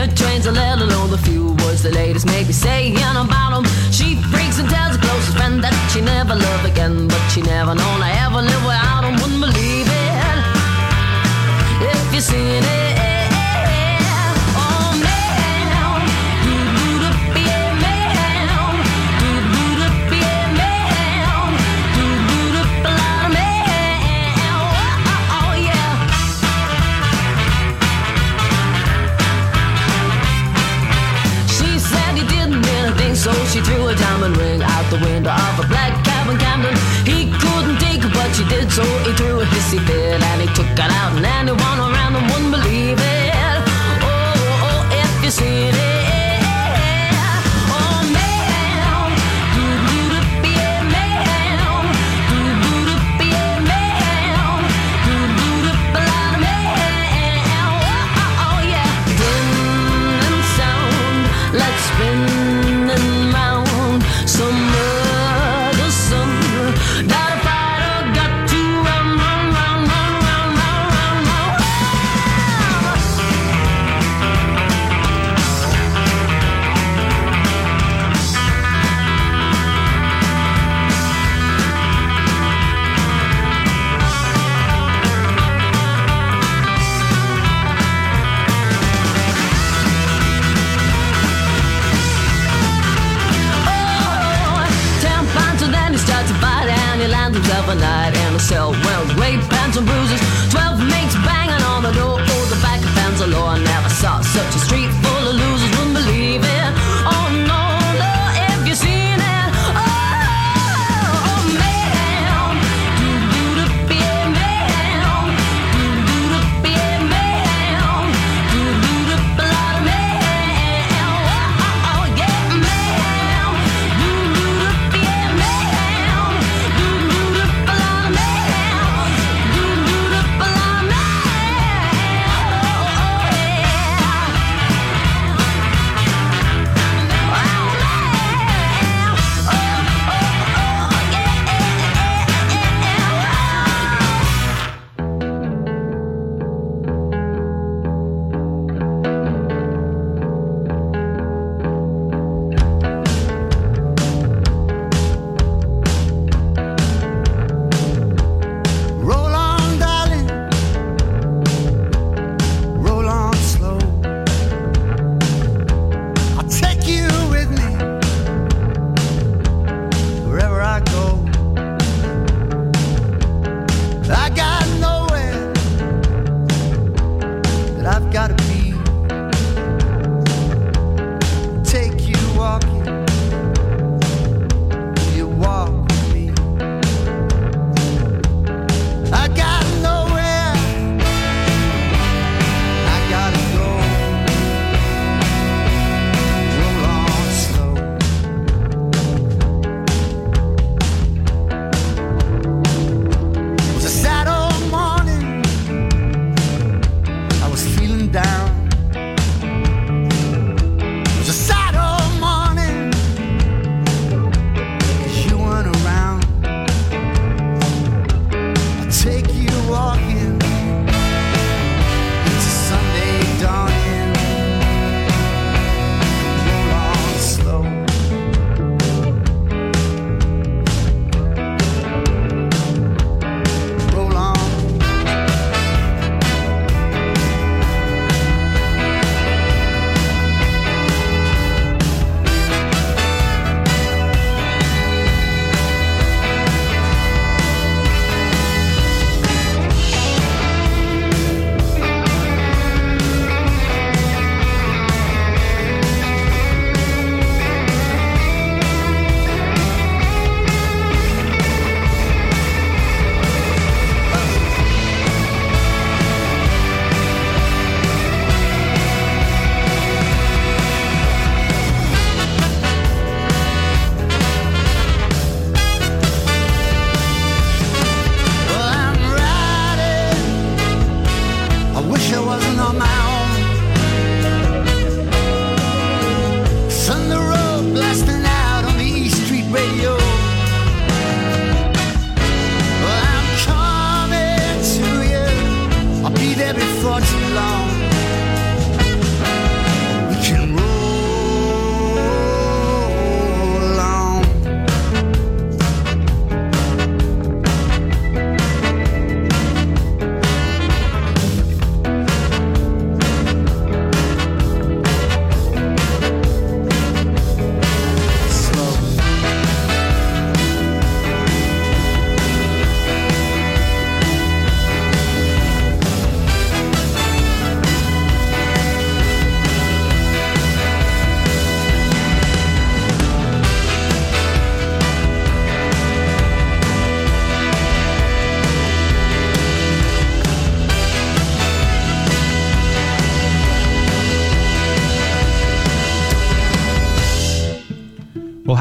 hear 0.00 0.14
trains, 0.14 0.46
and 0.46 0.56
let 0.56 0.78
alone 0.78 1.10
the 1.10 1.18
few 1.18 1.46
words 1.64 1.82
the 1.82 1.90
ladies 1.90 2.24
make 2.24 2.46
me 2.46 2.52
saying 2.52 2.96
about 2.96 3.50
them. 3.50 3.64
She 3.92 4.16
freaks 4.32 4.58
and 4.58 4.68
tells 4.68 4.96
her 4.96 5.02
closest 5.02 5.36
friend 5.36 5.62
that 5.62 5.74
she 5.92 6.00
never 6.00 6.34
love 6.34 6.64
again, 6.64 7.08
but 7.08 7.22
she 7.28 7.42
never 7.42 7.74
known 7.74 8.02
I 8.02 8.12
ever 8.24 8.42
live 8.42 8.64
without 8.64 9.02
them. 9.02 9.14
Wouldn't 9.20 9.40
believe 9.40 9.88
it 9.88 10.10
if 11.94 12.14
you 12.14 12.20
seen 12.20 12.64
it. 12.64 12.79
Diamond 34.20 34.36
ring 34.36 34.62
out 34.62 34.90
the 34.90 34.98
window 34.98 35.30
of 35.30 35.64
a 35.64 35.68
black 35.68 36.04
cabin 36.04 36.36
Camden. 36.36 36.74
He 37.06 37.30
couldn't 37.40 37.78
take 37.78 38.02
but 38.12 38.34
she 38.34 38.44
did, 38.44 38.70
so 38.70 38.82
he 39.04 39.12
threw 39.14 39.40
a 39.40 39.44
hissy 39.44 39.78
fit 39.86 40.22
and 40.22 40.40
he 40.42 40.46
took 40.48 40.66
it 40.66 40.80
out, 40.80 41.16
and 41.16 41.24
anyone 41.24 41.78
around 41.78 42.14
him 42.14 42.26
wouldn't 42.28 42.50
believe 42.50 42.98
it. 42.98 43.32
Oh, 44.02 44.04
oh, 44.04 44.66
oh 44.68 44.80
if 44.92 45.24
you 45.24 45.30
seen 45.30 45.74
it. 45.74 45.79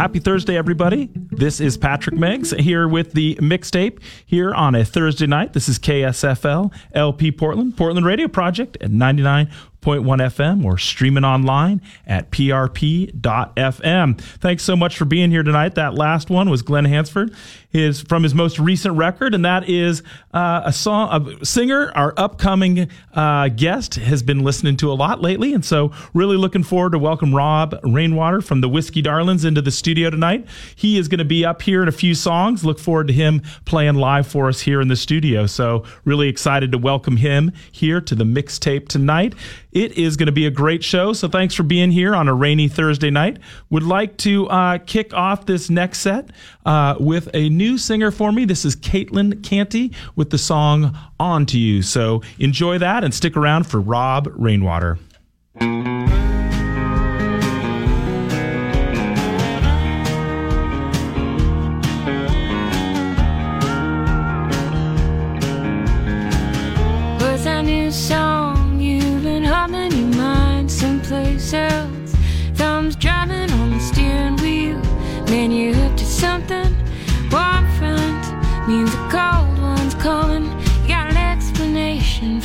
Happy 0.09 0.17
Thursday, 0.17 0.57
everybody. 0.57 1.07
This 1.13 1.59
is 1.59 1.77
Patrick 1.77 2.15
Meggs 2.15 2.49
here 2.49 2.87
with 2.87 3.11
the 3.11 3.35
mixtape 3.35 3.99
here 4.25 4.51
on 4.55 4.73
a 4.73 4.83
Thursday 4.83 5.27
night. 5.27 5.53
This 5.53 5.69
is 5.69 5.77
KSFL 5.77 6.73
LP 6.93 7.31
Portland, 7.31 7.77
Portland 7.77 8.07
Radio 8.07 8.27
Project 8.27 8.75
at 8.81 8.89
99. 8.89 9.51
101.1 9.89 10.19
FM 10.19 10.65
or 10.65 10.77
streaming 10.77 11.23
online 11.23 11.81
at 12.05 12.31
prp.fm. 12.31 14.21
Thanks 14.21 14.63
so 14.63 14.75
much 14.75 14.97
for 14.97 15.05
being 15.05 15.31
here 15.31 15.43
tonight. 15.43 15.75
That 15.75 15.95
last 15.95 16.29
one 16.29 16.49
was 16.49 16.61
Glen 16.61 16.85
Hansard, 16.85 17.33
his 17.69 18.01
from 18.01 18.23
his 18.23 18.33
most 18.33 18.59
recent 18.59 18.95
record, 18.95 19.33
and 19.33 19.43
that 19.45 19.67
is 19.67 20.03
uh, 20.33 20.61
a 20.65 20.73
song, 20.73 21.39
a 21.41 21.45
singer. 21.45 21.91
Our 21.95 22.13
upcoming 22.17 22.89
uh, 23.13 23.49
guest 23.49 23.95
has 23.95 24.23
been 24.23 24.43
listening 24.43 24.77
to 24.77 24.91
a 24.91 24.93
lot 24.93 25.21
lately, 25.21 25.53
and 25.53 25.63
so 25.63 25.91
really 26.13 26.37
looking 26.37 26.63
forward 26.63 26.91
to 26.91 26.99
welcome 26.99 27.33
Rob 27.33 27.75
Rainwater 27.83 28.41
from 28.41 28.61
the 28.61 28.69
Whiskey 28.69 29.01
Darlings 29.01 29.45
into 29.45 29.61
the 29.61 29.71
studio 29.71 30.09
tonight. 30.09 30.47
He 30.75 30.97
is 30.97 31.07
going 31.07 31.19
to 31.19 31.25
be 31.25 31.45
up 31.45 31.61
here 31.61 31.81
in 31.81 31.87
a 31.87 31.93
few 31.93 32.15
songs. 32.15 32.63
Look 32.63 32.79
forward 32.79 33.07
to 33.07 33.13
him 33.13 33.41
playing 33.65 33.95
live 33.95 34.27
for 34.27 34.47
us 34.47 34.61
here 34.61 34.81
in 34.81 34.87
the 34.87 34.95
studio. 34.95 35.45
So 35.45 35.83
really 36.05 36.27
excited 36.27 36.71
to 36.71 36.77
welcome 36.77 37.17
him 37.17 37.51
here 37.71 38.01
to 38.01 38.15
the 38.15 38.23
mixtape 38.23 38.87
tonight. 38.87 39.33
It 39.79 39.97
is 39.97 40.17
going 40.17 40.25
to 40.25 40.33
be 40.33 40.45
a 40.45 40.51
great 40.51 40.83
show. 40.83 41.13
So 41.13 41.29
thanks 41.29 41.55
for 41.55 41.63
being 41.63 41.89
here 41.89 42.13
on 42.13 42.27
a 42.27 42.33
rainy 42.33 42.67
Thursday 42.67 43.09
night. 43.09 43.39
Would 43.69 43.83
like 43.83 44.17
to 44.17 44.45
uh, 44.49 44.79
kick 44.79 45.13
off 45.13 45.45
this 45.45 45.69
next 45.69 45.99
set 45.99 46.31
uh, 46.65 46.95
with 46.99 47.29
a 47.33 47.47
new 47.47 47.77
singer 47.77 48.11
for 48.11 48.33
me. 48.33 48.43
This 48.43 48.65
is 48.65 48.75
Caitlin 48.75 49.41
Canty 49.41 49.93
with 50.17 50.31
the 50.31 50.37
song 50.37 50.97
On 51.17 51.45
to 51.45 51.57
You. 51.57 51.81
So 51.81 52.21
enjoy 52.39 52.77
that 52.79 53.05
and 53.05 53.13
stick 53.13 53.37
around 53.37 53.67
for 53.67 53.79
Rob 53.79 54.27
Rainwater. 54.35 54.99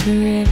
For 0.04 0.44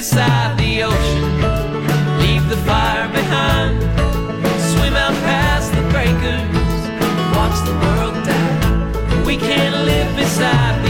beside 0.00 0.56
the 0.58 0.82
ocean. 0.82 1.24
Leave 2.22 2.48
the 2.48 2.56
fire 2.68 3.06
behind. 3.12 3.78
Swim 4.72 4.94
out 4.96 5.12
past 5.28 5.70
the 5.76 5.82
breakers. 5.92 6.80
Watch 7.36 7.58
the 7.68 7.76
world 7.82 8.16
die. 8.24 9.24
We 9.26 9.36
can't 9.36 9.76
live 9.84 10.10
beside 10.16 10.76
the 10.86 10.89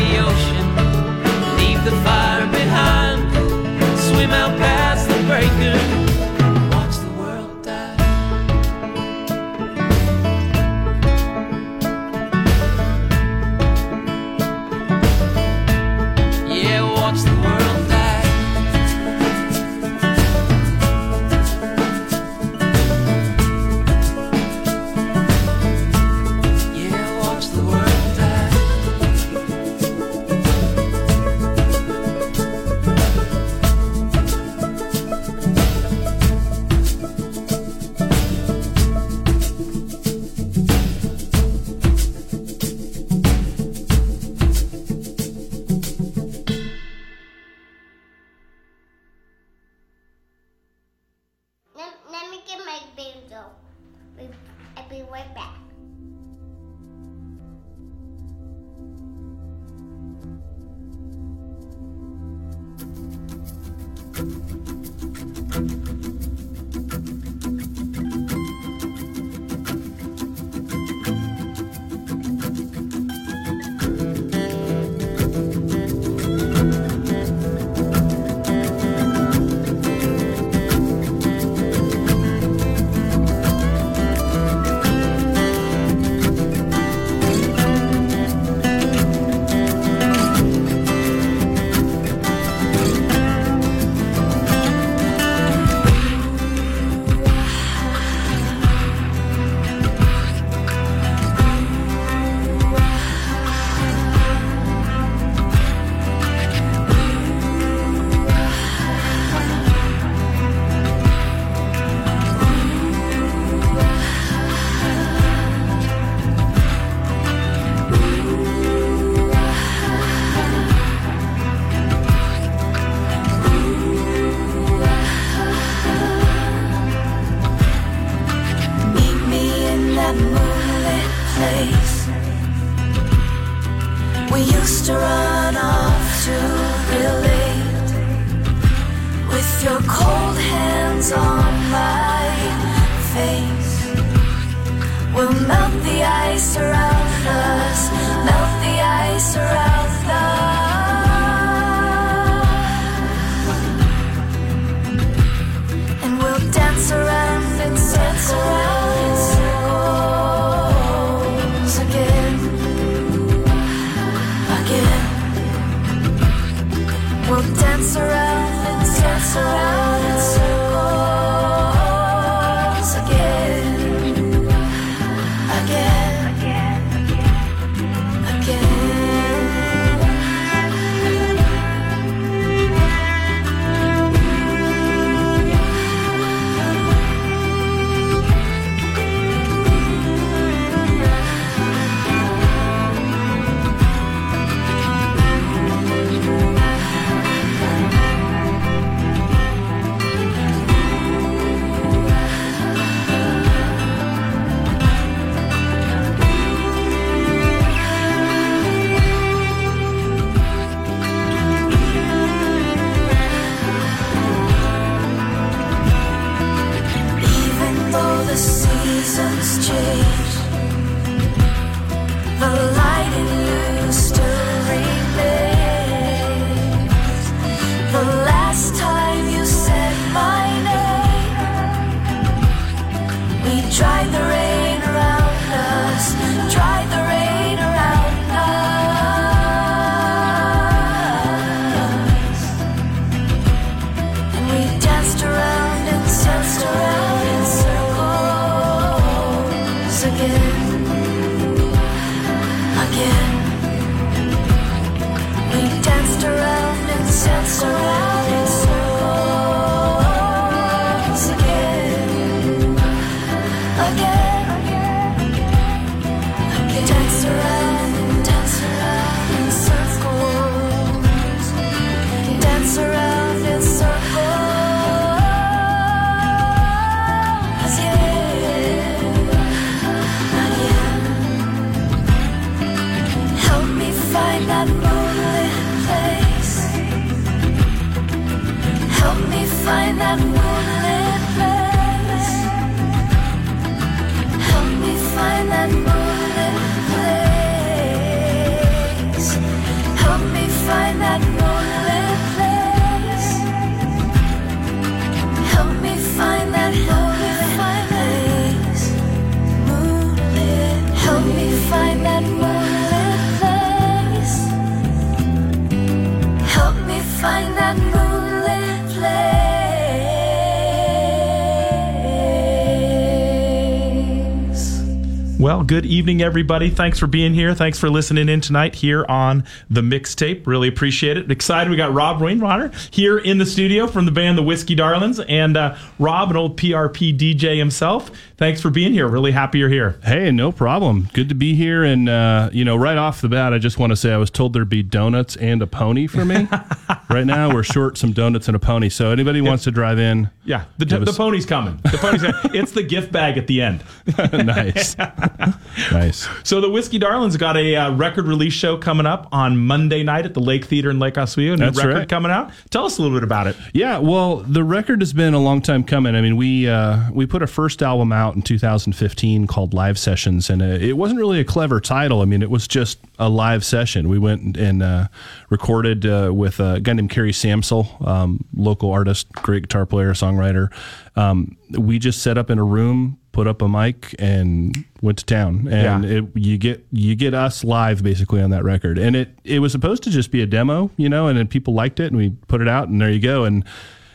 good 325.81 325.89
evening, 325.89 326.21
everybody. 326.21 326.69
Thanks 326.69 326.99
for 326.99 327.07
being 327.07 327.33
here. 327.33 327.55
Thanks 327.55 327.79
for 327.79 327.89
listening 327.89 328.29
in 328.29 328.43
tonight 328.43 328.75
here 328.75 329.07
on 329.09 329.45
the 329.71 329.81
mixtape. 329.81 330.47
Really 330.47 330.69
appreciate 330.69 331.17
it. 331.17 331.31
Excited. 331.31 331.71
We 331.71 331.77
got 331.79 331.95
Rob 331.95 332.21
Rainwater 332.21 332.71
here 332.91 333.17
in 333.17 333.39
the 333.39 333.47
studio 333.47 333.87
from 333.87 334.05
the 334.05 334.11
band 334.11 334.37
The 334.37 334.43
Whiskey 334.43 334.75
Darlings. 334.75 335.21
And 335.21 335.57
uh, 335.57 335.79
Rob, 335.99 336.29
an 336.29 336.37
old 336.37 336.59
PRP 336.59 337.17
DJ 337.17 337.57
himself, 337.57 338.11
thanks 338.37 338.61
for 338.61 338.69
being 338.69 338.93
here. 338.93 339.09
Really 339.09 339.33
happy 339.33 339.61
you're 339.61 339.71
here. 339.71 339.99
Hey, 340.05 340.31
no 340.31 340.53
problem. 340.53 341.09
Good 341.15 341.31
to 341.31 341.35
be 341.35 341.55
here. 341.55 341.83
And, 341.83 342.11
uh, 342.11 342.51
you 342.53 342.67
know, 342.67 342.77
right 342.77 342.99
off 342.99 343.23
the 343.23 343.31
bat, 343.31 343.55
I 343.55 343.59
just 343.59 343.79
want 343.79 343.91
to 343.93 343.97
say 343.97 344.13
I 344.13 344.19
was 344.19 344.29
told 344.29 344.53
there'd 344.53 344.69
be 344.69 344.83
donuts 344.83 345.35
and 345.37 345.63
a 345.63 345.67
pony 345.67 346.07
for 346.07 346.27
me. 346.27 346.47
right 347.11 347.27
now, 347.27 347.53
we're 347.53 347.63
short 347.63 347.99
some 347.99 348.13
donuts 348.13 348.49
and 348.49 348.57
a 348.57 348.59
pony. 348.59 348.89
So 348.89 349.11
anybody 349.11 349.41
wants 349.41 349.65
to 349.65 349.71
drive 349.71 349.99
in, 349.99 350.31
Yeah, 350.45 350.65
the, 350.79 350.85
the 350.85 351.01
us- 351.03 351.17
pony's 351.17 351.47
coming. 351.47 351.79
The 351.83 351.99
pony's 351.99 352.23
coming. 352.23 352.41
It's 352.61 352.73
the 352.73 352.83
gift 352.83 353.11
bag 353.13 353.37
at 353.39 353.47
the 353.47 353.63
end. 353.63 353.83
nice. 354.33 354.97
nice. 355.93 356.29
So 356.43 356.61
the 356.61 356.69
Whiskey 356.71 356.99
Darlings 356.99 357.37
got 357.37 357.57
a 357.57 357.75
uh, 357.77 357.95
record 357.95 358.27
release 358.27 358.53
show 358.53 358.77
coming 358.77 359.07
up 359.07 359.29
on 359.33 359.57
Monday 359.57 360.03
night 360.03 360.27
at 360.27 360.35
the 360.35 360.41
Lake 360.41 360.65
Theater 360.67 360.91
in 360.91 360.99
Lake 360.99 361.17
Oswego. 361.19 361.53
New 361.57 361.57
That's 361.65 361.79
record 361.79 361.95
right. 361.95 362.09
coming 362.09 362.31
out. 362.31 362.51
Tell 362.71 362.85
us 362.85 362.99
a 362.99 363.03
little 363.03 363.17
bit 363.17 363.25
about 363.25 363.47
it. 363.47 363.57
Yeah, 363.73 363.99
well, 363.99 364.37
the 364.39 364.63
record 364.65 365.01
has 365.01 365.13
been 365.13 365.35
a 365.35 365.39
long 365.41 365.63
time 365.63 365.85
coming. 365.85 366.15
I 366.15 366.21
mean, 366.21 366.37
we 366.37 366.69
uh, 366.69 367.11
we 367.13 367.27
put 367.27 367.43
a 367.43 367.47
first 367.47 367.83
album 367.83 368.13
out 368.13 368.35
in 368.35 368.43
2015 368.43 369.47
called 369.47 369.73
Live 369.75 369.99
Sessions, 369.99 370.51
and 370.51 370.61
uh, 370.63 370.67
it 370.67 370.97
wasn't 370.97 371.19
really 371.19 371.41
a 371.41 371.45
clever 371.45 371.81
title. 371.81 372.21
I 372.21 372.25
mean, 372.25 372.43
it 372.43 372.51
was 372.51 372.69
just 372.69 372.99
a 373.19 373.29
live 373.29 373.65
session. 373.65 374.09
We 374.09 374.19
went 374.19 374.57
and 374.57 374.83
uh, 374.83 375.09
recorded 375.49 376.05
uh, 376.07 376.31
with 376.35 376.61
a 376.61 376.81
guy 376.81 376.91
named 377.01 377.11
Kerry 377.11 377.33
Samsel, 377.33 378.07
um, 378.07 378.45
local 378.55 378.91
artist, 378.93 379.33
great 379.33 379.63
guitar 379.63 379.87
player, 379.87 380.13
songwriter. 380.13 380.71
Um, 381.17 381.57
we 381.71 381.99
just 381.99 382.23
set 382.23 382.37
up 382.37 382.51
in 382.51 382.59
a 382.59 382.65
room, 382.65 383.19
put 383.33 383.47
up 383.47 383.63
a 383.63 383.69
mic, 383.69 384.15
and 384.19 384.85
went 385.01 385.19
to 385.19 385.25
town. 385.25 385.67
And 385.71 386.05
Yeah. 386.05 386.19
it, 386.19 386.25
you 386.35 386.59
get 386.59 386.85
you 386.93 387.15
get 387.15 387.33
us 387.35 387.65
live 387.65 388.03
basically 388.03 388.43
on 388.43 388.51
that 388.51 388.65
record, 388.65 388.99
and 388.99 389.17
it 389.17 389.39
it 389.45 389.61
was 389.61 389.73
supposed 389.73 390.03
to 390.05 390.11
just 390.11 390.31
be 390.31 390.43
a 390.43 390.47
demo, 390.47 390.91
you 390.97 391.09
know, 391.09 391.27
and 391.27 391.39
then 391.39 391.47
people 391.49 391.73
liked 391.75 392.01
it, 392.01 392.09
and 392.09 392.17
we 392.17 392.31
put 392.49 392.61
it 392.61 392.69
out, 392.69 392.89
and 392.89 393.01
there 393.01 393.11
you 393.11 393.21
go. 393.21 393.45
And 393.45 393.65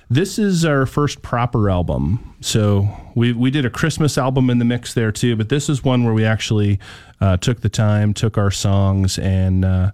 this 0.09 0.37
is 0.37 0.63
our 0.63 0.85
first 0.85 1.23
proper 1.23 1.69
album, 1.71 2.35
so 2.39 2.87
we 3.15 3.33
we 3.33 3.49
did 3.49 3.65
a 3.65 3.69
Christmas 3.71 4.17
album 4.17 4.51
in 4.51 4.59
the 4.59 4.65
mix 4.65 4.93
there 4.93 5.11
too, 5.11 5.35
but 5.35 5.49
this 5.49 5.69
is 5.69 5.83
one 5.83 6.03
where 6.03 6.13
we 6.13 6.23
actually 6.23 6.79
uh, 7.19 7.37
took 7.37 7.61
the 7.61 7.69
time, 7.69 8.13
took 8.13 8.37
our 8.37 8.51
songs, 8.51 9.17
and 9.17 9.65
uh, 9.65 9.91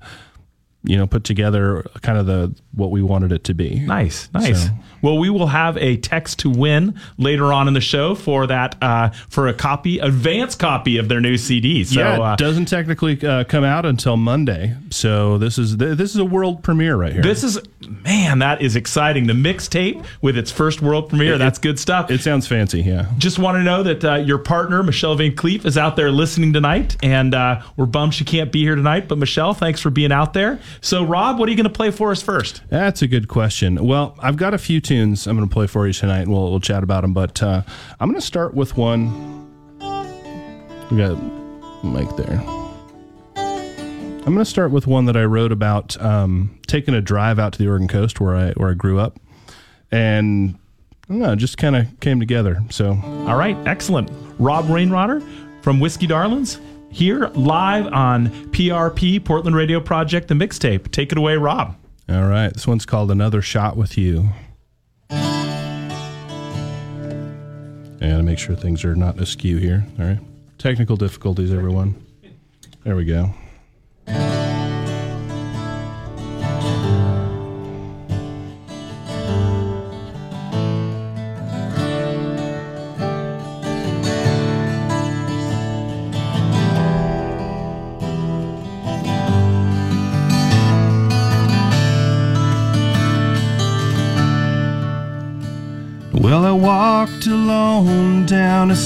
you 0.84 0.98
know 0.98 1.06
put 1.08 1.24
together 1.24 1.86
kind 2.02 2.18
of 2.18 2.26
the 2.26 2.54
what 2.74 2.90
we 2.92 3.02
wanted 3.04 3.32
it 3.32 3.44
to 3.46 3.54
be. 3.54 3.80
Nice, 3.80 4.30
nice. 4.34 4.66
So- 4.66 4.72
Well, 5.04 5.18
we 5.18 5.30
will 5.32 5.48
have 5.48 5.78
a 5.78 5.98
text 5.98 6.40
to 6.40 6.50
win 6.50 6.94
later 7.18 7.52
on 7.52 7.68
in 7.68 7.74
the 7.74 7.82
show 7.82 8.14
for 8.16 8.46
that 8.48 8.76
uh, 8.84 9.10
for 9.30 9.48
a 9.48 9.54
copy, 9.54 9.98
advance 10.00 10.54
copy 10.56 10.98
of 10.98 11.10
their 11.10 11.20
new 11.20 11.38
CD. 11.38 11.84
So 11.84 12.00
yeah, 12.00 12.16
it 12.16 12.20
uh, 12.22 12.36
doesn't 12.36 12.66
technically 12.66 13.20
uh, 13.26 13.44
come 13.46 13.64
out 13.64 13.86
until 13.86 14.16
Monday, 14.16 14.76
so 14.92 15.38
this 15.40 15.58
is 15.58 15.76
th- 15.78 15.98
this 15.98 16.12
is 16.12 16.18
a 16.18 16.26
world 16.26 16.64
premiere 16.64 16.96
right 16.96 17.14
here. 17.14 17.22
this 17.24 17.44
is 17.44 17.60
man, 18.04 18.40
that 18.40 18.62
is 18.62 18.76
exciting. 18.76 19.28
The 19.28 19.34
mixtape 19.34 20.06
with 20.22 20.38
its 20.38 20.52
first 20.52 20.82
world 20.82 21.10
premiere. 21.10 21.34
It- 21.36 21.38
that's 21.40 21.58
good 21.60 21.80
stuff. 21.80 22.10
it 22.12 22.22
sounds 22.22 22.48
fancy, 22.48 22.82
yeah. 22.82 23.08
just 23.18 23.40
want 23.40 23.56
to 23.58 23.64
know 23.64 23.84
that 23.84 24.04
uh, 24.06 24.16
your 24.16 24.38
partner 24.38 24.84
Michelle 24.84 25.16
Van 25.16 25.32
Cleef 25.36 25.66
is 25.66 25.78
out 25.78 25.96
there 25.96 26.12
listening 26.12 26.54
tonight, 26.54 26.96
and 27.04 27.34
uh, 27.36 27.62
we're 27.76 27.86
bummed 27.88 28.14
she 28.14 28.24
can't 28.24 28.52
be 28.52 28.62
here 28.62 28.76
tonight. 28.76 29.08
But 29.08 29.18
Michelle, 29.18 29.54
thanks 29.54 29.82
for 29.82 29.90
being 29.90 30.12
out 30.12 30.34
there. 30.34 30.60
So, 30.80 31.04
Rob, 31.04 31.38
what 31.40 31.48
are 31.48 31.52
you 31.52 31.58
going 31.58 31.66
to 31.66 31.70
play 31.70 31.92
for 31.92 32.12
us 32.12 32.22
first? 32.22 32.62
That's 32.70 33.02
a 33.02 33.08
good 33.08 33.28
question. 33.28 33.86
Well, 33.86 34.16
I've 34.20 34.38
got 34.38 34.54
a 34.54 34.58
few 34.58 34.80
tunes 34.80 35.28
I'm 35.28 35.36
going 35.36 35.48
to 35.48 35.54
play 35.54 35.68
for 35.68 35.86
you 35.88 35.94
tonight, 35.94 36.22
and 36.22 36.32
we'll, 36.32 36.50
we'll 36.50 36.60
chat 36.60 36.84
about 36.84 37.02
them. 37.02 37.14
But 37.14 37.42
uh, 37.44 37.64
I'm 38.00 38.10
going 38.10 38.20
to 38.20 38.26
start 38.26 38.54
with 38.54 38.78
one. 38.78 39.50
We 40.90 40.98
got 40.98 41.16
Mike 41.84 42.16
there. 42.16 42.42
I'm 43.36 44.36
going 44.36 44.38
to 44.38 44.46
start 44.46 44.72
with 44.72 44.86
one 44.86 45.06
that 45.06 45.18
I 45.18 45.24
wrote 45.24 45.52
about 45.52 46.00
um, 46.00 46.60
taking 46.68 46.94
a 46.94 47.02
drive 47.02 47.40
out 47.40 47.54
to 47.54 47.60
the 47.60 47.68
Oregon 47.68 47.88
coast 47.88 48.22
where 48.22 48.36
I 48.36 48.52
where 48.52 48.70
I 48.70 48.74
grew 48.76 49.00
up, 49.00 49.20
and 49.92 50.58
I 51.10 51.14
know, 51.14 51.32
it 51.34 51.38
just 51.38 51.58
kind 51.58 51.76
of 51.76 51.88
came 52.00 52.20
together. 52.20 52.62
So 52.70 53.00
All 53.04 53.36
right, 53.36 53.58
excellent. 53.68 54.10
Rob 54.38 54.70
Rainwater 54.70 55.22
from 55.62 55.80
Whiskey 55.80 56.08
Darlings 56.08 56.60
here 56.92 57.28
live 57.34 57.88
on 57.88 58.30
PRP 58.52 59.24
Portland 59.24 59.56
Radio 59.56 59.80
Project, 59.80 60.28
the 60.28 60.34
mixtape. 60.36 60.92
Take 60.92 61.12
it 61.12 61.18
away, 61.18 61.38
Rob. 61.38 61.76
All 62.10 62.28
right, 62.28 62.54
this 62.54 62.68
one's 62.68 62.86
called 62.86 63.10
Another 63.12 63.42
Shot 63.42 63.78
with 63.78 63.98
You. 63.98 64.30
I 68.02 68.08
gotta 68.10 68.24
make 68.24 68.40
sure 68.40 68.56
things 68.56 68.84
are 68.84 68.96
not 68.96 69.20
askew 69.20 69.58
here. 69.58 69.86
All 70.00 70.06
right. 70.06 70.20
Technical 70.58 70.96
difficulties, 70.96 71.52
everyone. 71.52 71.96
There 72.84 72.96
we 72.96 73.06
go. 73.06 73.34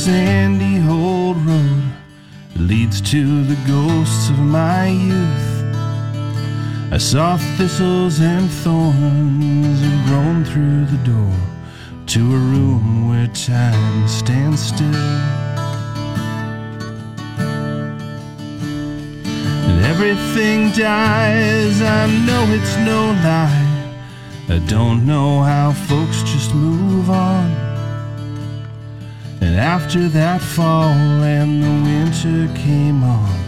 Sandy 0.05 0.87
old 0.87 1.35
road 1.37 1.83
leads 2.57 3.01
to 3.01 3.43
the 3.45 3.55
ghosts 3.65 4.29
of 4.29 4.37
my 4.37 4.87
youth. 4.87 5.49
I 6.93 6.99
saw 6.99 7.37
thistles 7.57 8.19
and 8.19 8.47
thorns 8.47 9.81
and 9.81 10.05
grown 10.05 10.45
through 10.45 10.85
the 10.95 11.03
door 11.03 11.35
to 12.05 12.19
a 12.19 12.37
room 12.53 13.09
where 13.09 13.25
time 13.29 14.07
stands 14.07 14.61
still. 14.61 15.05
And 19.67 19.83
everything 19.85 20.69
dies, 20.69 21.81
I 21.81 22.05
know 22.27 22.43
it's 22.49 22.77
no 22.91 22.99
lie. 23.25 23.95
I 24.49 24.59
don't 24.67 25.07
know 25.07 25.41
how 25.41 25.71
folks 25.71 26.21
just 26.21 26.53
move 26.53 27.09
on. 27.09 27.64
And 29.41 29.55
after 29.55 30.07
that 30.09 30.41
fall 30.41 30.93
and 31.23 31.63
the 31.63 31.75
winter 31.89 32.53
came 32.59 33.03
on, 33.03 33.39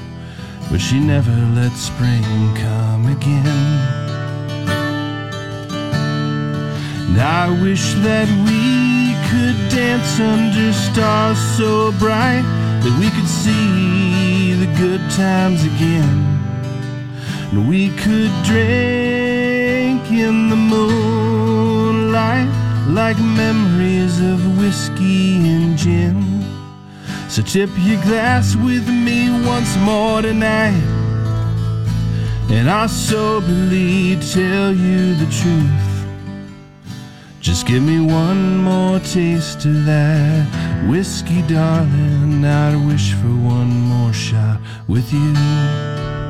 but 0.70 0.80
she 0.80 1.00
never 1.00 1.36
let 1.56 1.72
spring 1.72 2.24
come 2.56 3.08
again. 3.08 4.08
And 7.08 7.20
I 7.22 7.50
wish 7.62 7.94
that 8.08 8.28
we 8.48 8.88
could 9.30 9.58
dance 9.70 10.20
under 10.20 10.72
stars 10.74 11.40
so 11.58 11.92
bright 11.94 12.46
that 12.84 13.00
we 13.00 13.10
could 13.10 13.28
see 13.28 14.54
the 14.54 14.68
good 14.78 15.02
times 15.12 15.64
again. 15.64 16.38
And 17.52 17.68
we 17.68 17.90
could 17.90 18.32
drink 18.44 20.12
in 20.12 20.50
the 20.50 20.56
moonlight 20.56 22.48
like 22.88 23.20
memories 23.20 24.22
of 24.22 24.58
whiskey 24.58 25.38
and 25.50 25.78
gin. 25.78 26.44
So 27.30 27.42
tip 27.42 27.70
your 27.80 28.02
glass 28.04 28.56
with 28.56 28.88
me 28.88 29.30
once 29.46 29.76
more 29.78 30.22
tonight. 30.22 30.82
And 32.50 32.70
I'll 32.70 32.88
soberly 32.88 34.16
tell 34.32 34.74
you 34.74 35.16
the 35.16 35.26
truth. 35.26 35.88
Just 37.42 37.68
give 37.68 37.84
me 37.84 38.00
one 38.00 38.58
more 38.58 39.00
taste 39.00 39.66
of 39.66 39.86
that 39.86 40.88
whiskey, 40.90 41.42
darling. 41.44 42.46
I'd 42.46 42.76
wish 42.88 43.14
for 43.14 43.28
one 43.28 43.70
more 43.70 44.14
shot 44.14 44.60
with 44.88 45.12
you. 45.12 46.27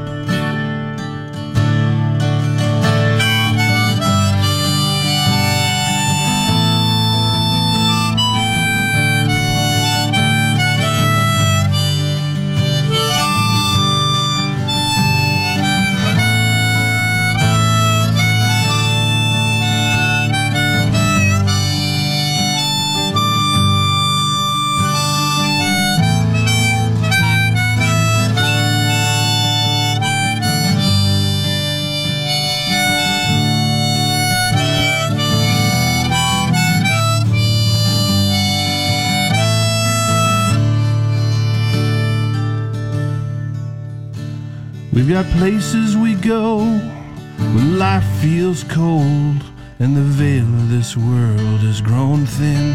We've 44.97 45.07
got 45.07 45.25
places 45.37 45.95
we 45.95 46.15
go 46.15 46.57
when 46.57 47.77
life 47.77 48.03
feels 48.19 48.63
cold 48.63 49.43
and 49.77 49.95
the 49.95 50.01
veil 50.01 50.41
of 50.41 50.71
this 50.71 50.97
world 50.97 51.59
has 51.59 51.81
grown 51.81 52.25
thin. 52.25 52.73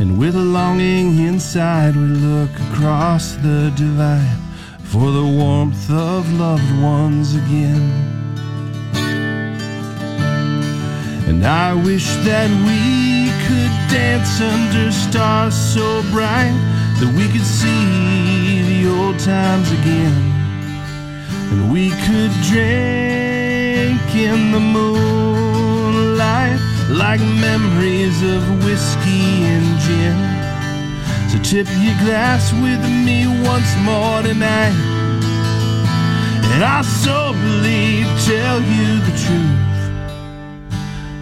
And 0.00 0.18
with 0.18 0.34
a 0.34 0.42
longing 0.42 1.16
inside, 1.24 1.94
we 1.94 2.02
look 2.02 2.50
across 2.72 3.36
the 3.36 3.72
divide 3.76 4.36
for 4.82 5.12
the 5.12 5.22
warmth 5.22 5.88
of 5.92 6.28
loved 6.32 6.82
ones 6.82 7.36
again. 7.36 7.92
And 11.28 11.46
I 11.46 11.72
wish 11.72 12.08
that 12.26 12.50
we 12.66 13.30
could 13.46 13.74
dance 13.96 14.40
under 14.40 14.90
stars 14.90 15.54
so 15.54 16.02
bright 16.10 16.50
that 16.98 17.14
we 17.16 17.28
could 17.28 17.46
see 17.46 18.82
the 18.82 18.90
old 18.90 19.20
times 19.20 19.70
again. 19.70 20.27
And 21.50 21.72
we 21.72 21.90
could 21.90 22.32
drink 22.50 24.14
in 24.14 24.52
the 24.52 24.60
moonlight 24.60 26.60
like 26.90 27.20
memories 27.20 28.22
of 28.22 28.64
whiskey 28.64 29.44
and 29.54 29.80
gin. 29.80 30.16
So 31.30 31.38
tip 31.42 31.66
your 31.80 31.96
glass 32.04 32.52
with 32.52 32.82
me 33.06 33.26
once 33.46 33.74
more 33.84 34.22
tonight. 34.22 34.74
And 36.52 36.64
I'll 36.64 36.82
soberly 36.82 38.04
tell 38.26 38.60
you 38.60 39.00
the 39.06 39.12
truth. 39.24 39.64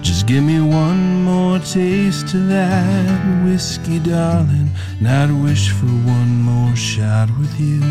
Just 0.02 0.26
give 0.26 0.44
me 0.44 0.60
one 0.60 1.24
more 1.24 1.58
taste 1.58 2.32
of 2.34 2.48
that 2.48 3.44
whiskey, 3.44 3.98
darling. 3.98 4.70
And 4.98 5.08
I'd 5.08 5.30
wish 5.42 5.70
for 5.70 5.86
one 5.86 6.42
more 6.42 6.74
shot 6.74 7.28
with 7.38 7.60
you. 7.60 7.82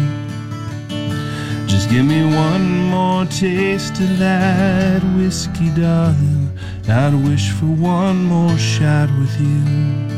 Just 1.86 1.98
give 1.98 2.06
me 2.08 2.24
one 2.24 2.90
more 2.90 3.26
taste 3.26 4.00
of 4.00 4.18
that 4.18 5.04
whiskey, 5.16 5.70
darling. 5.70 6.50
I'd 6.90 7.14
wish 7.14 7.52
for 7.52 7.68
one 7.68 8.24
more 8.24 8.58
shot 8.58 9.08
with 9.20 9.40
you. 9.40 10.15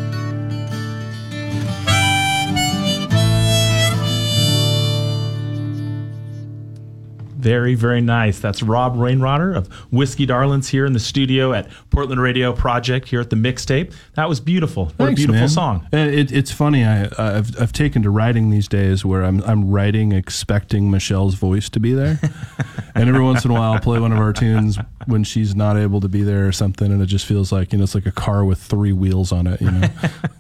Very, 7.47 7.75
very 7.75 8.01
nice. 8.01 8.39
That's 8.39 8.61
Rob 8.61 8.97
Rainwater 8.97 9.53
of 9.53 9.67
Whiskey 9.89 10.25
Darlings 10.25 10.67
here 10.67 10.85
in 10.85 10.91
the 10.91 10.99
studio 10.99 11.53
at 11.53 11.69
Portland 11.91 12.19
Radio 12.19 12.51
Project 12.51 13.07
here 13.07 13.21
at 13.21 13.29
the 13.29 13.37
mixtape. 13.37 13.93
That 14.15 14.27
was 14.27 14.41
beautiful. 14.41 14.91
What 14.97 15.13
a 15.13 15.15
beautiful 15.15 15.39
man. 15.39 15.47
song. 15.47 15.87
Uh, 15.93 15.97
It, 15.97 16.29
it's 16.33 16.51
funny. 16.51 16.83
I, 16.83 17.03
I've, 17.17 17.57
I've 17.57 17.71
taken 17.71 18.03
to 18.03 18.09
writing 18.09 18.49
these 18.49 18.67
days 18.67 19.05
where 19.05 19.23
I'm, 19.23 19.41
I'm 19.43 19.71
writing 19.71 20.11
expecting 20.11 20.91
Michelle's 20.91 21.35
voice 21.35 21.69
to 21.69 21.79
be 21.79 21.93
there. 21.93 22.19
and 22.95 23.07
every 23.07 23.23
once 23.23 23.45
in 23.45 23.51
a 23.51 23.53
while, 23.53 23.71
I'll 23.71 23.79
play 23.79 23.99
one 23.99 24.11
of 24.11 24.19
our 24.19 24.33
tunes 24.33 24.77
when 25.05 25.23
she's 25.23 25.55
not 25.55 25.77
able 25.77 26.01
to 26.01 26.09
be 26.09 26.23
there 26.23 26.45
or 26.49 26.51
something. 26.51 26.91
And 26.91 27.01
it 27.01 27.05
just 27.05 27.25
feels 27.25 27.53
like, 27.53 27.71
you 27.71 27.77
know, 27.77 27.85
it's 27.85 27.95
like 27.95 28.05
a 28.05 28.11
car 28.11 28.43
with 28.43 28.59
three 28.59 28.91
wheels 28.91 29.31
on 29.31 29.47
it, 29.47 29.61
you 29.61 29.71
know? 29.71 29.87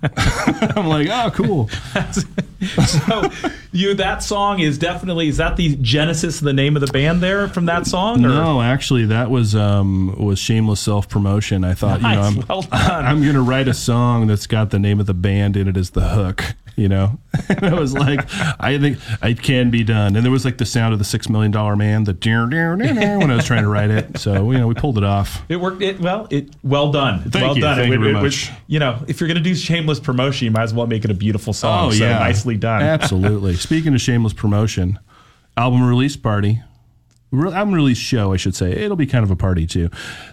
I'm 0.75 0.87
like, 0.87 1.07
oh, 1.07 1.31
cool. 1.33 1.69
so 2.87 3.29
you 3.71 3.93
that 3.93 4.23
song 4.23 4.59
is 4.59 4.77
definitely 4.77 5.27
is 5.27 5.37
that 5.37 5.57
the 5.57 5.75
genesis 5.77 6.39
of 6.39 6.45
the 6.45 6.53
name 6.53 6.75
of 6.75 6.81
the 6.81 6.91
band 6.91 7.21
there 7.21 7.47
from 7.47 7.65
that 7.65 7.85
song 7.85 8.25
or? 8.25 8.29
No, 8.29 8.61
actually, 8.61 9.05
that 9.05 9.29
was 9.29 9.55
um, 9.55 10.15
was 10.17 10.39
shameless 10.39 10.79
self 10.79 11.07
promotion. 11.07 11.63
I 11.63 11.73
thought, 11.73 12.01
you 12.01 12.07
know, 12.07 12.21
I'm, 12.21 12.43
Well. 12.47 12.67
I'm 12.71 13.21
going 13.21 13.35
to 13.35 13.41
write 13.41 13.67
a 13.67 13.73
song 13.73 14.27
that's 14.27 14.47
got 14.47 14.71
the 14.71 14.79
name 14.79 14.99
of 14.99 15.05
the 15.05 15.13
band 15.13 15.55
in 15.55 15.67
it 15.67 15.77
as 15.77 15.91
the 15.91 16.09
hook. 16.09 16.55
You 16.77 16.87
know, 16.87 17.17
and 17.49 17.65
I 17.65 17.73
was 17.73 17.95
like, 17.95 18.19
I 18.61 18.77
think 18.77 18.99
it 19.23 19.41
can 19.41 19.71
be 19.71 19.83
done. 19.83 20.15
And 20.15 20.23
there 20.23 20.31
was 20.31 20.45
like 20.45 20.59
the 20.59 20.65
sound 20.65 20.93
of 20.93 20.99
the 20.99 21.05
Six 21.05 21.27
Million 21.27 21.51
Dollar 21.51 21.75
Man, 21.75 22.03
the 22.03 22.13
dear, 22.13 22.45
dear, 22.45 22.75
dear, 22.75 23.17
when 23.17 23.31
I 23.31 23.35
was 23.35 23.45
trying 23.45 23.63
to 23.63 23.67
write 23.67 23.89
it. 23.89 24.19
So 24.19 24.51
you 24.51 24.59
know, 24.59 24.67
we 24.67 24.75
pulled 24.75 24.99
it 24.99 25.03
off. 25.03 25.41
It 25.49 25.55
worked. 25.55 25.81
It 25.81 25.99
well. 25.99 26.27
It 26.29 26.55
well 26.63 26.91
done. 26.91 27.31
Thank 27.31 27.43
well 27.43 27.55
you. 27.55 27.61
done. 27.63 27.77
Thank 27.77 27.89
It 27.89 27.93
you 27.93 27.99
very 27.99 28.11
it 28.11 28.21
much. 28.21 28.51
you 28.67 28.77
know, 28.77 29.03
if 29.07 29.19
you're 29.19 29.27
going 29.27 29.37
to 29.37 29.43
do 29.43 29.55
shameless 29.55 29.99
promotion, 29.99 30.45
you 30.45 30.51
might 30.51 30.63
as 30.63 30.73
well 30.75 30.85
make 30.85 31.03
it 31.03 31.09
a 31.09 31.15
beautiful 31.15 31.51
song. 31.51 31.87
Oh, 31.87 31.91
so 31.91 32.07
nicely 32.07 32.57
done. 32.57 32.83
Absolutely. 32.83 33.55
Speaking 33.55 33.95
of 33.95 33.99
shameless 33.99 34.33
promotion, 34.33 34.99
album 35.57 35.81
release 35.83 36.15
party. 36.15 36.61
Re- 37.31 37.51
Album 37.51 37.73
release 37.75 37.97
show, 37.97 38.31
I 38.33 38.37
should 38.37 38.55
say. 38.55 38.71
It'll 38.71 38.95
be 38.95 39.05
kind 39.05 39.23
of 39.23 39.31
a 39.31 39.35
party 39.35 39.65
too. 39.67 39.89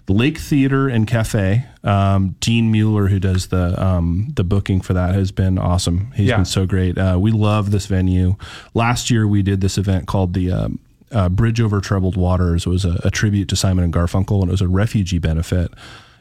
The 0.07 0.13
Lake 0.13 0.39
Theater 0.39 0.89
and 0.89 1.07
Cafe. 1.07 1.65
Um, 1.83 2.37
Dean 2.41 2.71
Mueller, 2.71 3.09
who 3.09 3.19
does 3.19 3.49
the 3.49 3.83
um, 3.85 4.29
the 4.37 4.45
booking 4.45 4.81
for 4.81 4.93
that, 4.95 5.15
has 5.15 5.33
been 5.33 5.59
awesome. 5.59 6.13
He's 6.15 6.29
Yeah. 6.29 6.37
been 6.37 6.45
so 6.45 6.67
great. 6.67 6.97
Uh, 6.97 7.19
we 7.21 7.31
love 7.33 7.73
this 7.73 7.87
venue. 7.87 8.37
Last 8.75 9.11
year 9.11 9.27
we 9.27 9.43
did 9.43 9.61
this 9.61 9.77
event 9.77 10.07
called 10.07 10.35
the 10.35 10.53
um, 10.53 10.79
uh, 11.11 11.29
Bridge 11.29 11.61
Over 11.61 11.81
Troubled 11.81 12.17
Waters. 12.17 12.65
It 12.67 12.71
was 12.71 12.85
a, 12.85 13.01
a 13.05 13.11
tribute 13.11 13.49
to 13.49 13.57
Simon 13.57 13.85
and 13.85 13.93
Garfunkel, 13.93 14.41
and 14.41 14.49
it 14.49 14.53
was 14.53 14.61
a 14.63 14.69
refugee 14.69 15.19
benefit. 15.19 15.73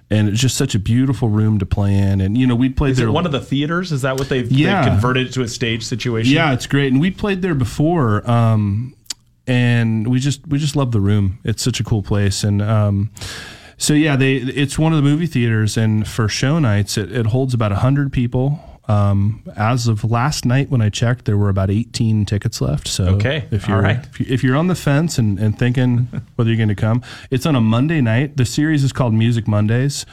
And 0.10 0.28
it's 0.30 0.40
just 0.42 0.58
such 0.58 0.76
a 0.76 0.80
beautiful 0.80 1.30
room 1.30 1.58
to 1.60 1.66
play 1.66 1.96
in. 1.98 2.20
And 2.22 2.38
you 2.38 2.46
know, 2.46 2.56
we 2.56 2.70
played 2.70 2.92
Is 2.92 2.98
there 2.98 3.08
it 3.08 3.12
one 3.12 3.26
of 3.26 3.32
the 3.32 3.40
theaters? 3.40 3.92
Is 3.92 4.02
that 4.04 4.18
what 4.18 4.28
they've, 4.30 4.52
Yeah. 4.52 4.82
they've 4.84 4.92
converted 4.92 5.28
it 5.28 5.34
to 5.34 5.42
a 5.44 5.48
stage 5.48 5.84
situation? 5.84 6.34
yeah, 6.34 6.52
it's 6.54 6.68
great, 6.68 6.92
and 6.92 7.00
we 7.02 7.10
played 7.10 7.42
there 7.42 7.56
before, 7.56 8.30
um, 8.30 8.94
and 9.48 10.08
we 10.08 10.20
just 10.20 10.46
we 10.48 10.58
just 10.60 10.76
love 10.76 10.92
the 10.92 11.02
room. 11.02 11.40
It's 11.44 11.62
such 11.64 11.80
a 11.80 11.84
cool 11.84 12.04
place, 12.04 12.44
and 12.44 12.62
um, 12.62 13.12
so 13.78 13.94
yeah, 13.94 14.16
they 14.16 14.36
it's 14.36 14.78
one 14.80 14.94
of 14.94 14.98
the 14.98 15.04
movie 15.04 15.28
theaters, 15.28 15.78
and 15.78 16.08
for 16.08 16.28
show 16.30 16.60
nights, 16.60 16.98
it, 16.98 17.12
it 17.12 17.28
holds 17.28 17.54
about 17.54 17.72
hundred 17.72 18.12
people. 18.14 18.60
Um, 18.86 19.44
as 19.56 19.88
of 19.88 20.04
last 20.04 20.44
night 20.44 20.70
when 20.70 20.82
I 20.82 20.90
checked, 20.90 21.24
there 21.24 21.38
were 21.38 21.48
about 21.48 21.70
18 21.72 22.26
tickets 22.26 22.60
left. 22.60 22.90
So 22.90 23.06
Okay, 23.16 23.46
if 23.50 23.66
you're 23.66 23.82
right. 23.82 24.06
if, 24.06 24.20
you, 24.20 24.26
if 24.28 24.44
you're 24.44 24.58
on 24.58 24.68
the 24.68 24.76
fence 24.76 25.18
and, 25.18 25.40
and 25.40 25.58
thinking 25.58 26.10
whether 26.36 26.50
you're 26.50 26.58
going 26.58 26.68
to 26.68 26.76
come, 26.76 27.02
it's 27.32 27.46
on 27.46 27.56
a 27.56 27.62
Monday 27.62 28.02
night. 28.02 28.36
The 28.36 28.44
series 28.44 28.84
is 28.84 28.92
called 28.92 29.14
Music 29.14 29.48
Mondays. 29.48 30.06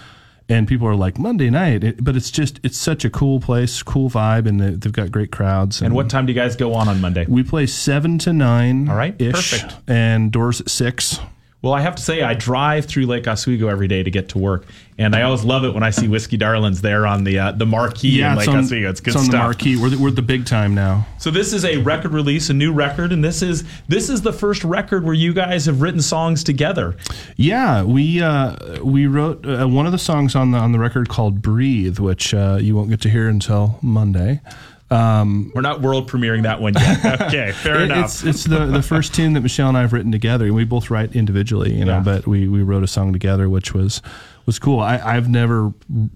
And 0.50 0.66
people 0.66 0.88
are 0.88 0.96
like 0.96 1.16
Monday 1.18 1.48
night, 1.48 1.84
It- 1.84 2.02
but 2.02 2.16
it's 2.16 2.30
just 2.30 2.58
it's 2.64 2.76
such 2.76 3.04
a 3.04 3.10
cool 3.10 3.38
place, 3.40 3.82
cool 3.84 4.10
vibe, 4.10 4.46
and 4.46 4.60
they- 4.60 4.70
they've 4.70 4.92
got 4.92 5.12
great 5.12 5.30
crowds. 5.30 5.80
And 5.80 5.94
what 5.94 6.08
time 6.10 6.26
do 6.26 6.32
you 6.32 6.38
guys 6.38 6.56
go 6.56 6.74
on 6.74 6.88
on 6.88 7.00
Monday? 7.00 7.24
We 7.28 7.42
play 7.44 7.66
seven 7.66 8.18
to 8.18 8.32
nine. 8.32 8.88
All 8.88 8.96
right, 8.96 9.14
ish, 9.20 9.32
perfect. 9.32 9.76
And 9.86 10.32
doors 10.32 10.60
at 10.60 10.68
six. 10.68 11.20
Well, 11.62 11.74
I 11.74 11.82
have 11.82 11.94
to 11.96 12.02
say, 12.02 12.22
I 12.22 12.32
drive 12.32 12.86
through 12.86 13.04
Lake 13.04 13.28
Oswego 13.28 13.68
every 13.68 13.86
day 13.86 14.02
to 14.02 14.10
get 14.10 14.30
to 14.30 14.38
work, 14.38 14.66
and 14.96 15.14
I 15.14 15.22
always 15.22 15.44
love 15.44 15.62
it 15.64 15.74
when 15.74 15.82
I 15.82 15.90
see 15.90 16.08
Whiskey 16.08 16.38
Darlings 16.38 16.80
there 16.80 17.06
on 17.06 17.24
the 17.24 17.38
uh, 17.38 17.52
the 17.52 17.66
marquee 17.66 18.22
in 18.22 18.34
Lake 18.34 18.48
on, 18.48 18.60
Oswego. 18.60 18.88
It's 18.88 19.00
good 19.00 19.10
it's 19.10 19.16
on 19.16 19.24
stuff. 19.24 19.32
the 19.32 19.38
marquee. 19.44 19.76
We're 19.76 19.90
the, 19.90 19.98
we're 19.98 20.10
the 20.10 20.22
big 20.22 20.46
time 20.46 20.74
now. 20.74 21.06
So 21.18 21.30
this 21.30 21.52
is 21.52 21.66
a 21.66 21.76
record 21.76 22.12
release, 22.12 22.48
a 22.48 22.54
new 22.54 22.72
record, 22.72 23.12
and 23.12 23.22
this 23.22 23.42
is 23.42 23.64
this 23.88 24.08
is 24.08 24.22
the 24.22 24.32
first 24.32 24.64
record 24.64 25.04
where 25.04 25.12
you 25.12 25.34
guys 25.34 25.66
have 25.66 25.82
written 25.82 26.00
songs 26.00 26.42
together. 26.42 26.96
Yeah, 27.36 27.82
we 27.82 28.22
uh, 28.22 28.82
we 28.82 29.06
wrote 29.06 29.46
uh, 29.46 29.66
one 29.66 29.84
of 29.84 29.92
the 29.92 29.98
songs 29.98 30.34
on 30.34 30.52
the 30.52 30.58
on 30.58 30.72
the 30.72 30.78
record 30.78 31.10
called 31.10 31.42
"Breathe," 31.42 31.98
which 31.98 32.32
uh, 32.32 32.56
you 32.58 32.74
won't 32.74 32.88
get 32.88 33.02
to 33.02 33.10
hear 33.10 33.28
until 33.28 33.78
Monday. 33.82 34.40
Um, 34.90 35.52
We're 35.54 35.60
not 35.60 35.80
world 35.82 36.10
premiering 36.10 36.42
that 36.42 36.60
one 36.60 36.74
yet. 36.74 37.20
Okay, 37.28 37.52
fair 37.52 37.76
It- 37.80 37.82
enough. 37.84 38.06
It's 38.06 38.24
it's 38.24 38.44
the 38.44 38.66
the 38.66 38.82
first 38.82 39.14
tune 39.14 39.34
that 39.34 39.40
Michelle 39.40 39.68
and 39.68 39.76
I 39.78 39.82
have 39.82 39.92
written 39.92 40.10
together, 40.12 40.46
and 40.46 40.54
we 40.54 40.64
both 40.64 40.90
write 40.90 41.14
individually, 41.14 41.72
you 41.74 41.84
know. 41.84 41.96
Yeah. 41.98 42.02
But 42.02 42.26
we 42.26 42.48
we 42.48 42.62
wrote 42.62 42.82
a 42.82 42.88
song 42.88 43.12
together, 43.12 43.48
which 43.48 43.72
was 43.72 44.02
was 44.46 44.58
cool. 44.58 44.80
I, 44.80 44.98
I've 44.98 45.28
never, 45.28 45.72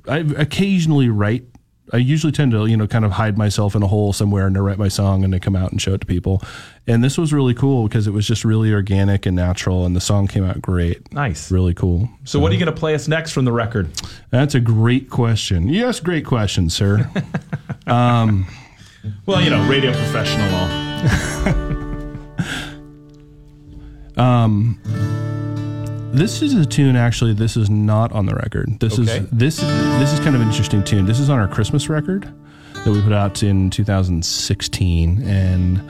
I 0.09 0.19
occasionally 0.37 1.09
write. 1.09 1.45
I 1.93 1.99
usually 1.99 2.33
tend 2.33 2.51
to 2.53 2.67
you 2.67 2.77
know 2.77 2.87
kind 2.89 3.05
of 3.05 3.13
hide 3.13 3.37
myself 3.39 3.77
in 3.77 3.83
a 3.83 3.87
hole 3.87 4.13
somewhere 4.15 4.47
and 4.47 4.57
I 4.57 4.61
write 4.61 4.79
my 4.79 4.89
song 4.89 5.23
and 5.23 5.33
then 5.33 5.39
come 5.41 5.55
out 5.55 5.71
and 5.71 5.81
show 5.81 5.93
it 5.93 6.01
to 6.01 6.07
people. 6.07 6.43
And 6.87 7.05
this 7.05 7.17
was 7.19 7.33
really 7.33 7.53
cool 7.55 7.87
because 7.87 8.07
it 8.07 8.11
was 8.13 8.27
just 8.27 8.43
really 8.45 8.73
organic 8.73 9.27
and 9.27 9.37
natural, 9.37 9.85
and 9.85 9.95
the 9.95 10.01
song 10.01 10.27
came 10.27 10.45
out 10.45 10.61
great. 10.63 11.13
nice. 11.13 11.51
Really 11.53 11.75
cool. 11.75 12.09
So, 12.25 12.41
what 12.41 12.51
are 12.51 12.55
you 12.55 12.61
going 12.65 12.75
to 12.75 12.79
play 12.81 12.95
us 12.95 13.07
next 13.07 13.33
from 13.33 13.45
the 13.45 13.53
record? 13.53 13.91
That's 14.31 14.55
a 14.57 14.61
great 14.61 15.11
question. 15.11 15.69
Yes, 15.69 16.01
great 16.01 16.25
question, 16.27 16.71
sir. 16.71 17.09
Um, 17.87 18.47
Well, 19.27 19.41
you 19.43 19.51
know, 19.51 19.67
radio 19.69 19.93
professional. 19.93 20.49
All. 20.55 20.69
This 26.15 26.43
is 26.43 26.55
a 26.55 26.65
tune. 26.65 26.95
Actually, 26.95 27.35
this 27.35 27.57
is 27.57 27.69
not 27.69 28.13
on 28.13 28.27
the 28.27 28.35
record. 28.37 28.79
This 28.79 28.99
Okay. 28.99 29.19
is 29.19 29.29
this 29.31 29.57
this 29.57 30.13
is 30.13 30.21
kind 30.21 30.37
of 30.37 30.43
an 30.43 30.47
interesting 30.49 30.85
tune. 30.85 31.07
This 31.07 31.19
is 31.19 31.29
on 31.29 31.41
our 31.41 31.49
Christmas 31.49 31.89
record 31.89 32.33
that 32.73 32.87
we 32.93 33.03
put 33.03 33.13
out 33.13 33.43
in 33.43 33.69
2016, 33.71 35.23
and 35.25 35.83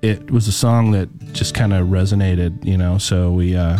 it 0.00 0.30
was 0.30 0.48
a 0.48 0.52
song 0.52 0.92
that 0.92 1.08
just 1.34 1.52
kind 1.54 1.74
of 1.74 1.88
resonated, 1.88 2.64
you 2.64 2.78
know. 2.78 2.96
So 2.96 3.32
we 3.32 3.54
uh, 3.54 3.76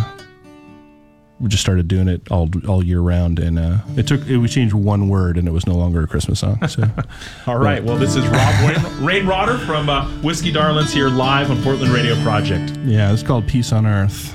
we 1.40 1.48
just 1.48 1.62
started 1.62 1.88
doing 1.88 2.06
it 2.08 2.30
all 2.30 2.48
all 2.68 2.84
year 2.84 3.00
round, 3.00 3.38
and 3.38 3.58
uh, 3.58 3.78
it 3.96 4.06
took 4.06 4.26
it, 4.26 4.36
we 4.36 4.48
changed 4.48 4.74
one 4.74 5.08
word, 5.08 5.38
and 5.38 5.48
it 5.48 5.52
was 5.52 5.66
no 5.66 5.74
longer 5.74 6.02
a 6.02 6.06
Christmas 6.06 6.40
song. 6.40 6.66
So 6.68 6.84
All 7.46 7.58
right. 7.58 7.82
Well, 7.82 7.96
this 7.96 8.14
is 8.14 8.26
Rob 8.28 8.68
Rain, 8.68 9.04
Rainwater 9.04 9.58
from 9.58 9.88
uh, 9.88 10.06
Whiskey 10.20 10.52
Darlings 10.52 10.92
here 10.92 11.08
live 11.08 11.50
on 11.50 11.62
Portland 11.62 11.92
Radio 11.92 12.20
Project. 12.22 12.76
yeah, 12.84 13.12
it's 13.12 13.22
called 13.22 13.46
Peace 13.48 13.72
on 13.72 13.86
Earth. 13.86 14.34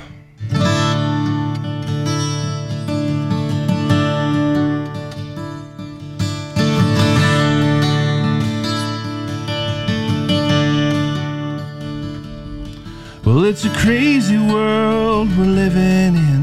Well, 13.26 13.44
it's 13.46 13.66
a 13.66 13.70
crazy 13.72 14.38
world 14.38 15.36
we're 15.36 15.46
living 15.46 16.16
in. 16.16 16.35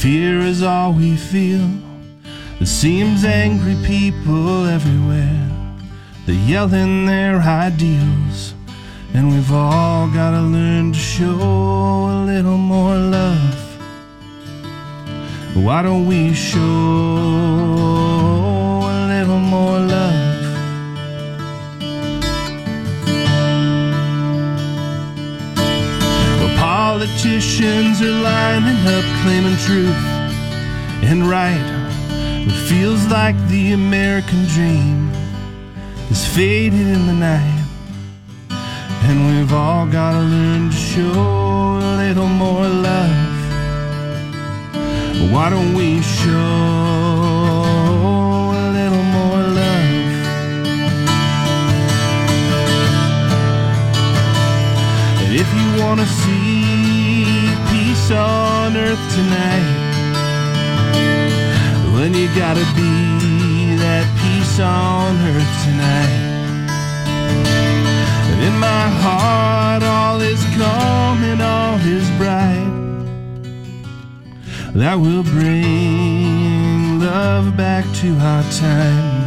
Fear 0.00 0.42
is 0.42 0.62
all 0.62 0.92
we 0.92 1.16
feel. 1.16 1.68
It 2.60 2.66
seems 2.66 3.24
angry 3.24 3.74
people 3.84 4.64
everywhere. 4.66 5.50
They're 6.24 6.36
yelling 6.36 7.06
their 7.06 7.40
ideals. 7.40 8.54
And 9.12 9.32
we've 9.32 9.50
all 9.52 10.06
got 10.06 10.30
to 10.30 10.40
learn 10.40 10.92
to 10.92 10.98
show 10.98 11.34
a 11.34 12.24
little 12.24 12.58
more 12.58 12.94
love. 12.94 13.58
Why 15.56 15.82
don't 15.82 16.06
we 16.06 16.32
show 16.32 16.60
a 18.86 19.06
little 19.08 19.40
more 19.40 19.80
love? 19.80 20.17
Politicians 26.98 28.02
are 28.02 28.20
lining 28.22 28.80
up 28.88 29.04
claiming 29.22 29.56
truth 29.58 30.02
and 31.08 31.30
right. 31.30 31.66
It 32.44 32.58
feels 32.68 33.06
like 33.06 33.36
the 33.46 33.70
American 33.70 34.44
dream 34.46 35.08
is 36.10 36.26
faded 36.26 36.88
in 36.96 37.06
the 37.06 37.12
night. 37.12 37.64
And 39.04 39.16
we've 39.28 39.52
all 39.52 39.86
got 39.86 40.10
to 40.14 40.22
learn 40.22 40.70
to 40.70 40.76
show 40.76 41.78
a 41.80 41.94
little 42.02 42.26
more 42.26 42.66
love. 42.66 43.38
Why 45.30 45.50
don't 45.50 45.74
we 45.74 46.02
show 46.02 46.50
a 48.58 48.68
little 48.78 49.06
more 49.18 49.40
love? 49.60 50.10
And 55.20 55.30
if 55.42 55.48
you 55.58 55.84
want 55.84 56.00
to 56.00 56.06
see 56.06 56.37
on 58.10 58.76
earth 58.76 59.14
tonight, 59.14 59.88
then 61.96 62.14
you 62.14 62.26
gotta 62.34 62.64
be 62.74 63.76
that 63.76 64.06
peace 64.20 64.58
on 64.60 65.16
earth 65.30 65.52
tonight. 65.64 66.28
In 68.46 68.58
my 68.58 68.88
heart, 69.02 69.82
all 69.82 70.20
is 70.20 70.42
calm 70.56 71.22
and 71.24 71.42
all 71.42 71.78
is 71.80 72.08
bright. 72.16 72.68
That 74.74 74.94
will 74.94 75.24
bring 75.24 77.00
love 77.00 77.56
back 77.56 77.84
to 77.96 78.14
our 78.18 78.42
time. 78.52 79.17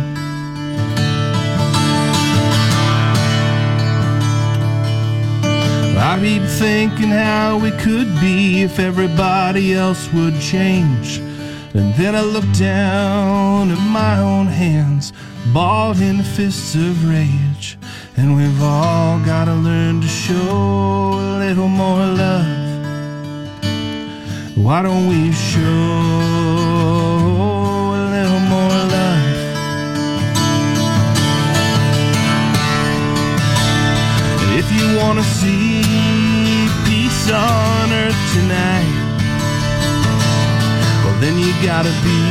I 6.03 6.19
keep 6.19 6.41
thinking 6.41 7.09
how 7.09 7.59
we 7.59 7.69
could 7.69 8.07
be 8.19 8.63
if 8.63 8.79
everybody 8.79 9.75
else 9.75 10.11
would 10.13 10.33
change. 10.41 11.19
And 11.75 11.93
then 11.93 12.15
I 12.15 12.21
look 12.21 12.51
down 12.53 13.69
at 13.69 13.77
my 13.77 14.17
own 14.17 14.47
hands, 14.47 15.13
balled 15.53 15.99
in 15.99 16.23
fists 16.23 16.73
of 16.73 17.07
rage. 17.07 17.77
And 18.17 18.35
we've 18.35 18.63
all 18.63 19.19
got 19.19 19.45
to 19.45 19.53
learn 19.53 20.01
to 20.01 20.07
show 20.07 21.13
a 21.13 21.37
little 21.37 21.67
more 21.67 21.99
love. 21.99 22.47
Why 24.57 24.81
don't 24.81 25.07
we 25.07 25.31
show 25.31 25.61
a 27.93 28.09
little 28.15 28.43
more 28.53 28.77
love? 28.97 29.21
If 34.57 34.67
you 34.71 34.97
want 34.97 35.19
to 35.19 35.25
see 35.25 35.70
on 37.33 37.91
earth 37.91 38.21
tonight, 38.33 38.95
well, 41.03 41.17
then 41.19 41.37
you 41.37 41.51
gotta 41.63 41.93
be 42.03 42.21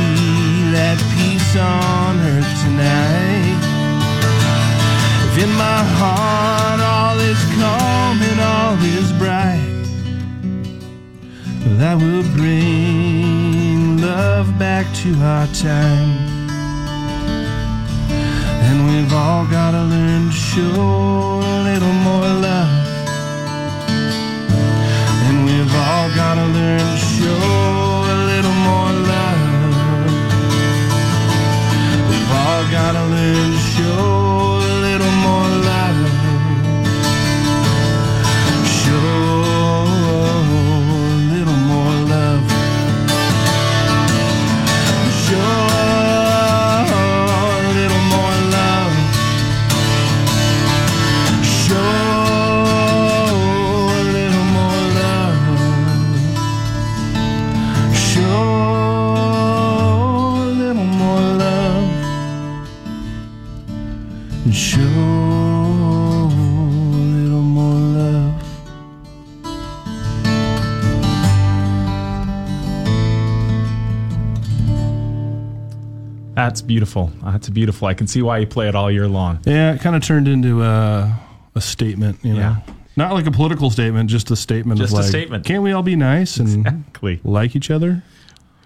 that 0.71 0.97
peace 1.15 1.55
on 1.55 2.19
earth 2.19 2.51
tonight. 2.63 3.59
If 5.27 5.43
in 5.43 5.51
my 5.53 5.83
heart 5.97 6.79
all 6.81 7.19
is 7.19 7.41
calm 7.59 8.21
and 8.21 8.39
all 8.39 8.75
is 8.83 9.11
bright, 9.13 9.71
that 11.79 11.95
will 11.95 12.27
bring 12.35 13.97
love 14.01 14.47
back 14.59 14.85
to 15.01 15.09
our 15.21 15.47
time. 15.47 16.29
And 18.67 18.77
we've 18.87 19.13
all 19.13 19.45
gotta 19.47 19.83
learn 19.83 20.27
to 20.27 20.35
show 20.35 21.41
a 21.43 21.63
little 21.63 21.93
more 21.93 22.27
love. 22.47 22.80
Gotta 26.33 26.47
learn 26.53 26.79
to 26.79 26.97
show 26.97 27.43
a 28.13 28.17
little 28.31 28.57
more 28.67 28.91
love. 29.11 29.43
We've 32.09 32.31
all 32.31 32.63
gotta 32.71 33.03
learn 33.13 33.51
to 33.51 33.57
show 33.57 34.30
That's 76.51 76.61
beautiful. 76.61 77.09
That's 77.23 77.47
beautiful. 77.47 77.87
I 77.87 77.93
can 77.93 78.07
see 78.07 78.21
why 78.21 78.39
you 78.39 78.45
play 78.45 78.67
it 78.67 78.75
all 78.75 78.91
year 78.91 79.07
long. 79.07 79.39
Yeah, 79.45 79.71
it 79.73 79.79
kind 79.79 79.95
of 79.95 80.03
turned 80.03 80.27
into 80.27 80.61
a, 80.61 81.17
a 81.55 81.61
statement, 81.61 82.19
you 82.23 82.33
know. 82.33 82.39
Yeah. 82.39 82.55
Not 82.97 83.13
like 83.13 83.25
a 83.25 83.31
political 83.31 83.69
statement, 83.69 84.09
just 84.09 84.29
a 84.31 84.35
statement 84.35 84.77
Just 84.77 84.91
of 84.91 84.99
a 84.99 85.01
like, 85.03 85.09
statement. 85.09 85.45
can't 85.45 85.63
we 85.63 85.71
all 85.71 85.81
be 85.81 85.95
nice 85.95 86.35
and 86.35 86.67
Exactly. 86.67 87.21
like 87.23 87.55
each 87.55 87.71
other? 87.71 88.03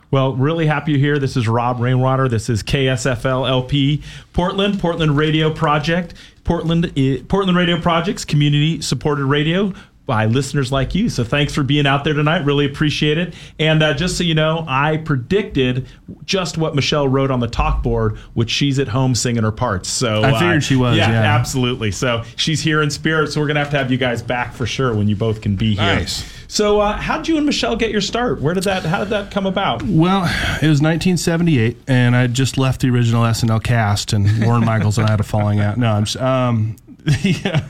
Well, 0.10 0.34
really 0.34 0.66
happy 0.66 0.94
you're 0.94 1.00
here. 1.00 1.20
This 1.20 1.38
is 1.38 1.48
Rob 1.48 1.80
Rainwater. 1.80 2.28
This 2.28 2.50
is 2.50 2.64
KSFL 2.64 3.48
LP 3.48 4.02
Portland, 4.34 4.80
Portland 4.80 5.16
Radio 5.16 5.54
Project. 5.54 6.16
Portland, 6.44 6.92
eh, 6.98 7.20
Portland 7.28 7.56
Radio 7.56 7.80
Projects, 7.80 8.26
community 8.26 8.82
supported 8.82 9.26
radio 9.26 9.74
by 10.06 10.26
listeners 10.26 10.72
like 10.72 10.94
you. 10.94 11.10
So 11.10 11.24
thanks 11.24 11.54
for 11.54 11.64
being 11.64 11.88
out 11.88 12.04
there 12.04 12.14
tonight. 12.14 12.46
Really 12.46 12.66
appreciate 12.66 13.18
it. 13.18 13.34
And 13.60 13.82
uh, 13.82 13.94
just 13.94 14.18
so 14.18 14.24
you 14.24 14.36
know, 14.36 14.66
I 14.68 14.98
predicted 14.98 15.88
just 16.26 16.58
what 16.58 16.76
Michelle 16.76 17.08
wrote 17.08 17.32
on 17.32 17.40
the 17.40 17.48
talk 17.48 17.82
board, 17.82 18.18
which 18.34 18.50
she's 18.50 18.80
at 18.80 18.88
home 18.88 19.16
singing 19.16 19.44
her 19.44 19.52
parts. 19.52 19.90
So 19.90 20.24
I 20.24 20.40
figured 20.40 20.64
she 20.64 20.76
was, 20.76 20.98
yeah. 20.98 21.10
absolutely. 21.10 21.92
So 21.92 22.24
she's 22.36 22.62
here 22.62 22.82
in 22.82 22.90
spirit. 22.90 23.32
So 23.32 23.42
we're 23.42 23.48
gonna 23.48 23.60
have 23.60 23.72
to 23.72 23.78
have 23.78 23.92
you 23.92 23.98
guys 23.98 24.22
back 24.22 24.54
for 24.54 24.66
sure 24.66 24.94
when 24.94 25.08
you 25.08 25.16
both 25.16 25.42
can 25.42 25.56
be 25.56 25.76
here. 25.76 25.84
Nice. 25.84 26.32
So 26.48 26.80
uh, 26.80 26.98
how 26.98 27.18
did 27.18 27.28
you 27.28 27.38
and 27.38 27.46
Michelle 27.46 27.76
get 27.76 27.92
your 27.92 28.02
start? 28.02 28.40
Where 28.42 28.54
did 28.54 28.64
that? 28.66 28.84
How 28.84 29.00
did 29.00 29.10
that 29.10 29.32
come 29.32 29.46
about? 29.46 29.84
Well, 29.84 30.24
it 30.62 30.70
was 30.70 30.82
1978, 30.82 31.78
and 31.88 32.16
I 32.16 32.28
just 32.28 32.58
left 32.58 32.82
the 32.82 32.90
original 32.90 33.24
SNL 33.24 33.64
cast, 33.64 34.14
and 34.14 34.40
Lorne 34.40 34.64
Michaels 34.64 34.98
and 34.98 35.08
I 35.08 35.12
had 35.12 35.20
a 35.20 35.24
falling 35.24 35.60
out. 35.60 35.78
No, 35.78 35.92
I'm 35.92 36.06
just, 36.06 36.18
um, 36.18 36.76
yeah, 37.22 37.64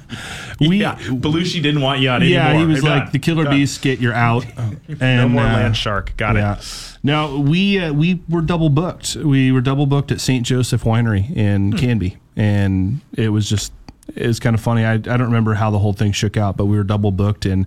we, 0.59 0.77
yeah, 0.77 0.95
Belushi 0.97 1.61
didn't 1.61 1.81
want 1.81 1.99
you 1.99 2.09
on 2.09 2.21
anymore. 2.21 2.39
yeah, 2.53 2.57
he 2.57 2.65
was 2.65 2.83
like 2.83 3.11
the 3.11 3.19
Killer. 3.19 3.49
Beast, 3.49 3.81
get 3.81 3.99
you're 3.99 4.13
out, 4.13 4.45
and 4.57 4.99
No 4.99 5.27
more 5.27 5.43
uh, 5.43 5.53
land 5.53 5.75
shark. 5.75 6.15
Got 6.15 6.35
yeah. 6.35 6.57
it. 6.57 6.97
No, 7.03 7.39
we 7.39 7.79
uh, 7.79 7.91
we 7.91 8.21
were 8.29 8.41
double 8.41 8.69
booked. 8.69 9.15
We 9.17 9.51
were 9.51 9.61
double 9.61 9.85
booked 9.87 10.11
at 10.11 10.21
St. 10.21 10.45
Joseph 10.45 10.83
Winery 10.83 11.29
in 11.35 11.71
Hmm. 11.73 11.77
Canby, 11.77 12.17
and 12.37 13.01
it 13.13 13.29
was 13.29 13.49
just 13.49 13.73
it 14.15 14.25
was 14.27 14.39
kind 14.39 14.53
of 14.55 14.61
funny. 14.61 14.85
I 14.85 14.93
I 14.93 14.97
don't 14.99 15.23
remember 15.23 15.53
how 15.55 15.69
the 15.69 15.79
whole 15.79 15.93
thing 15.93 16.13
shook 16.13 16.37
out, 16.37 16.55
but 16.55 16.65
we 16.65 16.77
were 16.77 16.83
double 16.83 17.11
booked, 17.11 17.45
and 17.45 17.65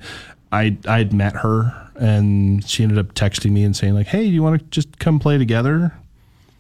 I 0.51 0.79
I 0.87 0.99
had 0.99 1.13
met 1.13 1.37
her, 1.37 1.91
and 1.97 2.67
she 2.67 2.83
ended 2.83 2.99
up 2.99 3.13
texting 3.15 3.51
me 3.51 3.63
and 3.65 3.77
saying 3.77 3.93
like, 3.95 4.07
"Hey, 4.07 4.25
do 4.27 4.33
you 4.33 4.43
want 4.43 4.59
to 4.61 4.67
just 4.71 4.99
come 4.99 5.19
play 5.19 5.37
together?" 5.37 5.93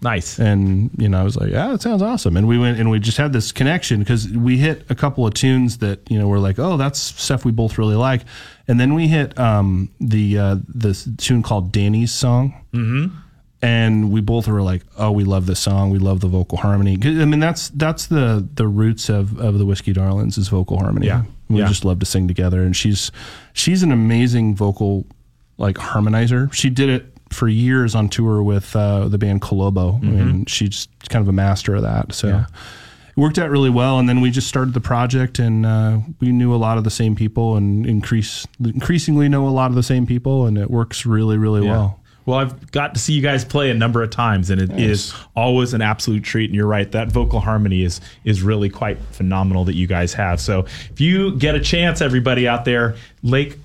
Nice. 0.00 0.38
And 0.38 0.90
you 0.96 1.08
know, 1.08 1.20
I 1.20 1.24
was 1.24 1.36
like, 1.36 1.50
"Yeah, 1.50 1.68
that 1.68 1.82
sounds 1.82 2.02
awesome." 2.02 2.36
And 2.36 2.46
we 2.46 2.56
went 2.58 2.78
and 2.78 2.88
we 2.90 3.00
just 3.00 3.18
had 3.18 3.32
this 3.32 3.50
connection 3.50 3.98
because 3.98 4.28
we 4.28 4.56
hit 4.58 4.84
a 4.88 4.94
couple 4.94 5.26
of 5.26 5.34
tunes 5.34 5.78
that 5.78 6.08
you 6.10 6.18
know 6.18 6.28
we're 6.28 6.38
like, 6.38 6.58
"Oh, 6.58 6.76
that's 6.76 7.00
stuff 7.00 7.44
we 7.44 7.50
both 7.50 7.78
really 7.78 7.96
like." 7.96 8.22
And 8.68 8.78
then 8.78 8.94
we 8.94 9.08
hit 9.08 9.36
um, 9.38 9.90
the 10.00 10.38
uh, 10.38 10.56
the 10.68 10.94
tune 11.18 11.42
called 11.42 11.72
Danny's 11.72 12.12
song, 12.12 12.54
mm-hmm. 12.72 13.12
and 13.60 14.12
we 14.12 14.20
both 14.20 14.46
were 14.46 14.62
like, 14.62 14.82
"Oh, 14.96 15.10
we 15.10 15.24
love 15.24 15.46
this 15.46 15.58
song. 15.58 15.90
We 15.90 15.98
love 15.98 16.20
the 16.20 16.28
vocal 16.28 16.58
harmony." 16.58 16.96
I 17.02 17.24
mean, 17.24 17.40
that's 17.40 17.70
that's 17.70 18.06
the 18.06 18.46
the 18.54 18.68
roots 18.68 19.08
of 19.08 19.38
of 19.40 19.58
the 19.58 19.66
Whiskey 19.66 19.92
Darlings 19.92 20.38
is 20.38 20.48
vocal 20.48 20.78
harmony. 20.78 21.06
Yeah. 21.06 21.22
we 21.48 21.58
Yeah. 21.60 21.66
just 21.66 21.84
love 21.84 21.98
to 21.98 22.06
sing 22.06 22.28
together, 22.28 22.62
and 22.62 22.76
she's 22.76 23.10
she's 23.52 23.82
an 23.82 23.90
amazing 23.90 24.54
vocal 24.54 25.06
like 25.56 25.76
harmonizer. 25.76 26.52
She 26.52 26.70
did 26.70 26.88
it 26.88 27.14
for 27.30 27.48
years 27.48 27.94
on 27.94 28.08
tour 28.08 28.42
with 28.42 28.74
uh, 28.76 29.08
the 29.08 29.18
band 29.18 29.42
Calobo. 29.42 29.96
I 30.02 30.06
mean, 30.06 30.44
she's 30.46 30.88
kind 31.08 31.22
of 31.22 31.28
a 31.28 31.32
master 31.32 31.74
of 31.74 31.82
that. 31.82 32.12
So 32.14 32.28
Yeah. 32.28 32.44
it 33.16 33.20
worked 33.20 33.38
out 33.38 33.50
really 33.50 33.70
well. 33.70 33.98
And 33.98 34.08
then 34.08 34.20
we 34.20 34.30
just 34.30 34.48
started 34.48 34.74
the 34.74 34.80
project, 34.80 35.38
and 35.38 35.66
uh, 35.66 35.98
we 36.20 36.32
knew 36.32 36.54
a 36.54 36.56
lot 36.56 36.78
of 36.78 36.84
the 36.84 36.90
same 36.90 37.14
people, 37.14 37.56
and 37.56 37.86
increase 37.86 38.46
increasingly 38.64 39.28
know 39.28 39.46
a 39.46 39.50
lot 39.50 39.70
of 39.70 39.74
the 39.76 39.82
same 39.82 40.06
people, 40.06 40.46
and 40.46 40.56
it 40.58 40.70
works 40.70 41.04
really, 41.06 41.36
really 41.38 41.60
well. 41.60 42.00
Well, 42.26 42.38
I've 42.40 42.70
got 42.72 42.92
to 42.92 43.00
see 43.00 43.14
you 43.14 43.22
guys 43.22 43.42
play 43.42 43.70
a 43.70 43.74
number 43.74 44.02
of 44.02 44.10
times, 44.10 44.50
and 44.50 44.60
it 44.60 44.70
is 44.78 45.14
always 45.34 45.72
an 45.72 45.80
absolute 45.80 46.22
treat. 46.24 46.50
And 46.50 46.54
you're 46.54 46.66
right, 46.66 46.92
that 46.92 47.10
vocal 47.10 47.40
harmony 47.40 47.84
is 47.84 48.02
is 48.22 48.42
really 48.42 48.68
quite 48.68 48.98
phenomenal 49.12 49.64
that 49.64 49.74
you 49.76 49.86
guys 49.86 50.12
have. 50.12 50.38
So 50.38 50.66
if 50.90 51.00
you 51.00 51.34
get 51.36 51.54
a 51.54 51.60
chance, 51.60 52.02
everybody 52.02 52.46
out 52.46 52.66
there, 52.66 52.96
Lake 53.22 53.58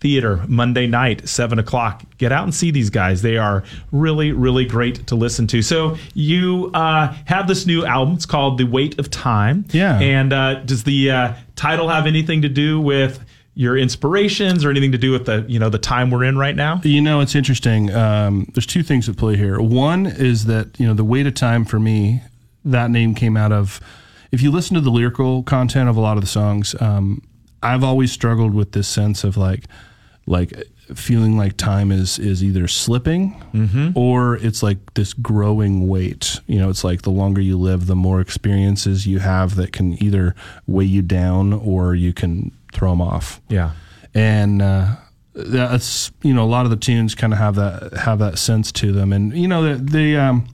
Theater 0.00 0.42
Monday 0.48 0.86
night, 0.86 1.28
seven 1.28 1.58
o'clock. 1.58 2.02
Get 2.16 2.32
out 2.32 2.44
and 2.44 2.54
see 2.54 2.70
these 2.70 2.90
guys. 2.90 3.22
They 3.22 3.36
are 3.36 3.62
really, 3.92 4.32
really 4.32 4.64
great 4.64 5.06
to 5.06 5.14
listen 5.14 5.46
to. 5.48 5.60
So 5.62 5.96
you 6.14 6.70
uh, 6.72 7.14
have 7.26 7.46
this 7.48 7.66
new 7.66 7.84
album. 7.84 8.14
It's 8.14 8.26
called 8.26 8.58
The 8.58 8.64
Weight 8.64 8.98
of 8.98 9.10
Time. 9.10 9.66
Yeah. 9.72 9.98
And 9.98 10.32
uh, 10.32 10.54
does 10.64 10.84
the 10.84 11.10
uh, 11.10 11.34
title 11.54 11.88
have 11.88 12.06
anything 12.06 12.42
to 12.42 12.48
do 12.48 12.80
with 12.80 13.24
your 13.54 13.76
inspirations 13.76 14.64
or 14.64 14.70
anything 14.70 14.92
to 14.92 14.98
do 14.98 15.12
with 15.12 15.26
the 15.26 15.44
you 15.46 15.58
know 15.58 15.68
the 15.68 15.78
time 15.78 16.10
we're 16.10 16.24
in 16.24 16.38
right 16.38 16.56
now? 16.56 16.80
You 16.82 17.02
know, 17.02 17.20
it's 17.20 17.34
interesting. 17.34 17.92
Um, 17.94 18.50
there's 18.54 18.66
two 18.66 18.82
things 18.82 19.08
at 19.08 19.18
play 19.18 19.36
here. 19.36 19.60
One 19.60 20.06
is 20.06 20.46
that 20.46 20.80
you 20.80 20.86
know 20.86 20.94
the 20.94 21.04
weight 21.04 21.26
of 21.26 21.34
time 21.34 21.64
for 21.64 21.78
me. 21.78 22.22
That 22.64 22.90
name 22.90 23.14
came 23.14 23.36
out 23.36 23.52
of. 23.52 23.80
If 24.32 24.40
you 24.42 24.50
listen 24.50 24.76
to 24.76 24.80
the 24.80 24.90
lyrical 24.90 25.42
content 25.42 25.90
of 25.90 25.96
a 25.96 26.00
lot 26.00 26.16
of 26.16 26.22
the 26.22 26.28
songs, 26.28 26.74
um, 26.80 27.22
I've 27.62 27.84
always 27.84 28.12
struggled 28.12 28.54
with 28.54 28.72
this 28.72 28.88
sense 28.88 29.24
of 29.24 29.36
like, 29.36 29.64
like 30.30 30.52
feeling 30.94 31.36
like 31.36 31.56
time 31.56 31.90
is 31.92 32.18
is 32.18 32.42
either 32.42 32.66
slipping 32.68 33.34
or 33.96 34.36
it's 34.36 34.62
like 34.62 34.78
this 34.94 35.12
growing 35.12 35.86
weight. 35.88 36.40
You 36.46 36.58
know, 36.60 36.70
it's 36.70 36.84
like 36.84 37.02
the 37.02 37.10
longer 37.10 37.40
you 37.40 37.58
live, 37.58 37.86
the 37.86 37.96
more 37.96 38.20
experiences 38.20 39.06
you 39.06 39.18
have 39.18 39.56
that 39.56 39.72
can 39.72 40.00
either 40.02 40.34
weigh 40.66 40.84
you 40.96 41.02
down 41.02 41.52
or 41.52 41.94
you 41.94 42.12
can 42.12 42.52
throw 42.72 42.90
them 42.90 43.02
off 43.02 43.40
Yeah. 43.48 43.70
and 44.14 44.62
uh, 44.62 44.96
that's 45.34 46.10
you 46.22 46.34
know 46.34 46.44
a 46.44 46.50
lot 46.56 46.64
of 46.64 46.70
the 46.70 46.76
tunes 46.76 47.14
kind 47.14 47.32
of 47.32 47.38
have 47.38 47.54
that 47.56 47.92
have 47.94 48.18
that 48.18 48.38
sense 48.38 48.72
to 48.72 48.92
them 48.92 49.12
and 49.12 49.32
you 49.36 49.48
know 49.48 49.76
they 49.76 50.16
um 50.16 50.46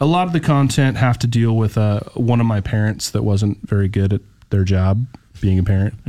a 0.00 0.06
lot 0.06 0.26
of 0.26 0.32
the 0.32 0.40
content 0.40 0.96
have 0.96 1.18
to 1.18 1.26
deal 1.26 1.56
with 1.56 1.76
uh 1.78 2.00
one 2.14 2.40
of 2.40 2.46
my 2.46 2.60
parents 2.60 3.10
that 3.10 3.22
wasn't 3.22 3.56
very 3.68 3.88
good 3.88 4.12
at 4.12 4.20
their 4.50 4.64
job 4.64 5.06
being 5.40 5.58
a 5.58 5.62
parent. 5.64 5.94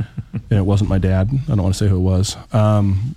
And 0.50 0.58
it 0.58 0.62
wasn't 0.66 0.88
my 0.90 0.98
dad. 0.98 1.30
I 1.32 1.54
don't 1.54 1.62
want 1.62 1.74
to 1.74 1.78
say 1.84 1.88
who 1.88 1.96
it 1.96 2.00
was. 2.00 2.36
Um 2.52 3.16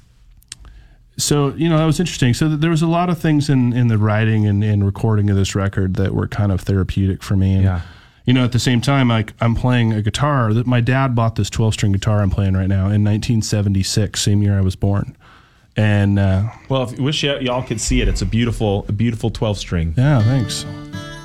so 1.18 1.50
you 1.56 1.70
know 1.70 1.78
that 1.78 1.86
was 1.86 2.00
interesting. 2.00 2.34
So 2.34 2.48
there 2.48 2.70
was 2.72 2.82
a 2.82 2.88
lot 2.88 3.10
of 3.10 3.20
things 3.20 3.50
in 3.50 3.74
in 3.74 3.88
the 3.90 3.98
writing 3.98 4.48
and, 4.48 4.64
and 4.64 4.84
recording 4.86 5.30
of 5.30 5.36
this 5.36 5.54
record 5.56 5.96
that 5.96 6.14
were 6.16 6.28
kind 6.28 6.52
of 6.52 6.62
therapeutic 6.62 7.22
for 7.22 7.36
me. 7.36 7.54
And 7.56 7.64
Yeah. 7.64 7.82
you 8.26 8.34
know 8.34 8.44
at 8.44 8.54
the 8.54 8.60
same 8.60 8.82
time 8.82 9.10
like 9.10 9.34
i'm 9.42 9.56
playing 9.56 9.94
a 9.94 10.02
guitar. 10.02 10.54
That 10.54 10.66
my 10.66 10.80
dad 10.82 11.14
bought 11.16 11.36
this 11.36 11.50
12 11.50 11.74
string 11.74 11.92
guitar 11.92 12.22
i'm 12.22 12.30
playing 12.32 12.54
right 12.54 12.68
now 12.70 12.86
in 12.86 13.04
1976 13.04 14.20
same 14.22 14.42
year 14.42 14.58
i 14.58 14.62
was 14.62 14.76
born. 14.76 15.16
And 15.78 16.18
uh, 16.20 16.50
Well, 16.70 16.84
if 16.84 16.98
you 16.98 17.04
wish 17.04 17.24
y- 17.24 17.40
y'all 17.40 17.64
could 17.64 17.80
see 17.80 18.02
it, 18.02 18.08
it's 18.08 18.22
a 18.22 18.26
beautiful, 18.26 18.86
a 18.90 18.92
beautiful 18.92 19.30
twelve 19.30 19.58
string. 19.58 19.94
yeah 19.98 20.22
thanks 20.24 20.66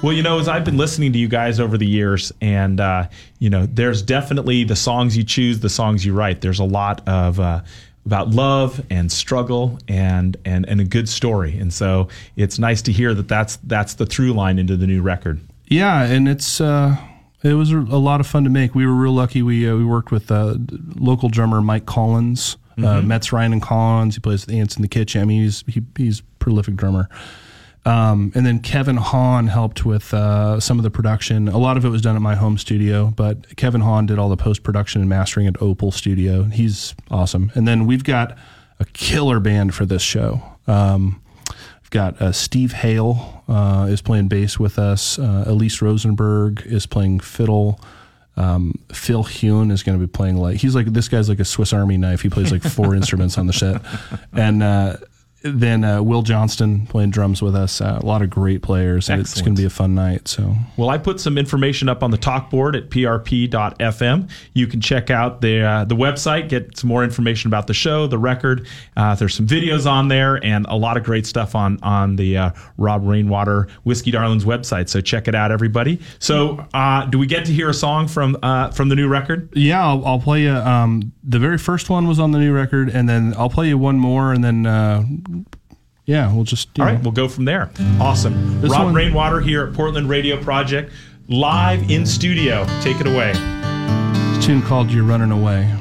Well, 0.03 0.13
you 0.13 0.23
know, 0.23 0.39
as 0.39 0.47
I've 0.47 0.65
been 0.65 0.77
listening 0.77 1.13
to 1.15 1.19
you 1.19 1.27
guys 1.27 1.59
over 1.59 1.79
the 1.79 1.87
years, 1.87 2.31
and 2.41 2.81
uh, 2.81 3.09
you 3.39 3.51
know, 3.51 3.67
there's 3.67 4.03
definitely 4.03 4.63
the 4.63 4.77
songs 4.77 5.17
you 5.17 5.25
choose, 5.25 5.61
the 5.61 5.71
songs 5.71 6.05
you 6.05 6.13
write. 6.13 6.43
There's 6.43 6.61
a 6.61 6.65
lot 6.65 7.07
of 7.09 7.41
uh, 7.41 7.63
about 8.05 8.31
love 8.31 8.85
and 8.91 9.11
struggle 9.11 9.79
and 9.89 10.37
and 10.45 10.69
and 10.69 10.81
a 10.81 10.85
good 10.85 11.09
story, 11.09 11.59
and 11.59 11.73
so 11.73 12.09
it's 12.37 12.59
nice 12.59 12.83
to 12.83 12.93
hear 12.93 13.15
that 13.15 13.27
that's 13.27 13.57
that's 13.65 13.95
the 13.95 14.07
through 14.07 14.35
line 14.35 14.59
into 14.59 14.77
the 14.77 14.87
new 14.87 15.03
record. 15.03 15.41
Yeah, 15.67 16.03
and 16.05 16.29
it's 16.29 16.61
uh, 16.61 16.97
it 17.43 17.55
was 17.55 17.73
a 17.73 17.77
lot 17.79 18.21
of 18.21 18.27
fun 18.27 18.45
to 18.45 18.51
make. 18.51 18.75
We 18.75 18.87
were 18.87 18.95
real 18.95 19.15
lucky. 19.15 19.43
We 19.43 19.69
uh, 19.69 19.77
we 19.77 19.85
worked 19.85 20.13
with 20.13 20.31
uh, 20.31 20.57
local 20.95 21.31
drummer 21.31 21.61
Mike 21.63 21.87
Collins, 21.87 22.59
uh, 22.79 23.01
Mets 23.01 23.33
Ryan 23.33 23.55
and 23.55 23.63
Collins. 23.63 24.15
He 24.15 24.21
plays 24.21 24.45
the 24.45 24.61
Ants 24.61 24.77
in 24.77 24.83
the 24.83 24.89
Kitchen. 24.89 25.23
I 25.23 25.25
mean, 25.25 25.43
he's 25.43 25.65
he, 25.67 25.83
he's 25.97 26.21
a 26.21 26.23
prolific 26.39 26.77
drummer. 26.77 27.09
Um, 27.87 28.33
and 28.35 28.45
then 28.45 28.59
Kevin 28.59 28.97
Hahn 28.97 29.47
helped 29.47 29.85
with 29.85 30.13
uh, 30.13 30.59
some 30.61 30.79
of 30.79 30.83
the 30.83 30.91
production. 30.91 31.49
A 31.49 31.59
lot 31.59 31.77
of 31.77 31.85
it 31.85 31.89
was 31.89 32.03
done 32.03 32.17
at 32.17 32.23
my 32.23 32.35
home 32.35 32.59
studio, 32.59 33.13
but 33.15 33.57
Kevin 33.57 33.81
Hahn 33.81 34.07
did 34.07 34.19
all 34.19 34.29
the 34.29 34.37
post 34.37 34.63
production 34.65 35.01
and 35.01 35.09
mastering 35.09 35.47
at 35.47 35.61
Opal 35.63 35.93
Studio. 35.93 36.45
He's 36.45 36.95
awesome. 37.11 37.53
And 37.55 37.67
then 37.67 37.87
we've 37.87 38.05
got 38.05 38.37
a 38.81 38.85
killer 38.87 39.41
band 39.41 39.75
for 39.75 39.87
this 39.87 40.03
show. 40.03 40.43
Um, 40.67 41.23
We've 41.87 41.91
got 41.93 42.21
uh, 42.21 42.33
Steve 42.33 42.73
Hale 42.73 43.45
uh, 43.47 43.87
is 43.89 44.03
playing 44.03 44.27
bass 44.27 44.59
with 44.59 44.77
us. 44.77 45.21
Uh, 45.21 45.45
Elise 45.47 45.81
Rosenberg 45.81 46.63
is 46.67 46.85
playing 46.85 47.21
fiddle. 47.21 47.81
Um, 48.37 48.75
Phil 48.93 49.23
Hune 49.23 49.71
is 49.71 49.85
going 49.85 49.97
to 49.97 50.05
be 50.05 50.11
playing 50.11 50.37
like 50.37 50.57
he's 50.57 50.75
like 50.75 50.87
this 50.87 51.07
guy's 51.09 51.29
like 51.29 51.39
a 51.39 51.45
Swiss 51.45 51.73
Army 51.73 51.97
knife. 51.97 52.23
He 52.23 52.29
plays 52.29 52.51
like 52.51 52.63
four 52.63 52.93
instruments 52.97 53.39
on 53.39 53.47
the 53.47 53.53
set, 53.53 53.83
and 54.33 54.65
uh, 54.65 54.97
then 55.53 55.85
uh, 55.85 56.03
Will 56.03 56.23
Johnston 56.23 56.87
playing 56.87 57.11
drums 57.11 57.43
with 57.43 57.55
us. 57.55 57.81
Uh, 57.81 57.99
a 58.03 58.07
lot 58.07 58.23
of 58.23 58.31
great 58.31 58.63
players, 58.63 59.09
and 59.09 59.21
it's 59.21 59.41
going 59.41 59.55
to 59.55 59.61
be 59.63 59.67
a 59.67 59.71
fun 59.71 59.95
night. 59.95 60.29
So 60.29 60.55
Well, 60.77 60.91
I 60.91 60.99
put 60.99 61.21
some 61.21 61.39
information 61.39 61.89
up 61.89 62.03
on 62.03 62.11
the 62.11 62.19
talk 62.19 62.51
board 62.51 62.77
at 62.77 62.91
prp.fm. 62.91 64.31
You 64.55 64.67
can 64.67 64.81
check 64.81 65.11
out 65.11 65.41
the 65.41 65.61
uh, 65.61 65.85
the 65.85 65.97
website, 65.97 66.49
get 66.49 66.77
some 66.77 66.89
more 66.89 67.05
information 67.05 67.49
about 67.49 67.67
the 67.67 67.75
show, 67.75 68.07
the 68.07 68.19
record. 68.19 68.67
Uh, 68.97 69.15
there's 69.15 69.35
some 69.35 69.47
videos 69.47 69.91
on 69.91 70.09
there, 70.09 70.45
and 70.45 70.67
a 70.69 70.77
lot 70.77 70.97
of 70.97 71.05
great 71.05 71.27
stuff 71.27 71.55
on 71.55 71.79
on 71.83 72.17
the 72.17 72.37
uh, 72.37 72.51
Rob 72.79 73.07
Rainwater 73.07 73.69
Whiskey 73.85 74.11
Darlings 74.11 74.45
website. 74.45 74.89
So 74.89 75.01
check 75.01 75.29
it 75.29 75.35
out, 75.35 75.51
everybody. 75.51 76.01
So, 76.19 76.67
uh, 76.75 77.07
do 77.07 77.19
we 77.19 77.27
get 77.27 77.45
to 77.47 77.53
hear 77.53 77.69
a 77.69 77.75
song 77.75 78.09
from 78.09 78.37
uh, 78.43 78.71
from 78.71 78.89
the 78.89 78.97
new 78.97 79.09
record? 79.09 79.49
yeah, 79.55 79.85
I'll, 79.87 80.05
I'll 80.07 80.21
play 80.21 80.43
you. 80.43 80.53
Um, 80.53 81.13
the 81.23 81.39
very 81.39 81.59
first 81.59 81.91
one 81.91 82.07
was 82.07 82.19
on 82.19 82.31
the 82.31 82.39
new 82.39 82.53
record, 82.53 82.89
and 82.89 83.09
then 83.09 83.35
I'll 83.37 83.51
play 83.51 83.69
you 83.69 83.79
one 83.79 83.99
more, 83.99 84.33
and 84.33 84.45
then 84.45 84.67
uh, 84.67 85.05
yeah, 86.05 86.33
we'll 86.33 86.45
just 86.45 86.69
All 86.79 86.87
right, 86.87 87.03
we'll 87.03 87.13
go 87.13 87.29
from 87.29 87.45
there. 87.45 87.71
Awesome. 88.01 88.61
This 88.61 88.71
Rob 88.71 88.85
one- 88.87 88.95
Rainwater 88.95 89.41
here 89.41 89.67
at 89.67 89.75
Portland 89.75 90.09
Radio 90.09 90.41
Project, 90.43 90.93
live 91.29 91.91
in 91.91 92.07
studio. 92.07 92.65
Take 92.81 93.01
it 93.01 93.07
away. 93.07 93.33
A 93.35 94.39
tune 94.43 94.63
called 94.63 94.91
"You're 94.91 95.05
Running 95.05 95.31
Away." 95.33 95.73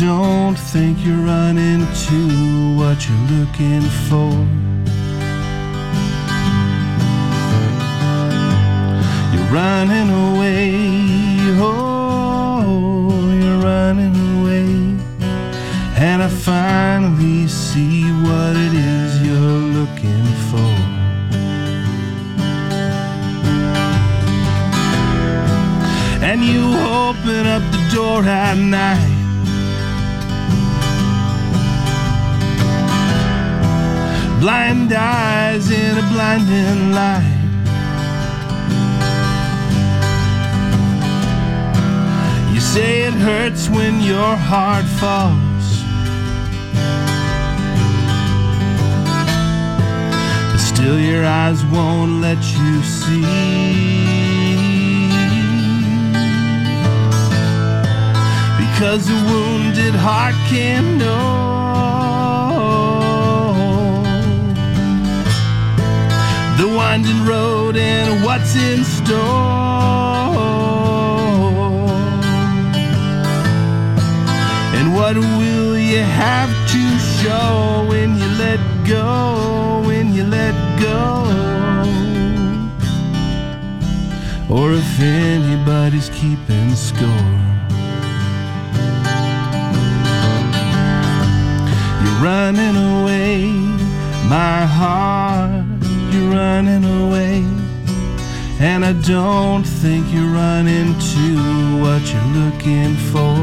Don't 0.00 0.56
think 0.56 1.04
you 1.04 1.14
run 1.26 1.58
into 1.58 2.74
what 2.74 3.06
you're 3.06 3.26
looking 3.36 3.82
for. 4.08 4.32
You're 9.30 9.50
running 9.52 10.08
away, 10.08 10.72
oh, 11.60 13.30
you're 13.42 13.58
running 13.58 14.16
away. 14.38 14.68
And 15.96 16.22
I 16.22 16.28
finally 16.28 17.46
see 17.46 18.04
what 18.24 18.56
it 18.56 18.72
is 18.72 19.20
you're 19.20 19.64
looking 19.78 20.24
for. 20.48 20.72
And 26.24 26.42
you 26.42 26.64
open 26.88 27.46
up 27.46 27.62
the 27.70 27.90
door 27.94 28.24
at 28.24 28.56
night. 28.56 29.09
Blind 34.40 34.90
eyes 34.94 35.70
in 35.70 35.98
a 35.98 36.02
blinding 36.12 36.92
light. 36.92 37.40
You 42.50 42.58
say 42.58 43.02
it 43.02 43.12
hurts 43.12 43.68
when 43.68 44.00
your 44.00 44.36
heart 44.36 44.86
falls. 44.98 45.66
But 50.50 50.58
still, 50.58 50.98
your 50.98 51.26
eyes 51.26 51.62
won't 51.66 52.22
let 52.22 52.42
you 52.58 52.82
see. 52.82 53.20
Because 58.58 59.06
a 59.10 59.20
wounded 59.30 59.94
heart 59.94 60.34
can 60.48 60.96
know. 60.96 61.49
The 66.60 66.68
winding 66.68 67.24
road 67.24 67.74
and 67.78 68.22
what's 68.22 68.54
in 68.54 68.84
store. 68.84 69.16
And 74.76 74.94
what 74.94 75.16
will 75.16 75.78
you 75.78 76.02
have 76.02 76.50
to 76.72 76.98
show 76.98 77.86
when 77.88 78.18
you 78.18 78.28
let 78.36 78.60
go? 78.86 79.82
When 79.86 80.12
you 80.12 80.24
let 80.24 80.54
go? 80.78 81.24
Or 84.54 84.74
if 84.74 85.00
anybody's 85.00 86.10
keeping 86.10 86.74
score. 86.74 87.38
You're 92.02 92.20
running 92.20 92.76
away, 92.76 93.46
my 94.28 94.66
heart, 94.66 95.59
you're 96.12 96.30
running 96.30 96.84
away. 96.84 97.44
And 98.60 98.84
I 98.84 98.92
don't 98.92 99.64
think 99.64 100.12
you're 100.12 100.32
running 100.32 100.92
to 101.12 101.80
what 101.82 102.02
you're 102.12 102.32
looking 102.40 102.94
for. 103.10 103.36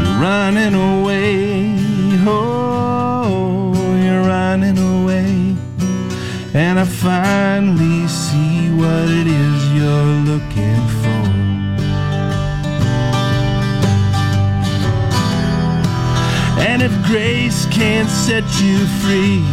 You're 0.00 0.20
running 0.20 0.74
away, 0.74 1.74
oh, 2.26 3.74
you're 4.02 4.22
running 4.22 4.78
away. 4.78 5.56
And 6.54 6.78
I 6.78 6.84
finally 6.84 8.06
see 8.08 8.70
what 8.70 9.08
it 9.20 9.26
is 9.26 9.51
grace 17.12 17.66
can't 17.66 18.08
set 18.08 18.42
you 18.62 18.78
free, 19.02 19.44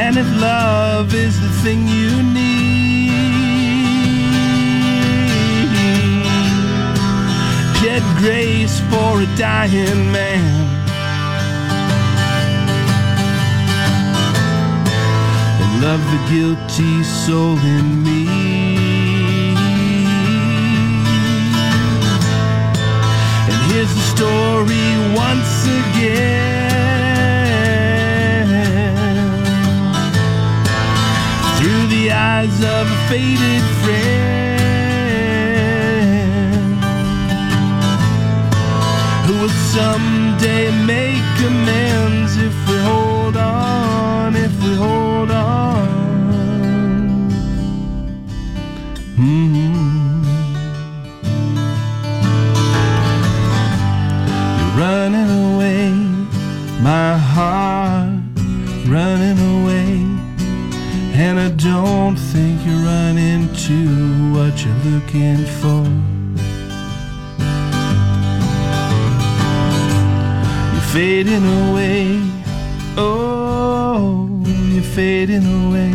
and 0.00 0.16
if 0.16 0.26
love 0.40 1.12
is 1.12 1.38
the 1.42 1.50
thing 1.62 1.86
you 1.86 2.22
need, 2.22 3.10
get 7.82 8.02
grace 8.16 8.80
for 8.88 9.20
a 9.20 9.28
dying 9.36 10.10
man. 10.10 10.64
And 15.60 15.82
love 15.82 16.02
the 16.14 16.20
guilty 16.32 17.02
soul 17.02 17.58
in 17.58 18.02
me. 18.02 18.37
Story 24.18 24.90
once 25.14 25.54
again. 25.80 26.66
Through 31.56 31.84
the 31.86 32.04
eyes 32.10 32.58
of 32.76 32.84
a 32.96 32.98
faded 33.08 33.64
friend 33.82 34.58
who 39.26 39.34
will 39.40 39.56
someday 39.78 40.64
make 40.94 41.34
amends 41.50 42.32
if 42.48 42.57
looking 65.08 65.46
for. 65.60 65.84
You're 70.72 70.82
fading 70.92 71.44
away, 71.70 72.20
oh, 72.96 74.42
you're 74.46 74.82
fading 74.82 75.66
away. 75.68 75.92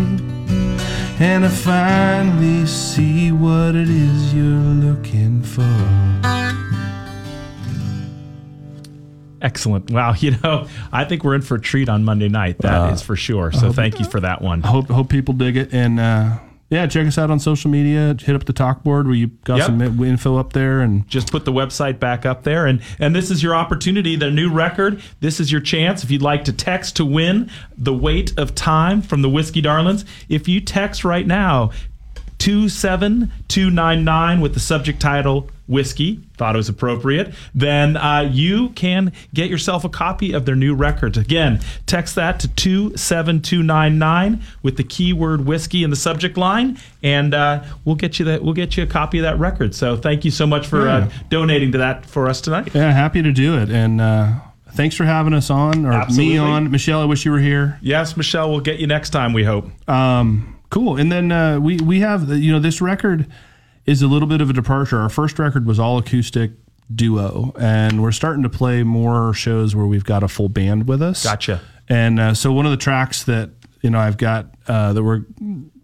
And 1.19 1.45
I 1.45 1.49
finally 1.49 2.65
see 2.65 3.31
what 3.31 3.75
it 3.75 3.87
is 3.89 4.33
you're 4.33 4.45
looking 4.45 5.41
for. 5.43 5.61
Excellent. 9.41 9.91
Wow. 9.91 10.13
You 10.19 10.37
know, 10.43 10.67
I 10.91 11.03
think 11.05 11.23
we're 11.23 11.35
in 11.35 11.41
for 11.41 11.55
a 11.55 11.61
treat 11.61 11.87
on 11.89 12.03
Monday 12.03 12.29
night. 12.29 12.57
That 12.59 12.93
is 12.93 13.01
Uh, 13.01 13.05
for 13.05 13.15
sure. 13.15 13.51
So 13.51 13.71
thank 13.71 13.99
you 13.99 14.05
for 14.05 14.19
that 14.21 14.41
one. 14.41 14.63
I 14.63 14.67
hope 14.67 14.87
hope 14.89 15.09
people 15.09 15.33
dig 15.33 15.57
it 15.57 15.73
and 15.73 15.99
uh, 15.99 16.37
yeah, 16.73 16.87
check 16.87 17.05
us 17.07 17.17
out 17.17 17.29
on 17.31 17.39
social 17.39 17.69
media. 17.69 18.15
Hit 18.19 18.35
up 18.35 18.45
the 18.45 18.53
talk 18.53 18.83
board 18.83 19.05
where 19.05 19.15
you 19.15 19.27
got 19.45 19.57
Yep. 19.57 19.65
some 19.67 19.81
info 20.03 20.37
up 20.37 20.53
there 20.53 20.81
and 20.81 21.07
just 21.07 21.31
put 21.31 21.45
the 21.45 21.51
website 21.53 21.99
back 21.99 22.25
up 22.25 22.43
there 22.43 22.65
and 22.65 22.81
and 22.99 23.15
this 23.15 23.29
is 23.31 23.41
your 23.43 23.55
opportunity 23.55 24.15
the 24.15 24.31
new 24.31 24.51
record 24.51 25.01
this 25.19 25.39
is 25.39 25.51
your 25.51 25.61
chance 25.61 26.03
if 26.03 26.09
you'd 26.11 26.21
like 26.21 26.43
to 26.45 26.53
text 26.53 26.95
to 26.97 27.05
win 27.05 27.49
the 27.77 27.93
weight 27.93 28.33
of 28.37 28.55
time 28.55 29.01
from 29.01 29.21
the 29.21 29.29
whiskey 29.29 29.61
darlings 29.61 30.03
if 30.29 30.47
you 30.47 30.59
text 30.59 31.05
right 31.05 31.27
now 31.27 31.69
27299 32.43 34.41
with 34.41 34.53
the 34.53 34.59
subject 34.59 34.99
title 35.01 35.49
whiskey 35.65 36.19
thought 36.35 36.55
it 36.55 36.57
was 36.57 36.67
appropriate 36.67 37.33
then 37.55 37.95
uh, 37.95 38.19
you 38.19 38.67
can 38.71 39.13
get 39.33 39.49
yourself 39.49 39.85
a 39.85 39.89
copy 39.89 40.33
of 40.33 40.45
their 40.45 40.55
new 40.57 40.75
record 40.75 41.15
again 41.15 41.57
text 41.85 42.15
that 42.15 42.37
to 42.41 42.49
27299 42.49 44.41
with 44.61 44.75
the 44.75 44.83
keyword 44.83 45.45
whiskey 45.45 45.83
in 45.83 45.89
the 45.89 45.95
subject 45.95 46.35
line 46.37 46.77
and 47.01 47.33
uh, 47.33 47.63
we'll 47.85 47.95
get 47.95 48.19
you 48.19 48.25
that 48.25 48.43
we'll 48.43 48.53
get 48.53 48.75
you 48.75 48.83
a 48.83 48.87
copy 48.87 49.19
of 49.19 49.23
that 49.23 49.39
record 49.39 49.73
so 49.73 49.95
thank 49.95 50.25
you 50.25 50.31
so 50.31 50.45
much 50.45 50.67
for 50.67 50.89
uh, 50.89 51.09
donating 51.29 51.71
to 51.71 51.77
that 51.77 52.05
for 52.05 52.27
us 52.27 52.41
tonight 52.41 52.69
yeah, 52.75 52.91
happy 52.91 53.21
to 53.21 53.31
do 53.31 53.57
it. 53.57 53.69
And 53.69 54.01
uh, 54.01 54.33
thanks 54.71 54.95
for 54.95 55.05
having 55.05 55.33
us 55.33 55.49
on 55.49 55.85
or 55.85 55.93
Absolutely. 55.93 56.33
me 56.33 56.37
on. 56.39 56.71
Michelle, 56.71 57.01
I 57.01 57.05
wish 57.05 57.23
you 57.25 57.31
were 57.31 57.39
here. 57.39 57.77
yes 57.81 58.17
michelle 58.17 58.49
we'll 58.51 58.59
get 58.59 58.79
you 58.79 58.87
next 58.87 59.11
time 59.11 59.31
we 59.31 59.43
hope 59.45 59.69
Um, 59.89 60.52
cool. 60.73 60.97
And 60.97 61.11
then 61.11 61.31
uh, 61.31 61.59
we 61.59 61.77
we 61.77 61.99
have 62.01 62.27
the, 62.27 62.37
you 62.37 62.51
know 62.51 62.59
this 62.59 62.81
record 62.81 63.27
is 63.85 64.01
a 64.01 64.07
little 64.07 64.27
bit 64.27 64.41
of 64.41 64.49
a 64.49 64.53
departure. 64.53 64.99
Our 64.99 65.09
first 65.09 65.37
record 65.39 65.65
was 65.65 65.79
all 65.79 65.97
acoustic 65.97 66.51
duo, 66.93 67.53
and 67.59 68.01
we're 68.01 68.11
starting 68.11 68.43
to 68.43 68.49
play 68.49 68.83
more 68.83 69.33
shows 69.33 69.75
where 69.75 69.85
we've 69.85 70.03
got 70.05 70.23
a 70.23 70.27
full 70.27 70.49
band 70.49 70.87
with 70.87 71.01
us. 71.01 71.23
Gotcha. 71.23 71.61
And 71.89 72.19
uh, 72.19 72.33
so 72.33 72.51
one 72.53 72.65
of 72.65 72.71
the 72.71 72.77
tracks 72.77 73.23
that 73.23 73.51
you 73.81 73.89
know 73.89 73.99
I've 73.99 74.17
got 74.17 74.47
uh, 74.67 74.93
that 74.93 75.03
we're 75.03 75.25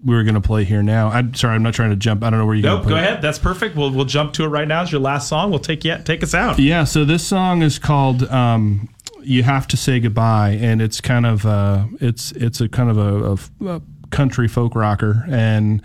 we're 0.03 0.23
going 0.23 0.35
to 0.35 0.41
play 0.41 0.63
here 0.63 0.81
now. 0.81 1.09
I'm 1.09 1.33
sorry, 1.33 1.55
I'm 1.55 1.63
not 1.63 1.73
trying 1.73 1.89
to 1.89 1.97
jump. 1.97 2.23
I 2.23 2.29
don't 2.29 2.39
know 2.39 2.45
where 2.45 2.55
you 2.55 2.61
nope 2.63 2.83
go 2.87 2.95
it. 2.95 2.99
ahead 2.99 3.21
that's 3.21 3.37
perfect 3.37 3.75
we'll, 3.75 3.91
we'll 3.91 4.05
jump 4.05 4.31
to 4.33 4.45
it 4.45 4.47
right 4.47 4.65
now 4.67 4.81
it's 4.81 4.93
your 4.93 5.01
last 5.01 5.27
song 5.27 5.49
we'll 5.49 5.59
take 5.59 5.83
you 5.83 5.97
take 6.05 6.23
us 6.23 6.33
out 6.33 6.57
Yeah, 6.57 6.85
so 6.85 7.03
this 7.03 7.27
song 7.27 7.61
is 7.63 7.77
called 7.79 8.23
um, 8.29 8.87
"You 9.21 9.43
Have 9.43 9.67
to 9.67 9.77
Say 9.77 9.99
Goodbye," 9.99 10.51
and 10.61 10.81
it's 10.81 11.01
kind 11.01 11.25
of 11.25 11.45
uh, 11.45 11.85
it's 11.99 12.31
it's 12.31 12.61
a 12.61 12.69
kind 12.69 12.89
of 12.89 12.97
a, 12.97 13.33
a- 13.65 13.75
a 13.75 13.81
country 14.11 14.47
folk 14.47 14.75
rocker, 14.75 15.25
and 15.29 15.81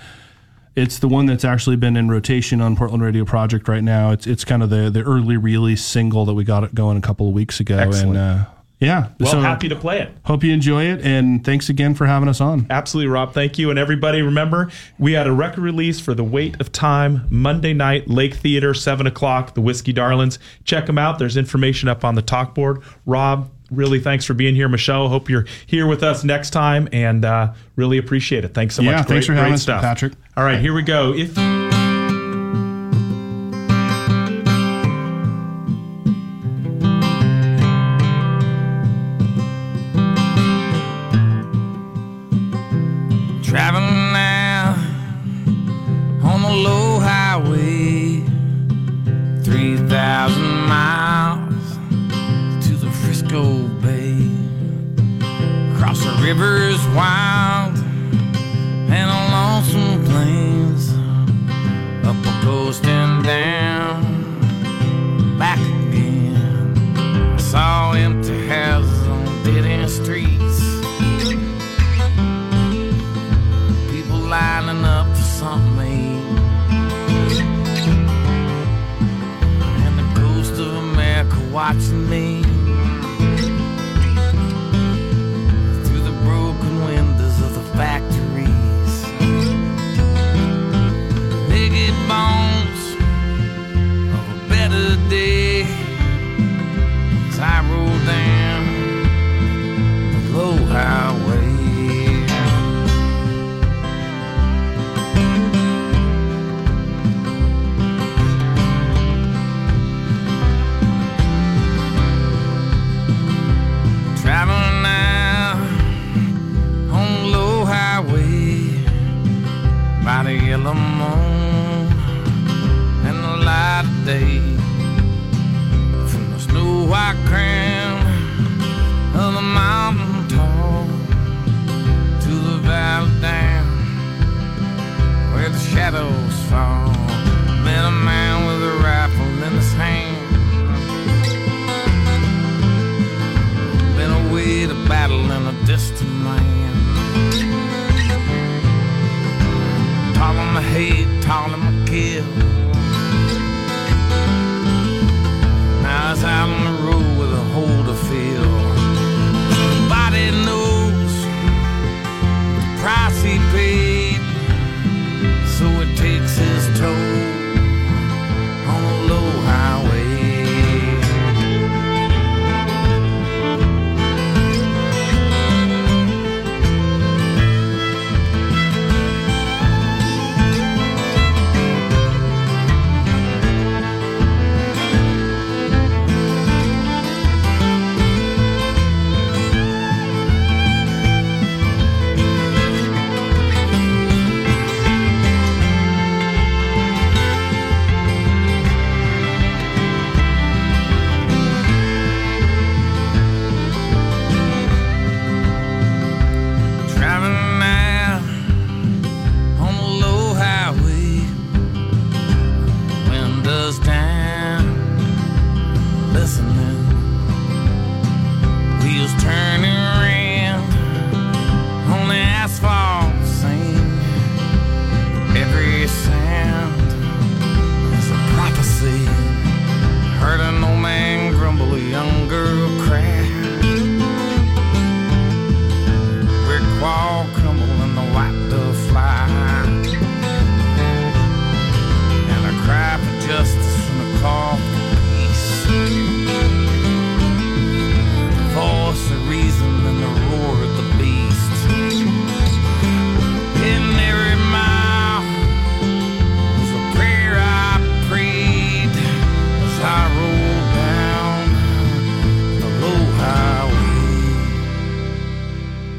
it's 0.76 0.98
the 0.98 1.08
one 1.08 1.26
that's 1.26 1.44
actually 1.44 1.76
been 1.76 1.96
in 1.96 2.08
rotation 2.10 2.60
on 2.60 2.76
Portland 2.76 3.02
Radio 3.02 3.24
Project 3.24 3.68
right 3.68 3.82
now. 3.84 4.10
It's 4.10 4.26
it's 4.26 4.44
kind 4.44 4.62
of 4.62 4.70
the 4.70 4.90
the 4.90 5.02
early 5.02 5.36
release 5.36 5.84
single 5.84 6.24
that 6.24 6.34
we 6.34 6.44
got 6.44 6.64
it 6.64 6.74
going 6.74 6.96
a 6.96 7.00
couple 7.02 7.28
of 7.28 7.34
weeks 7.34 7.60
ago, 7.60 7.76
Excellent. 7.78 8.16
and 8.16 8.18
uh, 8.18 8.44
yeah, 8.80 9.08
Well, 9.20 9.30
so 9.30 9.40
happy 9.40 9.68
to 9.68 9.76
play 9.76 10.00
it. 10.00 10.10
hope 10.24 10.42
you 10.44 10.52
enjoy 10.52 10.84
it, 10.86 11.00
and 11.02 11.42
thanks 11.44 11.68
again 11.70 11.94
for 11.94 12.04
having 12.06 12.28
us 12.28 12.40
on. 12.40 12.66
Absolutely, 12.68 13.08
Rob. 13.08 13.32
Thank 13.32 13.56
you. 13.56 13.70
And 13.70 13.78
everybody, 13.78 14.20
remember, 14.20 14.68
we 14.98 15.12
had 15.12 15.26
a 15.26 15.32
record 15.32 15.62
release 15.62 16.00
for 16.00 16.12
The 16.12 16.24
Weight 16.24 16.60
of 16.60 16.70
Time 16.72 17.26
Monday 17.30 17.72
night, 17.72 18.08
Lake 18.10 18.34
Theater, 18.34 18.74
7 18.74 19.06
o'clock, 19.06 19.54
the 19.54 19.62
Whiskey 19.62 19.92
Darlings. 19.94 20.38
Check 20.64 20.84
them 20.86 20.98
out. 20.98 21.18
There's 21.18 21.36
information 21.38 21.88
up 21.88 22.04
on 22.04 22.14
the 22.16 22.20
talk 22.20 22.54
board. 22.54 22.82
Rob, 23.06 23.48
really 23.70 24.00
thanks 24.00 24.24
for 24.24 24.34
being 24.34 24.54
here. 24.54 24.68
Michelle, 24.68 25.08
hope 25.08 25.28
you're 25.30 25.46
here 25.66 25.86
with 25.86 26.02
us 26.02 26.24
next 26.24 26.50
time 26.50 26.88
and 26.92 27.24
uh, 27.24 27.52
really 27.76 27.98
appreciate 27.98 28.44
it. 28.44 28.54
Thanks 28.54 28.74
so 28.74 28.82
Yeah, 28.82 28.96
much. 28.98 29.08
thanks 29.08 29.26
for 29.26 29.34
having 29.34 29.54
us, 29.54 29.64
Patrick. 29.66 30.12
All 30.36 30.44
right, 30.44 30.60
here 30.60 30.74
we 30.74 30.82
go. 30.82 31.12
If 31.14 31.36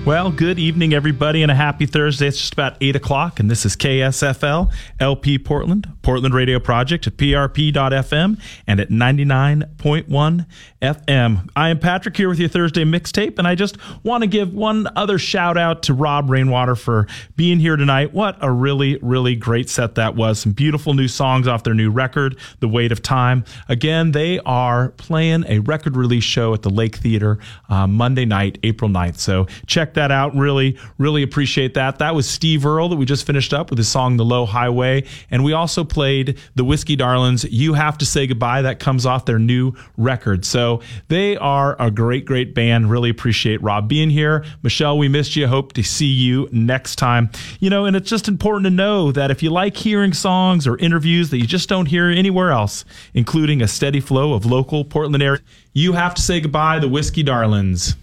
Well, 0.06 0.30
good 0.30 0.60
evening, 0.60 0.94
everybody, 0.94 1.42
and 1.42 1.52
a 1.52 1.56
happy 1.56 1.88
Thursday. 1.88 2.28
It's 2.28 2.38
just 2.38 2.54
about 2.54 2.78
8 2.80 2.96
o'clock, 2.96 3.40
and 3.40 3.50
this 3.50 3.66
is 3.66 3.76
KSFL, 3.76 4.72
LP 5.00 5.40
Portland, 5.40 5.92
Portland 6.04 6.36
Radio 6.36 6.60
Project 6.60 7.08
at 7.08 7.18
prp.fm 7.18 8.40
and 8.68 8.80
at 8.80 8.90
99.1 8.90 10.46
FM. 10.80 11.50
I 11.56 11.70
am 11.70 11.80
Patrick 11.80 12.16
here 12.16 12.30
with 12.30 12.38
your 12.38 12.50
Thursday 12.50 12.84
mixtape, 12.84 13.40
and 13.40 13.48
I 13.48 13.56
just 13.56 13.78
want 14.04 14.22
to 14.22 14.28
give 14.28 14.54
one 14.54 14.88
other 14.96 15.18
shout 15.18 15.58
out 15.58 15.82
to 15.84 15.96
Rob 15.96 16.30
Rainwater 16.30 16.76
for 16.76 17.08
being 17.36 17.60
here 17.60 17.76
tonight. 17.76 18.14
What 18.14 18.38
a 18.42 18.52
really, 18.52 19.00
really 19.02 19.36
great 19.36 19.72
set 19.72 19.96
that 19.96 20.16
was. 20.16 20.38
Some 20.38 20.52
beautiful 20.52 20.94
new 20.94 21.08
songs 21.08 21.48
off 21.48 21.64
their 21.64 21.74
new 21.74 21.90
record, 21.90 22.38
The 22.60 22.68
Weight 22.68 22.92
of 22.92 23.02
Time. 23.02 23.44
Again, 23.68 24.12
they 24.12 24.40
are 24.42 24.90
playing 24.90 25.46
a 25.48 25.58
record 25.60 25.98
release 25.98 26.24
show 26.24 26.54
at 26.54 26.62
the 26.62 26.70
Lake 26.70 26.98
Theater 26.98 27.40
uh, 27.70 27.88
Monday 27.88 28.26
night, 28.26 28.60
April 28.62 28.92
9th. 28.92 29.18
So 29.18 29.48
check 29.66 29.95
that 29.96 30.12
out. 30.12 30.36
Really, 30.36 30.78
really 30.98 31.24
appreciate 31.24 31.74
that. 31.74 32.00
That 32.00 32.16
was 32.16 32.30
Steve 32.30 32.66
Earle 32.66 32.90
that 32.90 32.96
we 32.96 33.06
just 33.06 33.26
finished 33.26 33.54
up 33.54 33.70
with 33.70 33.78
his 33.78 33.88
song 33.88 34.18
The 34.18 34.26
Low 34.26 34.46
Highway. 34.46 35.06
And 35.32 35.44
we 35.44 35.54
also 35.54 35.84
played 35.84 36.38
the 36.56 36.64
Whiskey 36.64 36.96
Darlings, 36.96 37.44
You 37.46 37.74
Have 37.74 37.98
to 37.98 38.06
Say 38.06 38.28
Goodbye. 38.28 38.62
That 38.62 38.80
comes 38.80 39.06
off 39.06 39.26
their 39.26 39.40
new 39.40 39.74
record. 39.98 40.46
So 40.46 40.82
they 41.08 41.36
are 41.38 41.76
a 41.82 41.92
great, 41.92 42.26
great 42.26 42.54
band. 42.54 42.90
Really 42.90 43.10
appreciate 43.10 43.62
Rob 43.62 43.88
being 43.90 44.10
here. 44.10 44.46
Michelle, 44.64 44.98
we 44.98 45.08
missed 45.08 45.36
you. 45.36 45.48
Hope 45.48 45.74
to 45.74 45.84
see 45.84 46.06
you 46.06 46.48
next 46.52 46.96
time. 46.98 47.30
You 47.60 47.70
know, 47.70 47.86
and 47.86 47.96
it's 47.96 48.10
just 48.10 48.28
important 48.28 48.66
to 48.66 48.72
know 48.72 49.12
that 49.12 49.32
if 49.32 49.42
you 49.42 49.50
like 49.50 49.76
hearing 49.76 50.14
songs 50.14 50.68
or 50.68 50.78
interviews 50.78 51.30
that 51.32 51.38
you 51.38 51.48
just 51.48 51.70
don't 51.70 51.88
hear 51.88 52.10
anywhere 52.10 52.52
else, 52.52 52.86
including 53.14 53.62
a 53.62 53.68
steady 53.68 54.00
flow 54.00 54.34
of 54.34 54.46
local 54.46 54.86
Portland 54.86 55.24
area, 55.24 55.42
you 55.74 55.94
have 55.94 56.14
to 56.16 56.22
say 56.22 56.40
goodbye, 56.40 56.80
the 56.80 56.88
Whiskey 56.88 57.24
Darlings. 57.24 57.96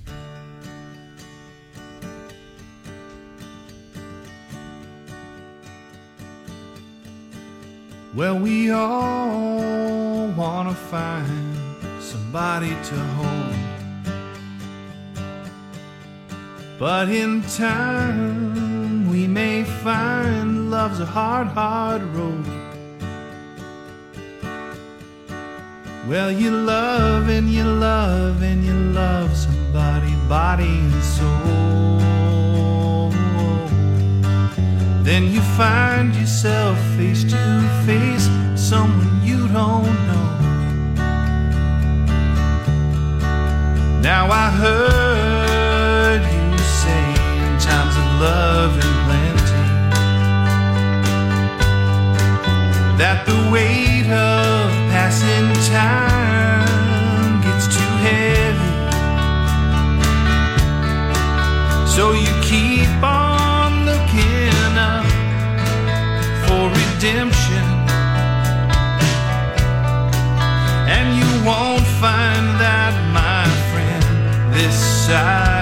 Well, 8.15 8.39
we 8.39 8.71
all 8.71 10.27
want 10.37 10.69
to 10.69 10.75
find 10.75 11.57
somebody 11.99 12.69
to 12.69 12.97
hold. 13.17 13.57
But 16.79 17.09
in 17.09 17.41
time, 17.43 19.09
we 19.11 19.27
may 19.27 19.65
find 19.65 20.71
love's 20.71 21.01
a 21.01 21.07
hard, 21.07 21.47
hard 21.47 22.03
road. 22.03 22.45
Well, 26.07 26.31
you 26.31 26.51
love 26.51 27.31
and 27.31 27.49
you 27.49 27.65
love 27.65 28.43
and 28.43 28.63
you 28.63 28.75
love 28.75 29.35
somebody, 29.35 30.15
body 30.29 30.69
and 30.69 31.03
soul. 31.03 32.12
Then 35.03 35.25
you 35.33 35.41
find 35.57 36.15
yourself 36.15 36.79
face 36.97 37.25
to 37.25 37.61
face, 37.85 38.29
someone 38.55 39.21
you 39.25 39.49
don't 39.49 40.07
know. 40.07 40.29
Now 44.01 44.31
I 44.31 44.49
heard 44.63 46.23
you 46.23 46.59
say 46.83 47.05
in 47.47 47.59
times 47.59 47.97
of 47.97 48.07
love 48.21 48.73
and 48.75 48.95
plenty 49.07 49.65
that 52.97 53.27
the 53.27 53.39
weight 53.51 54.07
of 54.07 54.71
passing 54.93 55.53
time 55.75 57.41
gets 57.43 57.67
too 57.67 57.93
heavy. 58.07 58.73
So 61.89 62.13
you 62.13 62.33
keep 62.41 63.03
on 63.03 63.32
redemption. 67.03 67.65
And 70.87 71.17
you 71.19 71.45
won't 71.45 71.87
find 71.99 72.47
that, 72.63 72.95
my 73.13 73.45
friend, 73.71 74.55
this 74.55 74.77
side 75.07 75.62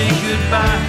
say 0.00 0.08
goodbye. 0.28 0.84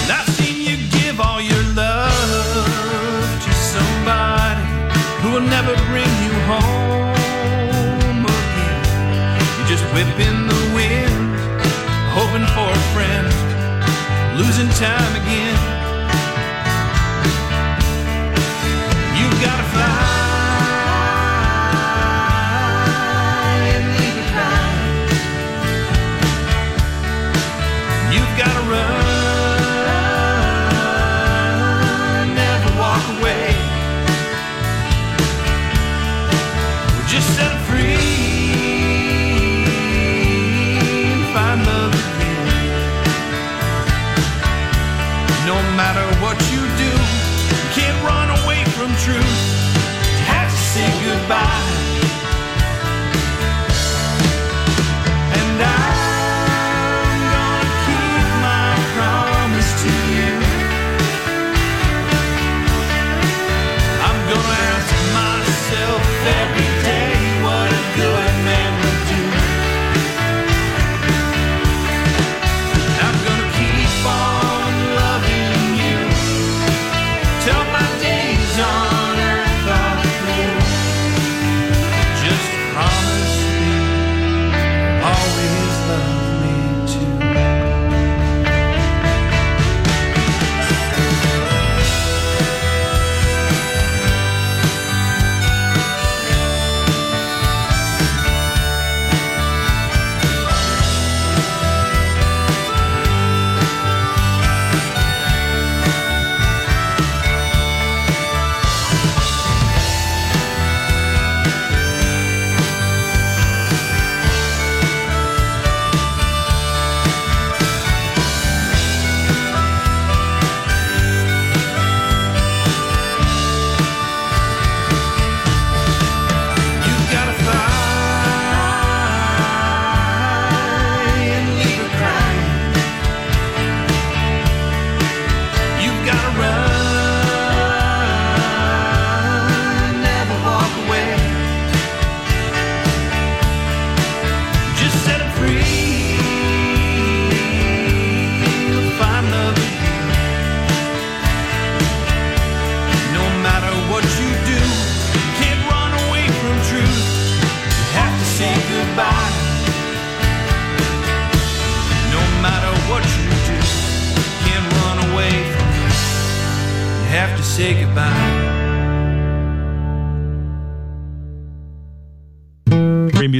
And 0.00 0.10
I've 0.16 0.28
seen 0.38 0.56
you 0.68 0.76
give 0.98 1.20
all 1.20 1.40
your 1.40 1.64
love 1.74 3.28
to 3.44 3.52
somebody 3.74 4.64
who 5.20 5.28
will 5.34 5.48
never 5.56 5.74
bring 5.90 6.12
you 6.24 6.34
home 6.52 8.24
again. 8.38 8.82
You're 9.56 9.70
just 9.74 9.84
whipping 9.92 10.38
the 10.52 10.62
wind, 10.76 11.36
hoping 12.16 12.46
for 12.54 12.68
a 12.78 12.82
friend, 12.94 13.26
losing 14.40 14.70
time 14.80 15.12
again. 15.22 15.75
Truth. 48.98 49.24
Have 50.26 50.50
to 50.50 50.56
say 50.56 50.88
goodbye. 51.04 51.65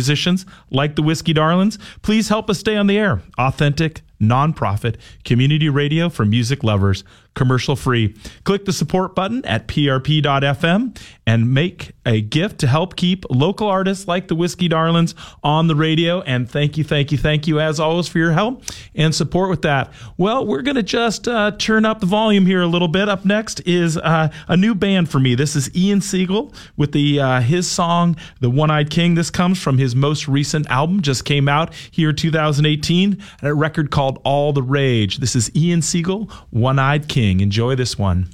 Musicians 0.06 0.46
like 0.70 0.94
the 0.94 1.02
Whiskey 1.02 1.32
Darlings, 1.32 1.78
please 2.02 2.28
help 2.28 2.48
us 2.48 2.60
stay 2.60 2.76
on 2.76 2.86
the 2.86 2.96
air. 2.96 3.22
Authentic, 3.38 4.02
nonprofit, 4.20 4.96
community 5.24 5.68
radio 5.68 6.08
for 6.08 6.24
music 6.24 6.64
lovers, 6.64 7.04
commercial 7.34 7.76
free. 7.76 8.16
Click 8.44 8.64
the 8.64 8.72
support 8.72 9.14
button 9.14 9.44
at 9.44 9.68
prp.fm 9.68 10.98
and 11.26 11.52
make 11.52 11.92
a 12.06 12.20
gift 12.20 12.58
to 12.60 12.66
help 12.66 12.96
keep 12.96 13.24
local 13.30 13.68
artists 13.68 14.08
like 14.08 14.28
the 14.28 14.34
Whiskey 14.34 14.68
Darlings 14.68 15.14
on 15.42 15.66
the 15.66 15.74
radio. 15.74 16.22
And 16.22 16.48
thank 16.48 16.78
you, 16.78 16.84
thank 16.84 17.12
you, 17.12 17.18
thank 17.18 17.46
you 17.46 17.60
as 17.60 17.78
always 17.78 18.08
for 18.08 18.18
your 18.18 18.32
help 18.32 18.62
and 18.94 19.14
support 19.14 19.50
with 19.50 19.62
that. 19.62 19.92
Well, 20.16 20.46
we're 20.46 20.62
going 20.62 20.76
to 20.76 20.82
just 20.82 21.28
uh, 21.28 21.52
turn 21.52 21.84
up 21.84 22.00
the 22.00 22.06
volume 22.06 22.46
here 22.46 22.62
a 22.62 22.66
little 22.66 22.88
bit. 22.88 23.08
Up 23.08 23.24
next 23.24 23.60
is 23.66 23.98
uh, 23.98 24.32
a 24.48 24.56
new 24.56 24.74
band 24.74 25.10
for 25.10 25.18
me. 25.18 25.34
This 25.34 25.56
is 25.56 25.74
Ian 25.76 26.00
Siegel 26.00 26.54
with 26.76 26.92
the 26.92 27.20
uh, 27.20 27.40
his 27.40 27.68
song 27.68 28.16
"The 28.40 28.48
One 28.48 28.70
Eyed 28.70 28.88
King." 28.88 29.14
This 29.14 29.30
comes 29.30 29.60
from 29.60 29.76
his 29.78 29.94
most 29.94 30.28
recent 30.28 30.66
album, 30.68 31.02
just 31.02 31.24
came 31.24 31.48
out 31.48 31.74
here 31.90 32.12
2018, 32.12 33.22
a 33.42 33.54
record 33.54 33.90
called 33.90 34.05
"All 34.24 34.52
the 34.52 34.62
Rage." 34.62 35.18
This 35.18 35.34
is 35.34 35.50
Ian 35.54 35.82
Siegel, 35.82 36.30
"One 36.50 36.78
Eyed 36.78 37.08
King." 37.08 37.40
Enjoy 37.40 37.74
this 37.74 37.98
one. 37.98 38.28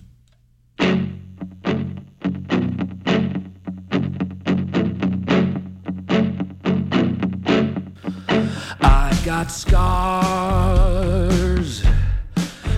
I 8.80 9.18
got 9.24 9.50
scars 9.50 10.92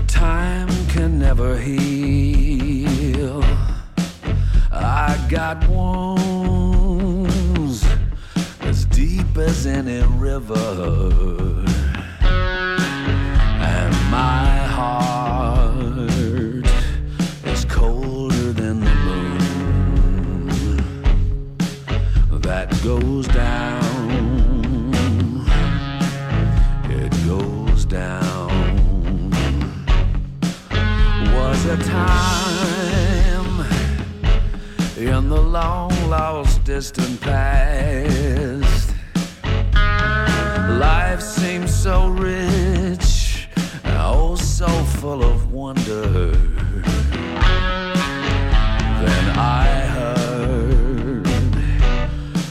time 0.07 0.69
can 0.89 1.19
never 1.19 1.59
heal. 1.59 3.43
I 4.71 5.19
got 5.29 5.69
wounds 5.69 6.25
as 8.61 8.85
deep 8.87 9.37
as 9.37 9.67
any 9.67 10.03
river. 10.17 11.64
Heart 14.85 16.67
is 17.53 17.65
colder 17.65 18.53
than 18.53 18.77
the 18.81 18.95
moon 19.07 20.47
that 22.43 22.69
goes 22.83 23.27
down 23.29 23.65
it 27.05 27.13
goes 27.27 27.85
down. 27.85 28.51
Was 31.35 31.65
a 31.67 31.77
time 31.77 33.61
in 34.97 35.29
the 35.29 35.41
long 35.41 35.91
lost 36.09 36.65
distant 36.65 37.21
past. 37.21 38.95
Life 40.87 41.21
seemed 41.21 41.69
so 41.69 42.09
rich, 42.09 42.64
so 44.55 44.69
full 45.01 45.25
of 45.25 45.51
wonder. 45.51 46.31
Then 49.01 49.27
I 49.37 49.67
heard 49.97 51.25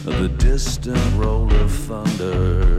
the 0.04 0.28
distant 0.38 1.00
roll 1.16 1.50
of 1.54 1.72
thunder. 1.72 2.73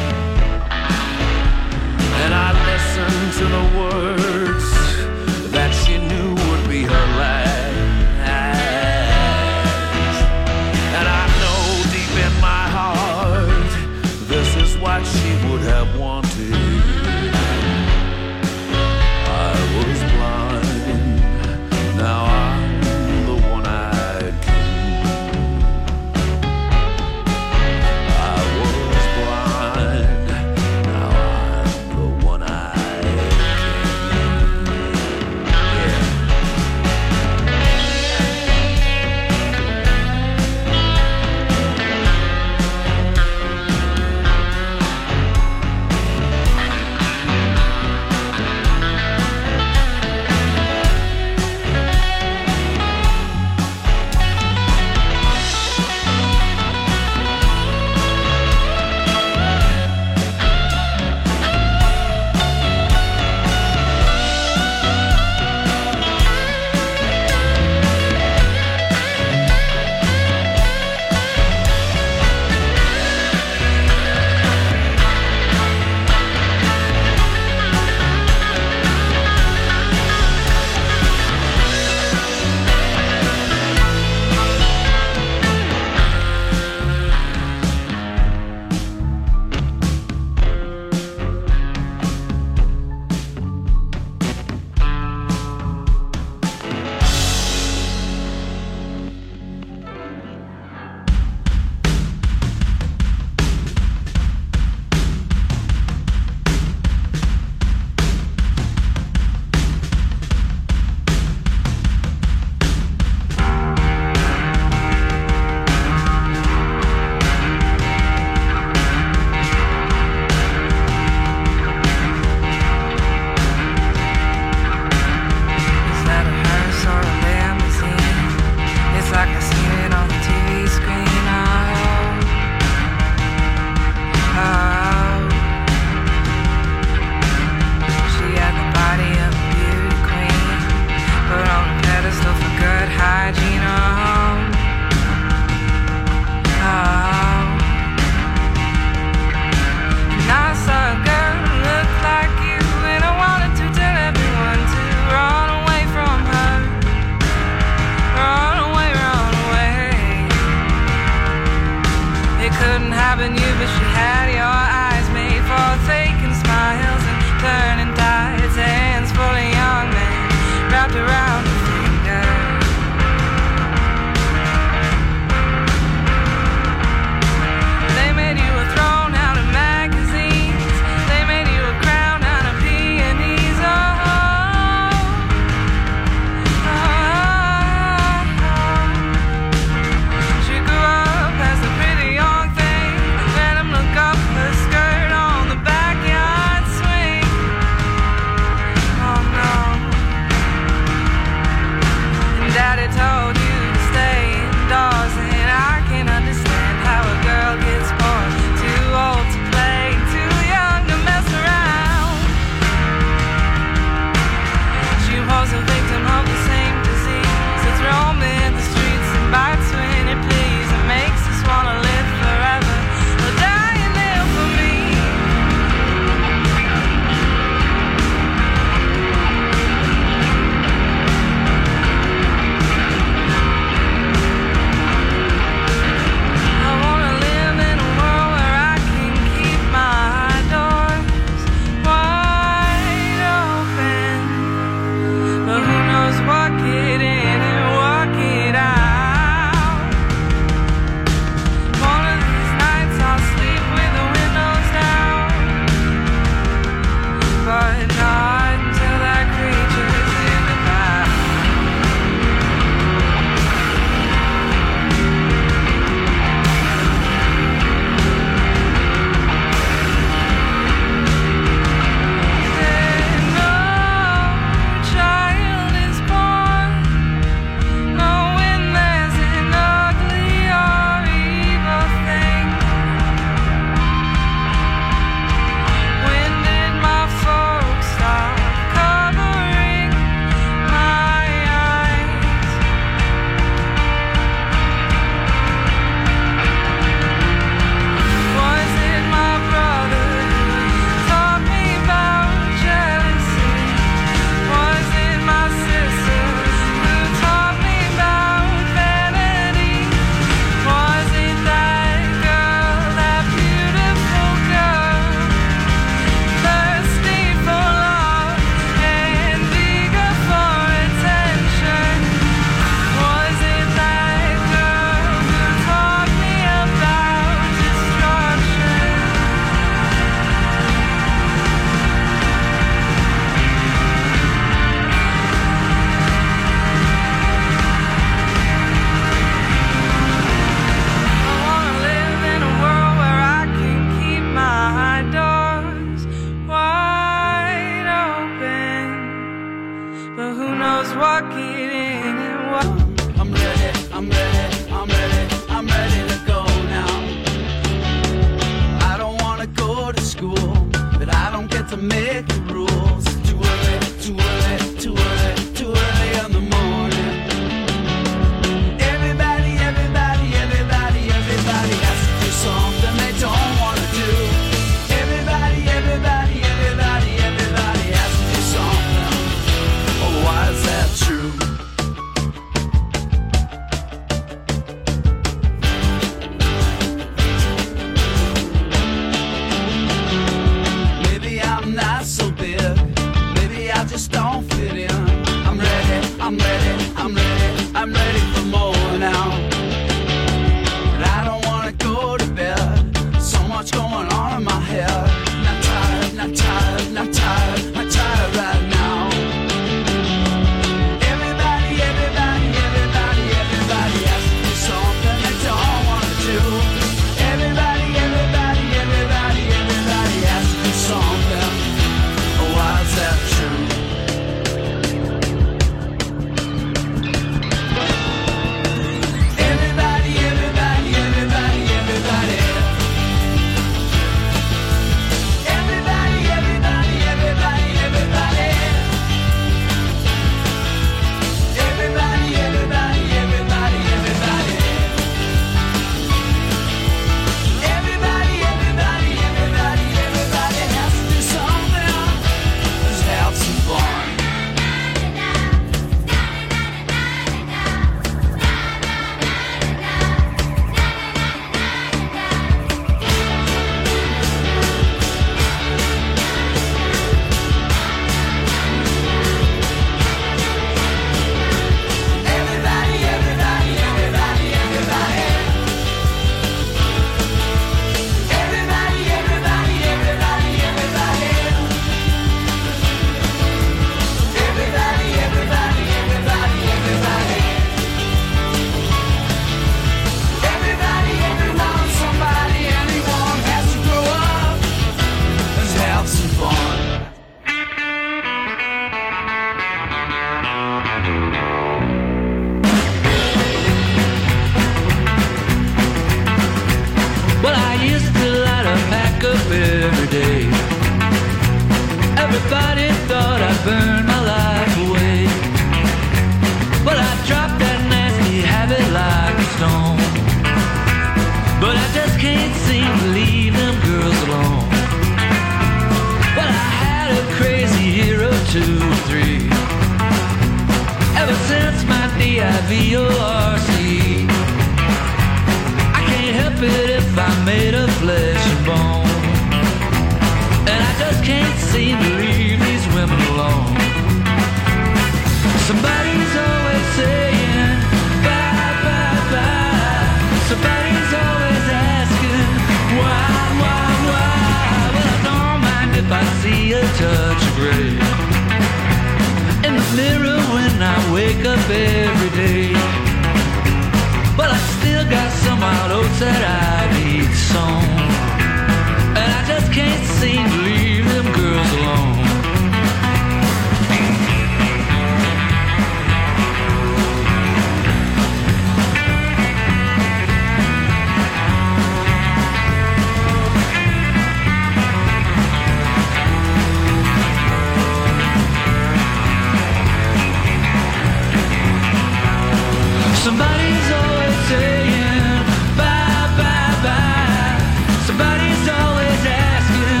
Somebody's 593.28 593.88
always 593.92 594.36
saying 594.48 595.44
bye, 595.76 596.28
bye, 596.40 596.76
bye. 596.86 597.60
Somebody's 598.08 598.64
always 598.80 599.20
asking 599.52 600.00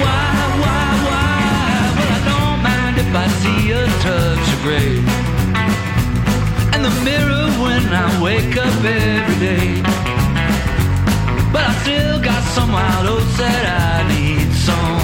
why, 0.00 0.24
why, 0.62 0.84
why. 1.04 1.28
Well, 1.98 2.12
I 2.16 2.20
don't 2.30 2.58
mind 2.64 2.96
if 2.96 3.10
I 3.24 3.26
see 3.42 3.72
a 3.72 3.84
touch 4.00 4.46
of 4.54 4.60
gray 4.64 4.92
in 6.74 6.80
the 6.88 6.94
mirror 7.04 7.44
when 7.60 7.84
I 7.92 8.08
wake 8.22 8.56
up 8.56 8.72
every 8.82 9.38
day. 9.48 9.68
But 11.52 11.64
I 11.68 11.74
still 11.82 12.22
got 12.22 12.42
some 12.56 12.72
wild 12.72 13.06
oats 13.06 13.36
that 13.36 13.64
I 13.68 14.08
need 14.16 14.48
some, 14.66 15.01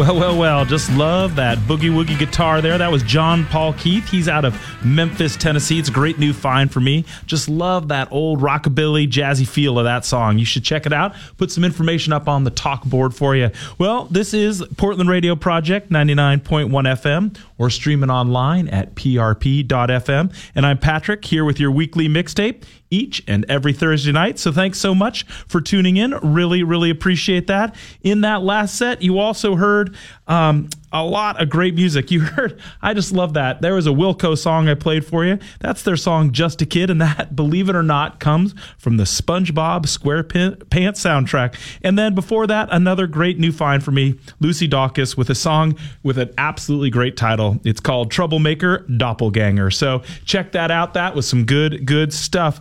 Well, 0.00 0.16
well, 0.16 0.38
well. 0.38 0.64
Just 0.64 0.90
love 0.92 1.36
that 1.36 1.58
boogie 1.58 1.90
woogie 1.90 2.18
guitar 2.18 2.62
there. 2.62 2.78
That 2.78 2.90
was 2.90 3.02
John 3.02 3.44
Paul 3.44 3.74
Keith. 3.74 4.08
He's 4.08 4.28
out 4.28 4.46
of 4.46 4.58
Memphis, 4.82 5.36
Tennessee. 5.36 5.78
It's 5.78 5.90
a 5.90 5.92
great 5.92 6.18
new 6.18 6.32
find 6.32 6.72
for 6.72 6.80
me. 6.80 7.04
Just 7.26 7.50
love 7.50 7.88
that 7.88 8.08
old 8.10 8.40
rockabilly, 8.40 9.06
jazzy 9.06 9.46
feel 9.46 9.78
of 9.78 9.84
that 9.84 10.06
song. 10.06 10.38
You 10.38 10.46
should 10.46 10.64
check 10.64 10.86
it 10.86 10.94
out. 10.94 11.14
Put 11.36 11.50
some 11.50 11.64
information 11.64 12.14
up 12.14 12.28
on 12.28 12.44
the 12.44 12.50
talk 12.50 12.82
board 12.84 13.14
for 13.14 13.36
you. 13.36 13.50
Well, 13.76 14.06
this 14.06 14.32
is 14.32 14.64
Portland 14.78 15.10
Radio 15.10 15.36
Project 15.36 15.90
99.1 15.90 16.70
FM 16.70 17.36
or 17.60 17.68
streaming 17.68 18.08
online 18.08 18.68
at 18.68 18.94
prp.fm. 18.94 20.34
And 20.54 20.64
I'm 20.64 20.78
Patrick 20.78 21.22
here 21.22 21.44
with 21.44 21.60
your 21.60 21.70
weekly 21.70 22.08
mixtape 22.08 22.64
each 22.88 23.22
and 23.28 23.44
every 23.50 23.74
Thursday 23.74 24.12
night. 24.12 24.38
So 24.38 24.50
thanks 24.50 24.78
so 24.78 24.94
much 24.94 25.24
for 25.46 25.60
tuning 25.60 25.98
in. 25.98 26.12
Really, 26.22 26.62
really 26.62 26.88
appreciate 26.88 27.48
that. 27.48 27.76
In 28.00 28.22
that 28.22 28.40
last 28.40 28.76
set, 28.76 29.02
you 29.02 29.18
also 29.18 29.56
heard 29.56 29.94
um, 30.26 30.70
a 30.92 31.04
lot 31.04 31.40
of 31.40 31.48
great 31.48 31.74
music. 31.74 32.10
You 32.10 32.20
heard, 32.20 32.60
I 32.82 32.94
just 32.94 33.12
love 33.12 33.34
that. 33.34 33.60
There 33.62 33.74
was 33.74 33.86
a 33.86 33.90
Wilco 33.90 34.36
song 34.36 34.68
I 34.68 34.74
played 34.74 35.04
for 35.04 35.24
you. 35.24 35.38
That's 35.60 35.82
their 35.82 35.96
song 35.96 36.32
Just 36.32 36.60
a 36.62 36.66
Kid. 36.66 36.90
And 36.90 37.00
that, 37.00 37.36
believe 37.36 37.68
it 37.68 37.76
or 37.76 37.82
not, 37.82 38.20
comes 38.20 38.54
from 38.78 38.96
the 38.96 39.04
SpongeBob 39.04 39.86
SquarePants 39.86 40.66
soundtrack. 40.70 41.54
And 41.82 41.98
then 41.98 42.14
before 42.14 42.46
that, 42.46 42.68
another 42.70 43.06
great 43.06 43.38
new 43.38 43.52
find 43.52 43.82
for 43.82 43.92
me, 43.92 44.18
Lucy 44.40 44.68
Dacus 44.68 45.16
with 45.16 45.30
a 45.30 45.34
song 45.34 45.76
with 46.02 46.18
an 46.18 46.32
absolutely 46.38 46.90
great 46.90 47.16
title. 47.16 47.60
It's 47.64 47.80
called 47.80 48.10
Troublemaker 48.10 48.86
Doppelganger. 48.96 49.70
So 49.70 50.02
check 50.24 50.52
that 50.52 50.70
out. 50.70 50.94
That 50.94 51.14
was 51.14 51.28
some 51.28 51.44
good, 51.44 51.86
good 51.86 52.12
stuff. 52.12 52.60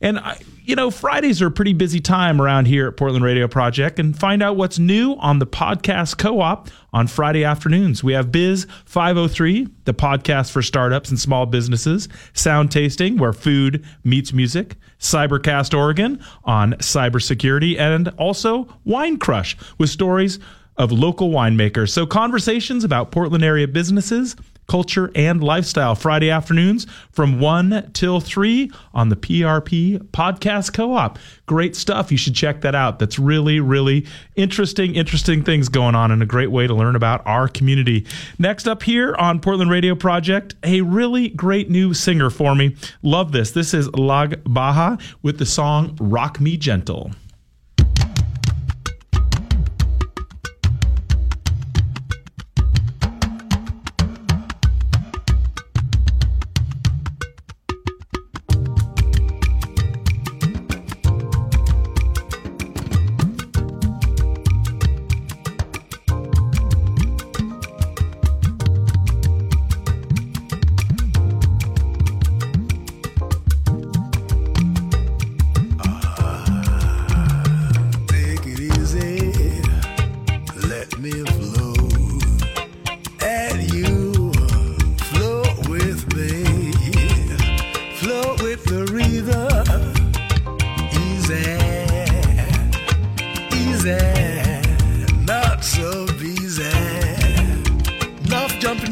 And 0.00 0.18
I, 0.18 0.38
you 0.64 0.76
know, 0.76 0.90
Fridays 0.90 1.42
are 1.42 1.48
a 1.48 1.50
pretty 1.50 1.72
busy 1.72 2.00
time 2.00 2.40
around 2.40 2.66
here 2.66 2.86
at 2.86 2.96
Portland 2.96 3.24
Radio 3.24 3.48
Project 3.48 3.98
and 3.98 4.16
find 4.16 4.42
out 4.42 4.56
what's 4.56 4.78
new 4.78 5.14
on 5.14 5.38
the 5.38 5.46
podcast 5.46 6.18
co 6.18 6.40
op 6.40 6.68
on 6.92 7.06
Friday 7.06 7.44
afternoons. 7.44 8.04
We 8.04 8.12
have 8.12 8.30
Biz 8.30 8.66
503, 8.84 9.66
the 9.84 9.94
podcast 9.94 10.52
for 10.52 10.62
startups 10.62 11.10
and 11.10 11.18
small 11.18 11.46
businesses, 11.46 12.08
Sound 12.32 12.70
Tasting, 12.70 13.16
where 13.16 13.32
food 13.32 13.84
meets 14.04 14.32
music, 14.32 14.76
Cybercast 15.00 15.76
Oregon 15.76 16.22
on 16.44 16.74
cybersecurity, 16.74 17.78
and 17.78 18.08
also 18.10 18.68
Wine 18.84 19.18
Crush 19.18 19.56
with 19.78 19.90
stories 19.90 20.38
of 20.76 20.92
local 20.92 21.30
winemakers. 21.30 21.90
So, 21.90 22.06
conversations 22.06 22.84
about 22.84 23.10
Portland 23.10 23.44
area 23.44 23.66
businesses 23.66 24.36
culture, 24.66 25.10
and 25.14 25.42
lifestyle 25.42 25.94
Friday 25.94 26.30
afternoons 26.30 26.86
from 27.10 27.40
1 27.40 27.90
till 27.92 28.20
3 28.20 28.70
on 28.94 29.08
the 29.08 29.16
PRP 29.16 29.98
Podcast 30.10 30.72
Co 30.72 30.94
op. 30.94 31.18
Great 31.46 31.76
stuff. 31.76 32.10
You 32.10 32.18
should 32.18 32.34
check 32.34 32.60
that 32.62 32.74
out. 32.74 32.98
That's 32.98 33.18
really, 33.18 33.60
really 33.60 34.06
interesting, 34.36 34.94
interesting 34.94 35.42
things 35.42 35.68
going 35.68 35.94
on 35.94 36.10
and 36.10 36.22
a 36.22 36.26
great 36.26 36.50
way 36.50 36.66
to 36.66 36.74
learn 36.74 36.96
about 36.96 37.26
our 37.26 37.48
community. 37.48 38.06
Next 38.38 38.66
up 38.66 38.82
here 38.82 39.14
on 39.16 39.40
Portland 39.40 39.70
Radio 39.70 39.94
Project, 39.94 40.54
a 40.62 40.80
really 40.80 41.28
great 41.28 41.70
new 41.70 41.94
singer 41.94 42.30
for 42.30 42.54
me. 42.54 42.76
Love 43.02 43.32
this. 43.32 43.50
This 43.50 43.74
is 43.74 43.92
Lag 43.94 44.42
Baja 44.44 44.96
with 45.22 45.38
the 45.38 45.46
song 45.46 45.96
Rock 46.00 46.40
Me 46.40 46.56
Gentle. 46.56 47.10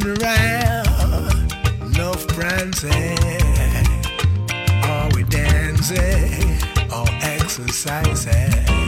riding 0.01 0.22
around. 0.22 1.52
Are 4.85 5.09
we 5.14 5.24
dancing 5.24 6.59
or 6.93 7.06
exercising? 7.22 8.80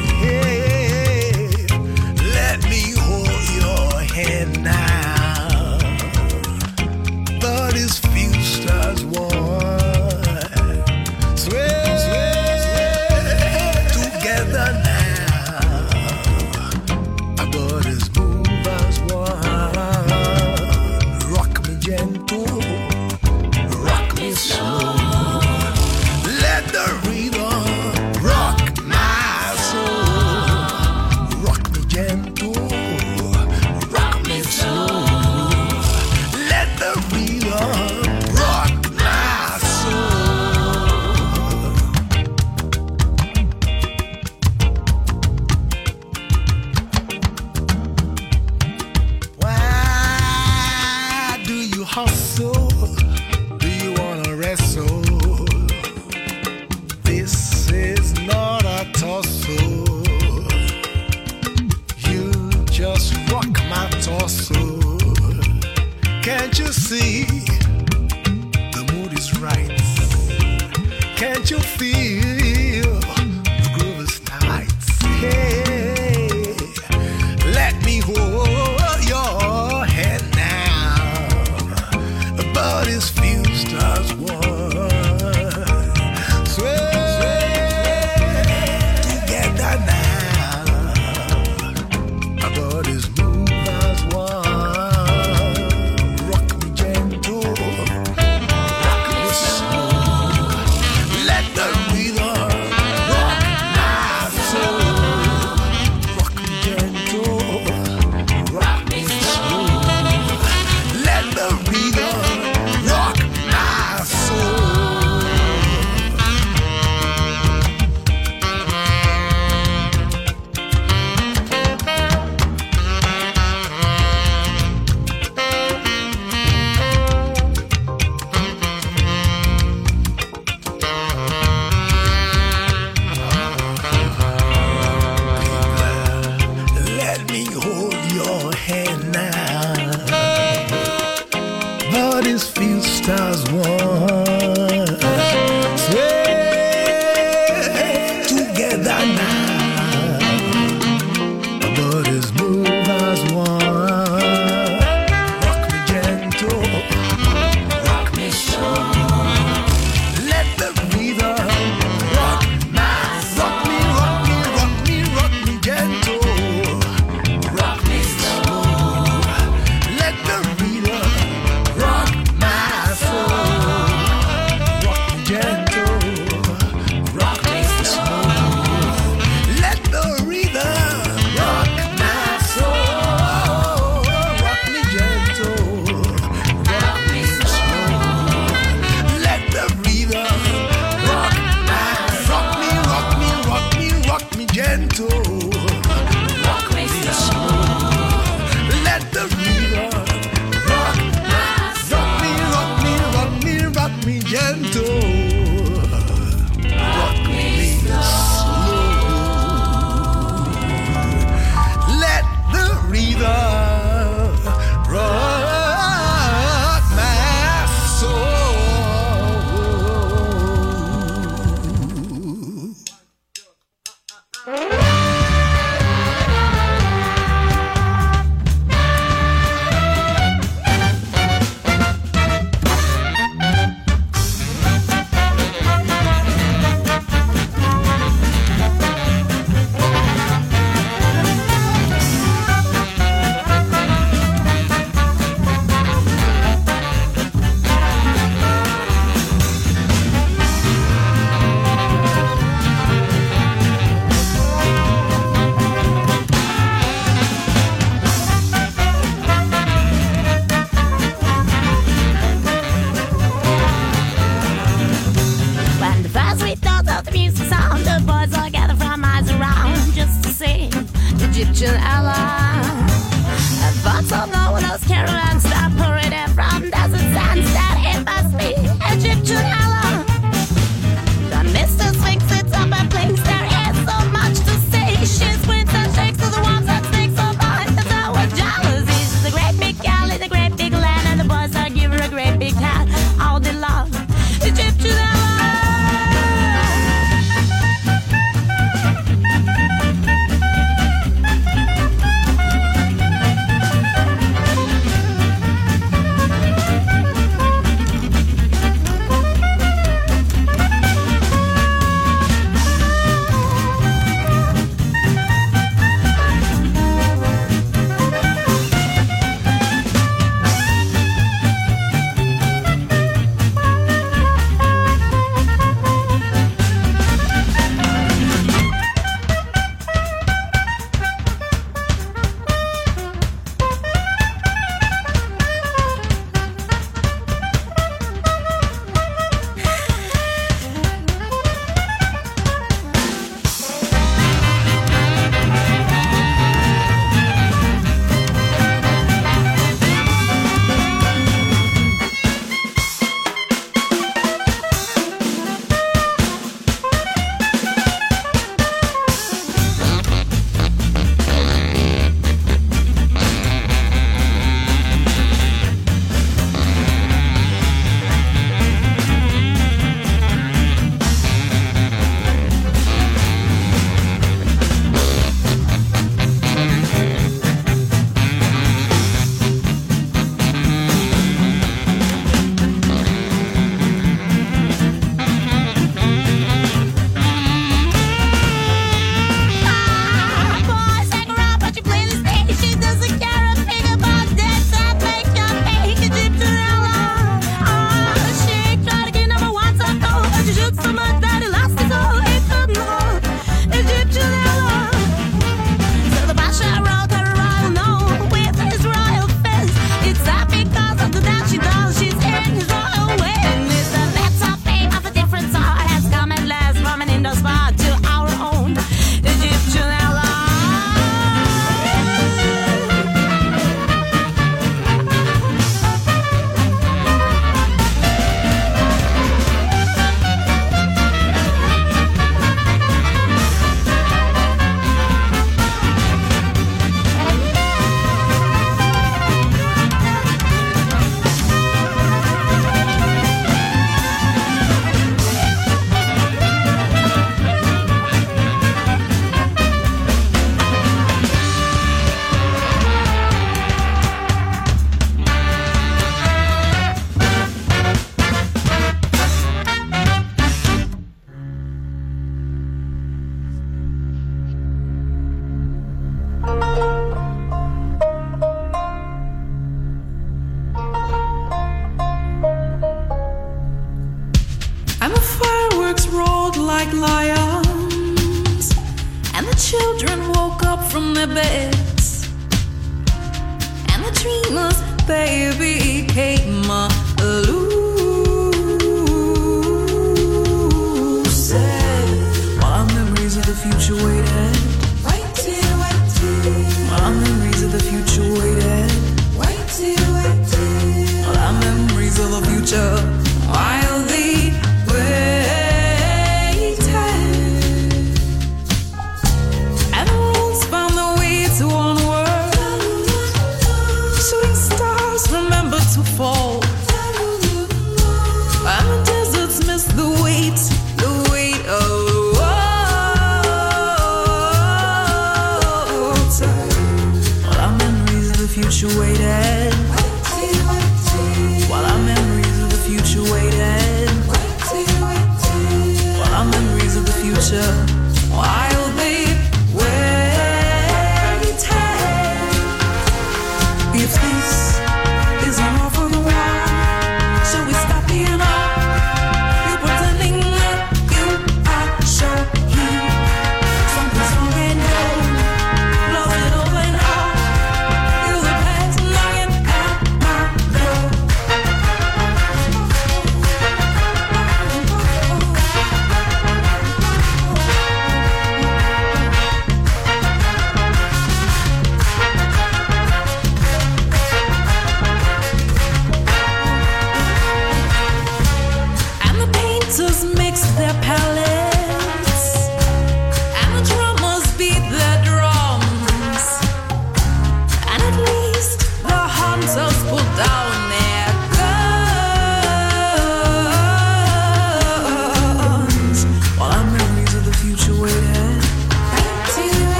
Ah! 224.44 224.81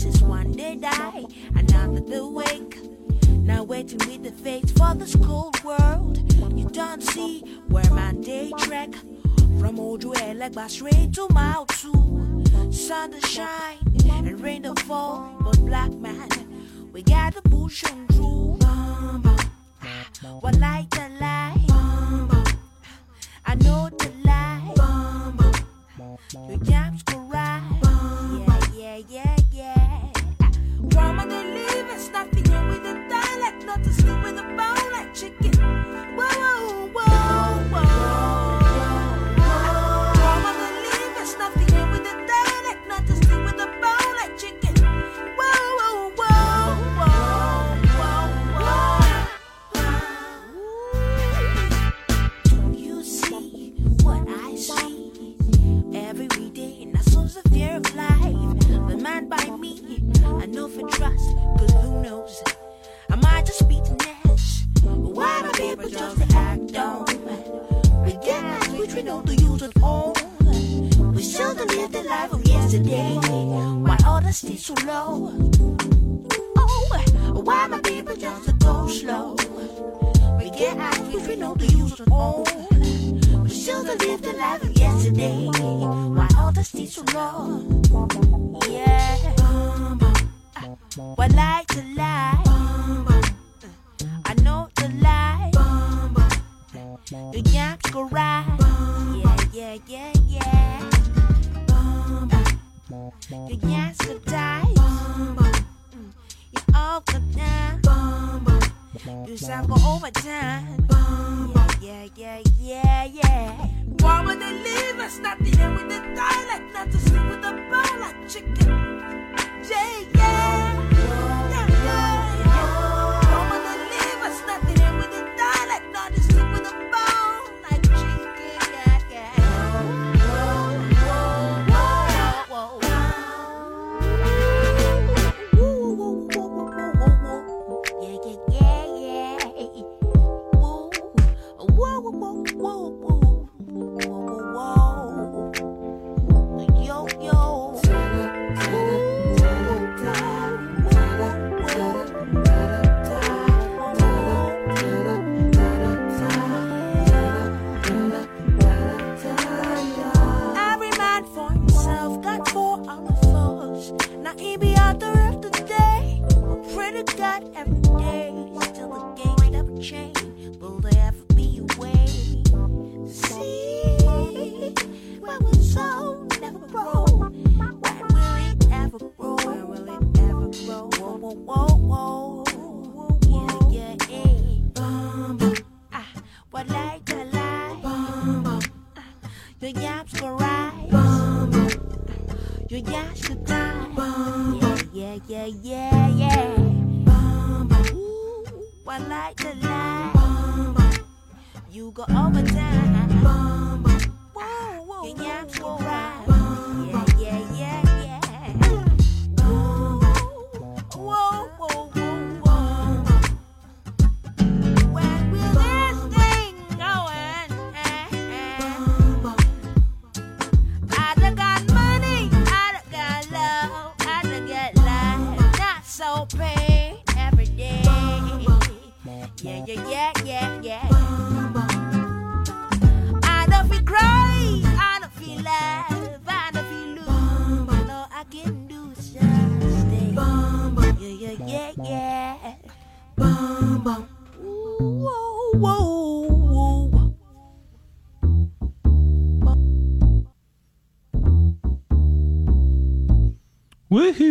since 0.00 0.22
one 0.22 0.50
day 0.52 0.76
die, 0.76 1.26
another 1.54 2.00
the 2.00 2.26
wake. 2.26 2.78
Now 3.28 3.64
waiting 3.64 3.98
with 4.08 4.22
the 4.22 4.32
fate 4.32 4.70
for 4.70 4.94
this 4.94 5.14
cold 5.16 5.62
world. 5.62 6.16
You 6.58 6.70
don't 6.70 7.02
see 7.02 7.40
where 7.68 7.90
my 7.90 8.12
day 8.12 8.50
trek 8.60 8.94
from 9.58 9.78
old 9.78 10.04
like 10.04 10.54
by 10.54 10.68
straight 10.68 11.12
to 11.14 11.28
Mao 11.34 11.66
Tzu. 11.68 11.92
Sun 12.72 13.10
to 13.12 13.20
shine 13.26 13.78
and 14.10 14.40
rain 14.40 14.62
to 14.62 14.74
fall, 14.86 15.36
but 15.40 15.60
black 15.66 15.92
man, 15.92 16.30
we 16.92 17.02
got 17.02 17.34
the 17.34 17.42
bush 17.50 17.84
on 17.84 18.06
true. 18.08 18.58
What 20.40 20.58
life. 20.58 20.79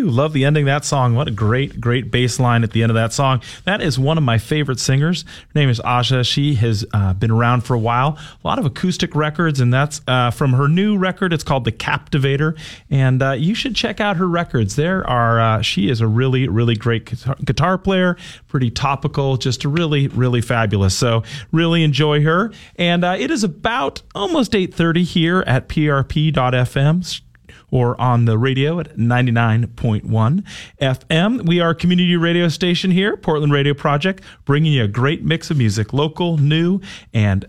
Love 0.04 0.34
the 0.34 0.46
ending 0.46 0.64
of 0.64 0.68
that 0.68 0.86
song. 0.86 1.16
What 1.16 1.28
a 1.28 1.32
great, 1.32 1.80
great 1.80 2.12
bass 2.12 2.40
line 2.40 2.64
at 2.64 2.72
the 2.72 2.84
end 2.84 2.90
of 2.90 2.96
that 2.96 3.14
song. 3.14 3.42
That 3.66 3.82
is 3.82 3.98
one 3.98 4.18
of 4.18 4.24
my 4.24 4.38
favorite 4.38 4.80
singers. 4.80 5.24
Her 5.24 5.52
name 5.56 5.70
is 5.70 5.80
Asha. 5.80 6.26
She 6.26 6.56
has 6.56 6.86
uh, 6.94 7.14
been 7.14 7.32
around 7.32 7.62
for 7.62 7.74
a 7.74 7.80
while. 7.80 8.18
A 8.44 8.48
lot 8.48 8.60
of 8.60 8.66
acoustic 8.66 9.16
records, 9.16 9.60
and 9.60 9.74
that's 9.74 10.02
uh, 10.08 10.32
from 10.32 10.54
her 10.54 10.68
new 10.68 10.98
record. 10.98 11.34
It's 11.34 11.44
called 11.44 11.66
The 11.66 11.72
Captivator, 11.72 12.56
and 12.90 13.22
uh, 13.22 13.32
you 13.32 13.56
should 13.56 13.76
check 13.76 14.00
out 14.00 14.18
her 14.18 14.28
records. 14.28 14.76
There 14.76 15.08
are. 15.08 15.40
Uh, 15.40 15.62
she 15.62 15.90
is 15.90 16.02
a 16.02 16.08
really, 16.08 16.48
really 16.48 16.76
great 16.76 17.06
guitar, 17.46 17.78
player. 17.78 18.18
Pretty 18.48 18.72
topical. 18.72 19.38
Just 19.38 19.64
a 19.64 19.70
really, 19.70 20.08
really 20.10 20.42
fabulous. 20.42 20.96
So 20.96 21.24
really 21.52 21.84
enjoy 21.84 22.24
her. 22.24 22.52
And 22.76 23.04
uh, 23.04 23.16
it 23.18 23.32
is 23.32 23.44
about 23.44 24.02
almost 24.16 24.54
8:30 24.54 25.04
here 25.04 25.44
at 25.46 25.70
PRP.FM 25.70 27.22
or 27.72 28.00
on 28.00 28.26
the 28.26 28.38
radio 28.38 28.80
at 28.80 28.98
99.1 28.98 30.44
FM. 30.82 31.46
We 31.46 31.60
are 31.60 31.72
a 31.72 31.76
community 31.76 32.16
radio 32.16 32.48
station 32.48 32.92
here, 32.92 33.18
Portland 33.18 33.54
Radio 33.54 33.74
Project, 33.74 34.24
bringing 34.46 34.74
you 34.74 34.84
a 34.84 34.88
great 34.88 35.24
mix 35.24 35.50
of 35.52 35.58
music, 35.58 35.94
local, 35.94 36.38
new, 36.38 36.82
and 37.14 37.46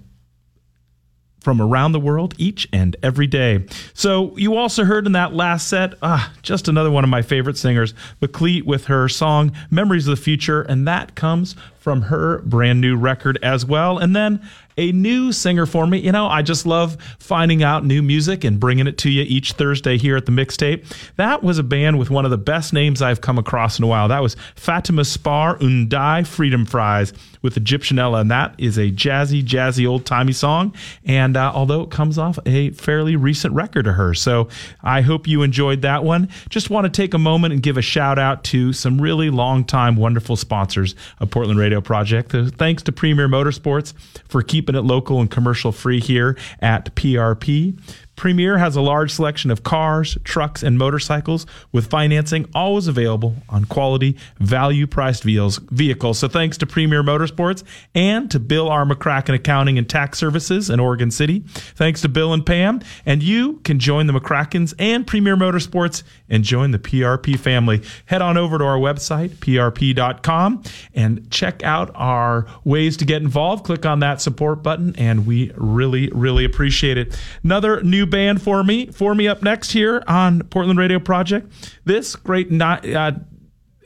from 1.40 1.60
around 1.60 1.92
the 1.92 2.00
world 2.00 2.34
each 2.38 2.68
and 2.72 2.96
every 3.02 3.26
day. 3.26 3.64
So 3.94 4.36
you 4.36 4.56
also 4.56 4.84
heard 4.84 5.06
in 5.06 5.12
that 5.12 5.34
last 5.34 5.68
set, 5.68 5.94
ah, 6.02 6.32
just 6.42 6.68
another 6.68 6.90
one 6.90 7.04
of 7.04 7.10
my 7.10 7.22
favorite 7.22 7.56
singers, 7.56 7.94
McLeet 8.20 8.64
with 8.64 8.86
her 8.86 9.08
song 9.08 9.52
Memories 9.70 10.06
of 10.06 10.16
the 10.16 10.22
Future, 10.22 10.62
and 10.62 10.86
that 10.86 11.14
comes 11.14 11.56
from 11.78 12.02
her 12.02 12.42
brand 12.42 12.80
new 12.80 12.96
record 12.96 13.38
as 13.42 13.64
well. 13.64 13.98
And 13.98 14.14
then 14.14 14.46
a 14.80 14.92
new 14.92 15.30
singer 15.30 15.66
for 15.66 15.86
me. 15.86 15.98
You 15.98 16.10
know, 16.10 16.26
I 16.26 16.40
just 16.40 16.64
love 16.64 16.96
finding 17.18 17.62
out 17.62 17.84
new 17.84 18.02
music 18.02 18.44
and 18.44 18.58
bringing 18.58 18.86
it 18.86 18.96
to 18.98 19.10
you 19.10 19.24
each 19.28 19.52
Thursday 19.52 19.98
here 19.98 20.16
at 20.16 20.24
the 20.24 20.32
mixtape. 20.32 20.86
That 21.16 21.42
was 21.42 21.58
a 21.58 21.62
band 21.62 21.98
with 21.98 22.08
one 22.08 22.24
of 22.24 22.30
the 22.30 22.38
best 22.38 22.72
names 22.72 23.02
I've 23.02 23.20
come 23.20 23.38
across 23.38 23.78
in 23.78 23.84
a 23.84 23.86
while. 23.86 24.08
That 24.08 24.22
was 24.22 24.36
Fatima 24.56 25.04
Spar 25.04 25.58
and 25.60 25.90
the 25.90 26.24
Freedom 26.26 26.64
Fries 26.64 27.12
with 27.42 27.56
Egyptianella, 27.56 28.22
and 28.22 28.30
that 28.30 28.54
is 28.58 28.78
a 28.78 28.90
jazzy, 28.90 29.42
jazzy, 29.42 29.88
old 29.88 30.06
timey 30.06 30.32
song. 30.32 30.74
And 31.04 31.36
uh, 31.36 31.52
although 31.54 31.82
it 31.82 31.90
comes 31.90 32.18
off 32.18 32.38
a 32.46 32.70
fairly 32.70 33.16
recent 33.16 33.54
record 33.54 33.86
of 33.86 33.94
hers, 33.94 34.20
so 34.20 34.48
I 34.82 35.02
hope 35.02 35.26
you 35.26 35.42
enjoyed 35.42 35.82
that 35.82 36.04
one. 36.04 36.28
Just 36.48 36.70
want 36.70 36.84
to 36.84 36.90
take 36.90 37.12
a 37.14 37.18
moment 37.18 37.52
and 37.52 37.62
give 37.62 37.76
a 37.76 37.82
shout 37.82 38.18
out 38.18 38.44
to 38.44 38.72
some 38.72 39.00
really 39.00 39.30
long 39.30 39.64
time, 39.64 39.96
wonderful 39.96 40.36
sponsors 40.36 40.94
of 41.18 41.30
Portland 41.30 41.58
Radio 41.58 41.80
Project. 41.80 42.32
Thanks 42.32 42.82
to 42.84 42.92
Premier 42.92 43.28
Motorsports 43.28 43.92
for 44.28 44.42
keeping 44.42 44.69
it 44.74 44.82
local 44.82 45.20
and 45.20 45.30
commercial 45.30 45.72
free 45.72 46.00
here 46.00 46.36
at 46.60 46.94
PRP. 46.94 47.78
Premier 48.20 48.58
has 48.58 48.76
a 48.76 48.82
large 48.82 49.10
selection 49.10 49.50
of 49.50 49.62
cars, 49.62 50.18
trucks, 50.24 50.62
and 50.62 50.76
motorcycles 50.76 51.46
with 51.72 51.88
financing 51.88 52.46
always 52.54 52.86
available 52.86 53.34
on 53.48 53.64
quality, 53.64 54.14
value 54.38 54.86
priced 54.86 55.24
vehicles. 55.24 56.18
So 56.18 56.28
thanks 56.28 56.58
to 56.58 56.66
Premier 56.66 57.02
Motorsports 57.02 57.64
and 57.94 58.30
to 58.30 58.38
Bill 58.38 58.68
R. 58.68 58.84
McCracken 58.84 59.34
Accounting 59.34 59.78
and 59.78 59.88
Tax 59.88 60.18
Services 60.18 60.68
in 60.68 60.80
Oregon 60.80 61.10
City. 61.10 61.40
Thanks 61.46 62.02
to 62.02 62.10
Bill 62.10 62.34
and 62.34 62.44
Pam. 62.44 62.82
And 63.06 63.22
you 63.22 63.54
can 63.64 63.78
join 63.78 64.06
the 64.06 64.12
McCrackens 64.12 64.74
and 64.78 65.06
Premier 65.06 65.34
Motorsports 65.34 66.02
and 66.28 66.44
join 66.44 66.72
the 66.72 66.78
PRP 66.78 67.38
family. 67.38 67.80
Head 68.04 68.20
on 68.20 68.36
over 68.36 68.58
to 68.58 68.64
our 68.64 68.76
website, 68.76 69.30
prp.com, 69.36 70.62
and 70.92 71.30
check 71.30 71.62
out 71.62 71.90
our 71.94 72.46
ways 72.64 72.98
to 72.98 73.06
get 73.06 73.22
involved. 73.22 73.64
Click 73.64 73.86
on 73.86 74.00
that 74.00 74.20
support 74.20 74.62
button, 74.62 74.94
and 74.96 75.26
we 75.26 75.52
really, 75.56 76.10
really 76.10 76.44
appreciate 76.44 76.98
it. 76.98 77.18
Another 77.42 77.82
new 77.82 78.09
band 78.10 78.42
for 78.42 78.62
me, 78.62 78.86
for 78.86 79.14
me 79.14 79.28
up 79.28 79.42
next 79.42 79.72
here 79.72 80.02
on 80.06 80.42
Portland 80.44 80.78
Radio 80.78 80.98
Project. 80.98 81.50
This 81.84 82.16
great 82.16 82.50
ni- 82.50 82.94
uh, 82.94 83.12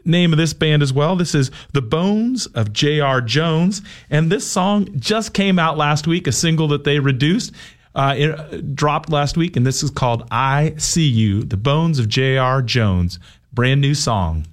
name 0.05 0.33
of 0.33 0.39
this 0.39 0.53
band 0.53 0.83
as 0.83 0.93
well. 0.93 1.17
This 1.17 1.35
is 1.35 1.51
The 1.73 1.83
Bones 1.83 2.47
of 2.47 2.73
J.R. 2.73 3.21
Jones. 3.21 3.83
And 4.11 4.31
this 4.31 4.47
song 4.47 4.89
just 4.99 5.33
came 5.35 5.59
out 5.59 5.77
last 5.77 6.07
week, 6.07 6.27
a 6.27 6.33
single 6.33 6.69
that 6.69 6.85
they 6.85 6.99
reduced. 6.99 7.53
Uh, 7.95 8.15
it 8.17 8.31
uh, 8.31 8.61
dropped 8.75 9.11
last 9.11 9.37
week, 9.37 9.57
and 9.57 9.65
this 9.67 9.83
is 9.83 9.91
called 9.91 10.27
I 10.31 10.75
See 10.79 11.07
You, 11.07 11.45
The 11.45 11.57
Bones 11.57 11.99
of 11.99 12.09
J.R. 12.09 12.61
Jones. 12.61 13.19
Brand 13.53 13.81
new 13.81 13.95
song. 13.95 14.47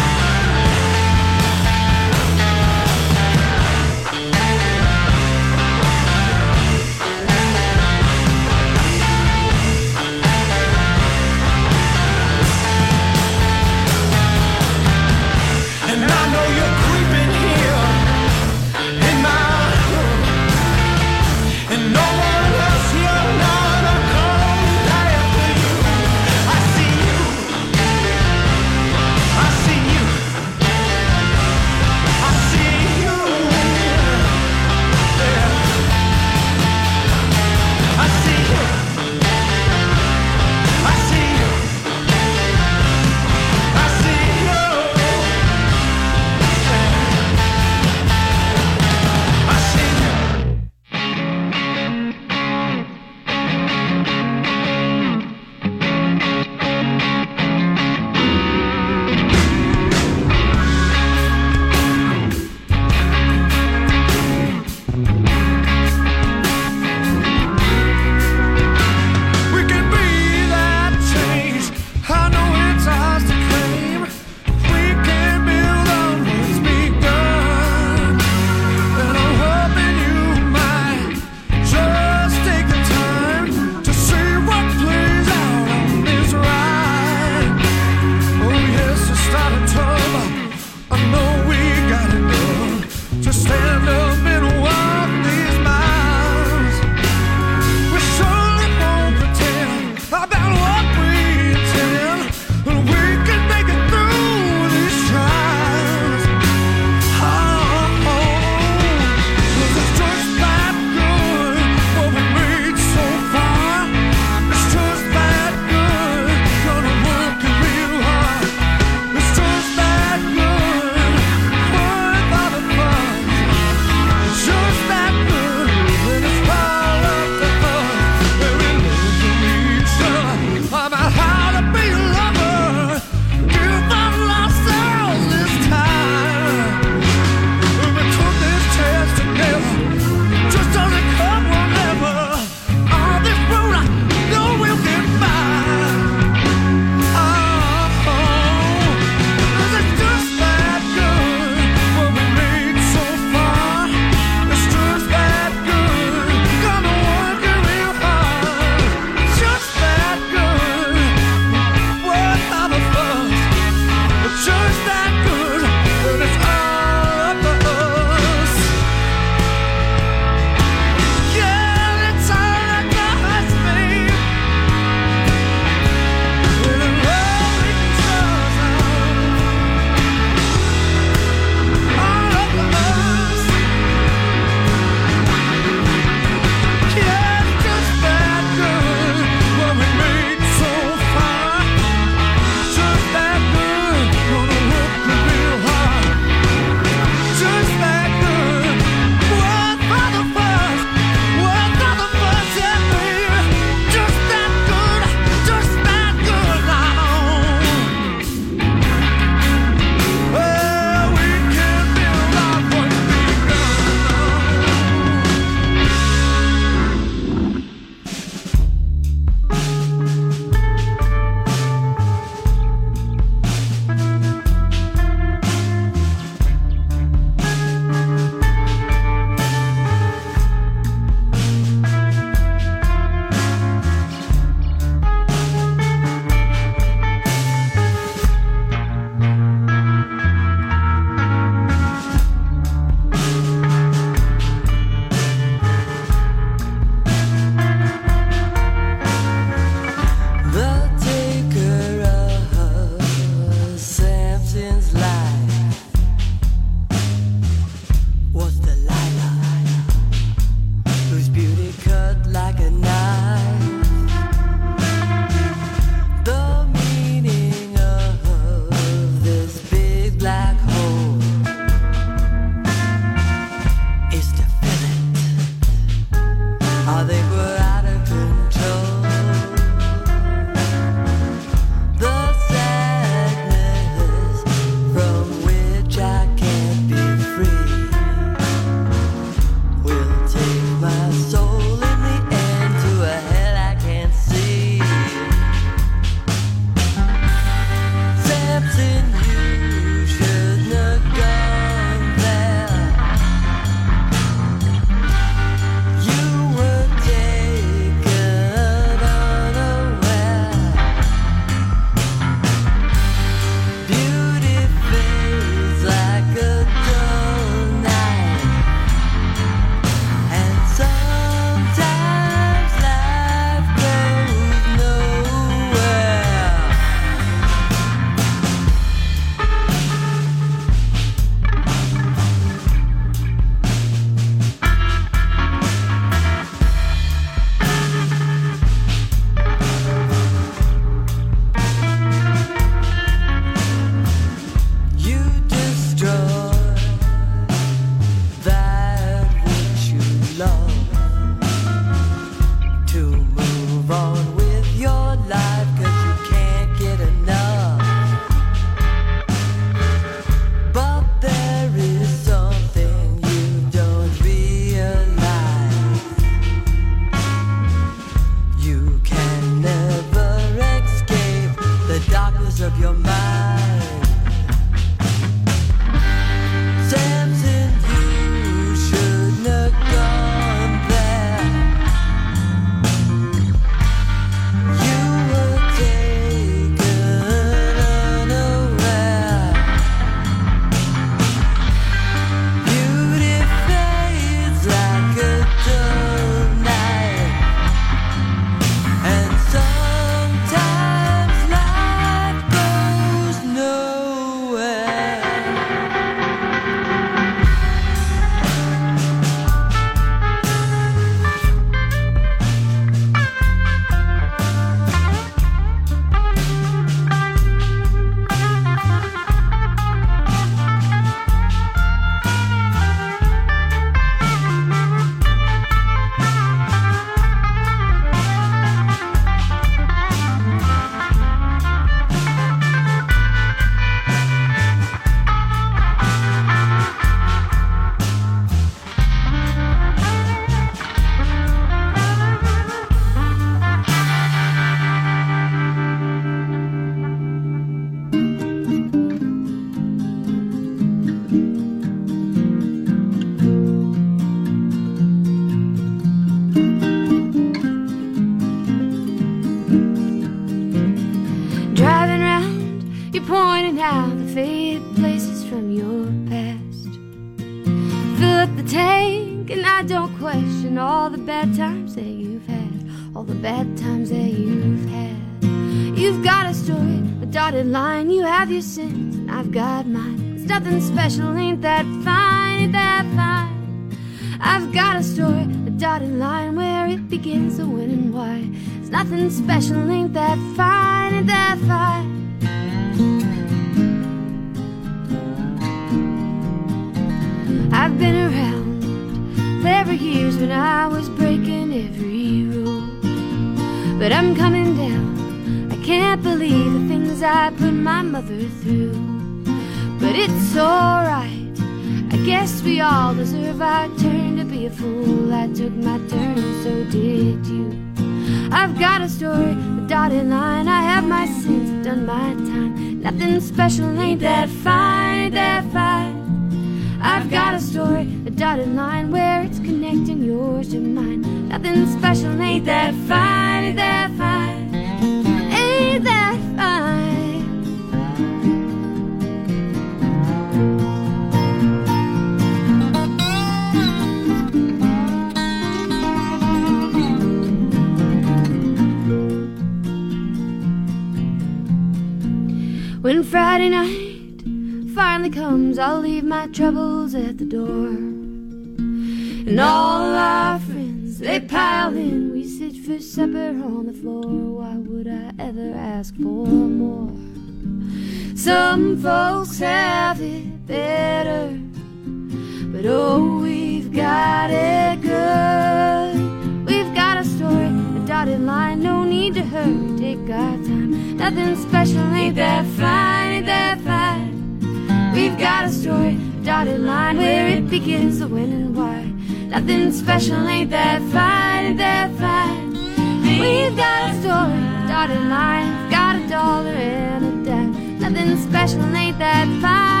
He's 593.61 593.75
got 593.75 594.09
a 594.09 594.13
story, 594.21 594.57
a 594.57 594.87
dotted 594.87 595.23
line, 595.29 595.91
got 595.91 596.15
a 596.15 596.27
dollar 596.27 596.71
and 596.71 597.47
a 597.47 597.49
dime. 597.49 597.99
Nothing 597.99 598.35
special, 598.37 598.83
ain't 598.95 599.19
that 599.19 599.47
fine? 599.61 600.00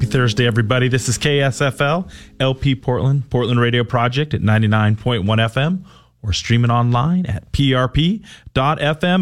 Happy 0.00 0.12
Thursday, 0.12 0.46
everybody. 0.46 0.88
This 0.88 1.10
is 1.10 1.18
KSFL, 1.18 2.10
LP 2.40 2.74
Portland, 2.74 3.28
Portland 3.28 3.60
Radio 3.60 3.84
Project 3.84 4.32
at 4.32 4.40
99.1 4.40 5.24
FM 5.26 5.84
or 6.22 6.32
streaming 6.32 6.70
online 6.70 7.26
at 7.26 7.52
prp.fm. 7.52 8.24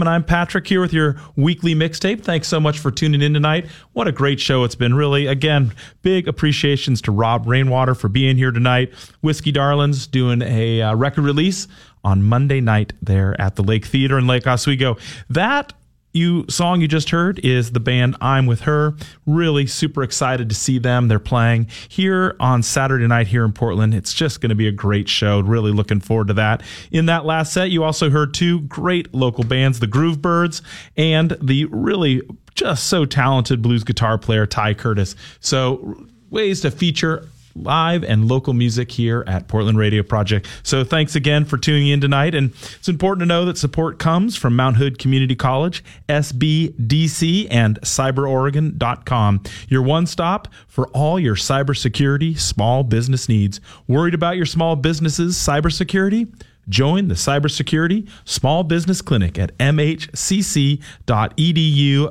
And 0.01 0.09
I'm 0.09 0.23
Patrick 0.23 0.69
here 0.69 0.81
with 0.81 0.93
your 0.93 1.21
weekly 1.35 1.75
mixtape. 1.75 2.23
Thanks 2.23 2.47
so 2.47 2.61
much 2.61 2.79
for 2.79 2.93
tuning 2.93 3.23
in 3.23 3.35
tonight. 3.35 3.67
What 3.95 4.07
a 4.07 4.13
great 4.13 4.39
show 4.39 4.63
it's 4.63 4.77
been. 4.77 4.95
Really, 4.95 5.27
again, 5.27 5.75
big 6.03 6.29
appreciations 6.29 7.03
to 7.03 7.11
Rob 7.11 7.49
Rainwater 7.49 7.97
for 7.97 8.09
being 8.09 8.37
here 8.37 8.53
tonight. 8.53 8.95
Whiskey 9.21 9.51
Darlings 9.51 10.07
doing 10.07 10.43
a 10.43 10.81
uh, 10.81 10.95
record 10.95 11.25
release 11.25 11.67
on 12.05 12.23
Monday 12.23 12.61
night 12.61 12.93
there 13.03 13.35
at 13.41 13.57
the 13.57 13.65
Lake 13.65 13.85
Theater 13.85 14.17
in 14.17 14.29
Lake 14.29 14.47
Oswego. 14.47 14.97
That 15.29 15.73
you 16.19 16.45
song 16.49 16.81
you 16.81 16.89
just 16.89 17.11
heard 17.11 17.39
is 17.39 17.73
the 17.73 17.81
band 17.81 18.17
I'm 18.21 18.47
with 18.47 18.63
her. 18.63 18.95
Really 19.25 19.67
super 19.67 20.03
excited 20.03 20.49
to 20.49 20.55
see 20.55 20.79
them. 20.79 21.09
They're 21.09 21.19
playing 21.19 21.69
here 21.89 22.37
on 22.41 22.63
Saturday 22.63 23.07
night 23.07 23.29
here 23.29 23.45
in 23.45 23.53
Portland. 23.53 23.95
It's 23.95 24.13
just 24.13 24.41
going 24.41 24.51
to 24.51 24.57
be 24.57 24.69
a 24.69 24.73
great 24.73 25.09
show. 25.09 25.41
Really 25.41 25.73
looking 25.73 26.01
forward 26.01 26.29
to 26.29 26.35
that. 26.35 26.63
In 26.91 27.07
that 27.07 27.25
last 27.25 27.53
set, 27.53 27.71
you 27.71 27.85
also 27.85 28.11
heard 28.11 28.35
two 28.35 28.61
great 28.63 29.15
local 29.15 29.45
bands, 29.45 29.81
the 29.81 29.87
Groove 29.87 30.21
Birds 30.21 30.61
and 30.97 31.37
the 31.41 31.65
really 31.67 32.21
just 32.55 32.87
so 32.87 33.05
talented 33.05 33.63
blues 33.63 33.85
guitar 33.85 34.19
player 34.19 34.45
Ty 34.45 34.75
Curtis. 34.75 35.15
So 35.41 36.07
ways 36.31 36.61
to 36.63 36.71
feature 36.71 37.29
live 37.63 38.05
and 38.05 38.29
local 38.29 38.53
music 38.53 38.91
here 38.91 39.25
at 39.27 39.49
Portland 39.49 39.79
Radio 39.79 40.03
Project. 40.03 40.47
So 40.63 40.85
thanks 40.85 41.15
again 41.15 41.45
for 41.45 41.59
tuning 41.59 41.89
in 41.89 42.01
tonight. 42.01 42.35
And 42.35 42.51
it's 42.77 42.89
important 42.89 43.21
to 43.23 43.27
know 43.27 43.45
that 43.45 43.59
support 43.59 43.99
comes 43.99 44.37
from 44.37 44.57
Mount 44.57 44.77
Hood 44.77 44.99
Community 44.99 45.37
College, 45.37 45.85
SBDC, 46.09 47.49
and 47.51 47.81
CyberOregon.com. 47.83 49.43
Your 49.69 49.83
one 49.83 50.07
stop 50.07 50.49
for 50.67 50.89
all 50.89 51.19
your 51.19 51.35
cybersecurity 51.35 52.39
small 52.39 52.83
business 52.83 53.29
needs. 53.29 53.61
Worried 53.87 54.15
about 54.15 54.37
your 54.37 54.47
small 54.47 54.77
business's 54.77 55.37
cybersecurity? 55.37 56.33
Join 56.69 57.09
the 57.09 57.15
Cybersecurity 57.15 58.09
Small 58.25 58.63
Business 58.65 59.01
Clinic 59.01 59.39
at 59.39 59.57
mhcc.edu 59.59 60.09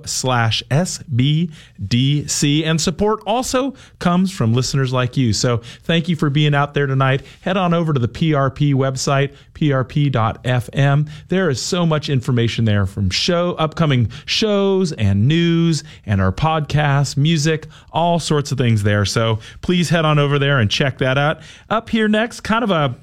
slash 0.07 0.63
SBDC. 0.71 2.63
And 2.65 2.81
support 2.81 3.21
also 3.25 3.73
comes 3.99 4.31
from 4.31 4.53
listeners 4.53 4.91
like 4.93 5.17
you. 5.17 5.34
So 5.34 5.57
thank 5.84 6.09
you 6.09 6.15
for 6.15 6.29
being 6.29 6.55
out 6.55 6.73
there 6.73 6.88
tonight. 6.88 7.23
Head 7.41 7.57
on 7.57 7.73
over 7.73 7.93
to 7.93 7.99
the 7.99 8.07
PRP 8.07 8.73
website, 8.73 9.35
prp.fm. 9.53 11.09
There 11.27 11.49
is 11.49 11.61
so 11.61 11.85
much 11.85 12.09
information 12.09 12.65
there 12.65 12.85
from 12.85 13.09
show 13.09 13.53
upcoming 13.55 14.09
shows 14.25 14.91
and 14.93 15.27
news 15.27 15.84
and 16.05 16.21
our 16.21 16.31
podcasts, 16.31 17.17
music, 17.17 17.67
all 17.91 18.19
sorts 18.19 18.51
of 18.51 18.57
things 18.57 18.84
there. 18.84 19.05
So 19.05 19.39
please 19.61 19.89
head 19.89 20.05
on 20.05 20.19
over 20.19 20.39
there 20.39 20.59
and 20.59 20.69
check 20.69 20.97
that 20.99 21.17
out. 21.17 21.41
Up 21.69 21.89
here 21.89 22.07
next, 22.07 22.41
kind 22.41 22.63
of 22.63 22.71
a 22.71 22.95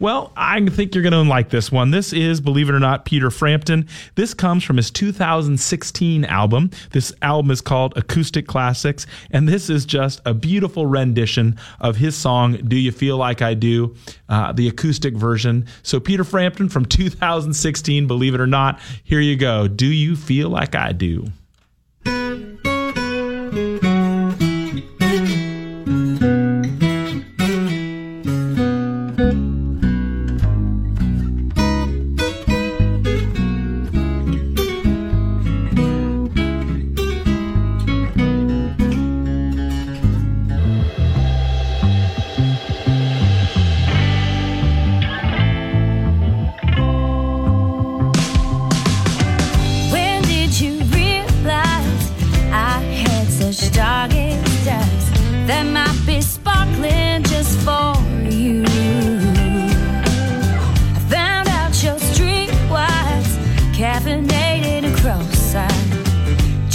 well, 0.00 0.32
I 0.36 0.64
think 0.66 0.94
you're 0.94 1.02
going 1.02 1.12
to 1.12 1.28
like 1.28 1.50
this 1.50 1.72
one. 1.72 1.90
This 1.90 2.12
is, 2.12 2.40
believe 2.40 2.68
it 2.68 2.74
or 2.74 2.78
not, 2.78 3.04
Peter 3.04 3.30
Frampton. 3.30 3.88
This 4.14 4.32
comes 4.32 4.62
from 4.62 4.76
his 4.76 4.90
2016 4.90 6.24
album. 6.24 6.70
This 6.90 7.12
album 7.20 7.50
is 7.50 7.60
called 7.60 7.96
Acoustic 7.96 8.46
Classics, 8.46 9.06
and 9.30 9.48
this 9.48 9.68
is 9.68 9.84
just 9.84 10.20
a 10.24 10.34
beautiful 10.34 10.86
rendition 10.86 11.58
of 11.80 11.96
his 11.96 12.14
song, 12.16 12.56
Do 12.68 12.76
You 12.76 12.92
Feel 12.92 13.16
Like 13.16 13.42
I 13.42 13.54
Do, 13.54 13.96
uh, 14.28 14.52
the 14.52 14.68
acoustic 14.68 15.14
version. 15.14 15.66
So, 15.82 15.98
Peter 15.98 16.24
Frampton 16.24 16.68
from 16.68 16.84
2016, 16.84 18.06
believe 18.06 18.34
it 18.34 18.40
or 18.40 18.46
not, 18.46 18.80
here 19.02 19.20
you 19.20 19.36
go. 19.36 19.66
Do 19.66 19.86
You 19.86 20.14
Feel 20.14 20.48
Like 20.48 20.74
I 20.74 20.92
Do? 20.92 21.26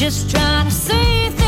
Just 0.04 0.30
trying 0.30 0.66
to 0.66 0.72
see 0.72 1.43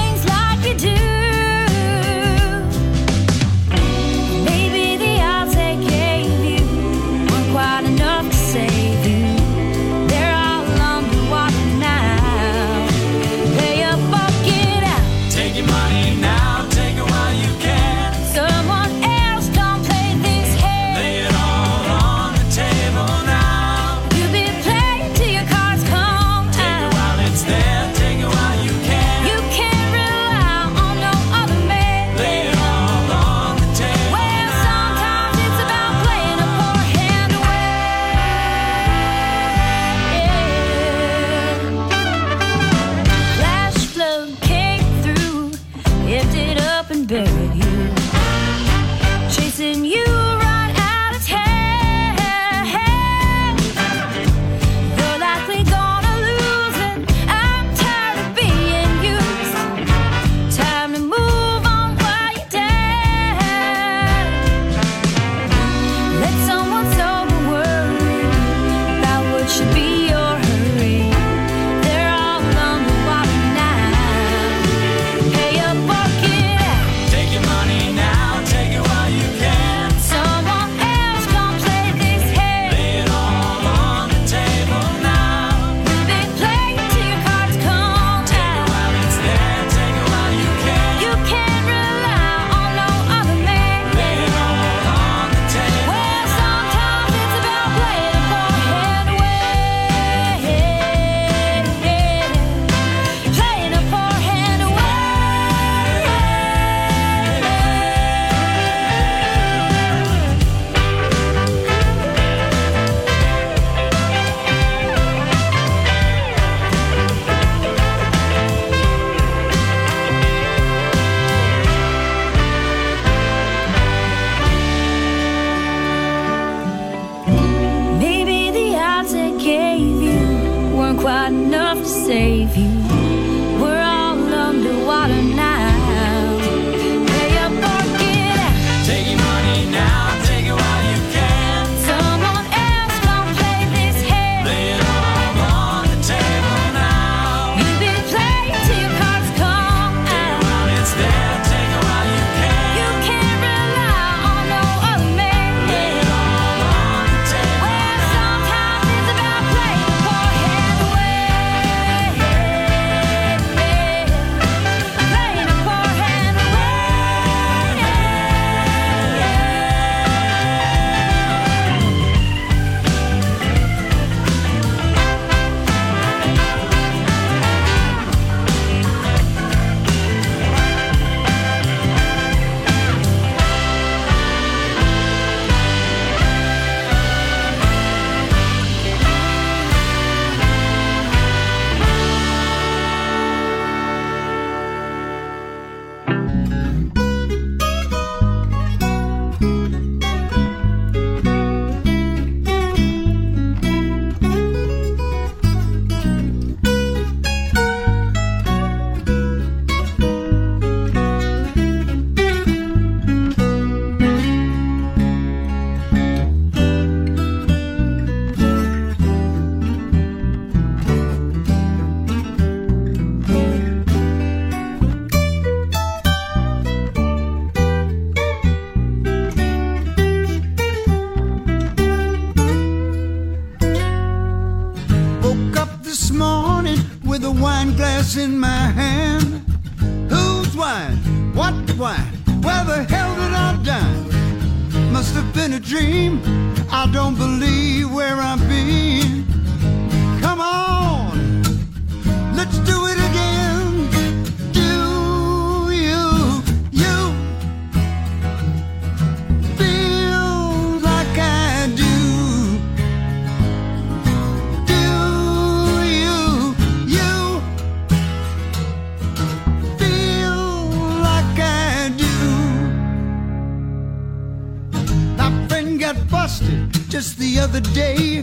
other 277.56 277.74
day. 277.74 278.22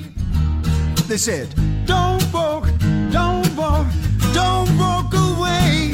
They 1.08 1.16
said, 1.16 1.48
Don't 1.86 2.22
walk, 2.32 2.68
don't 3.10 3.48
walk, 3.56 3.86
don't 4.34 4.68
walk 4.76 5.12
away. 5.14 5.92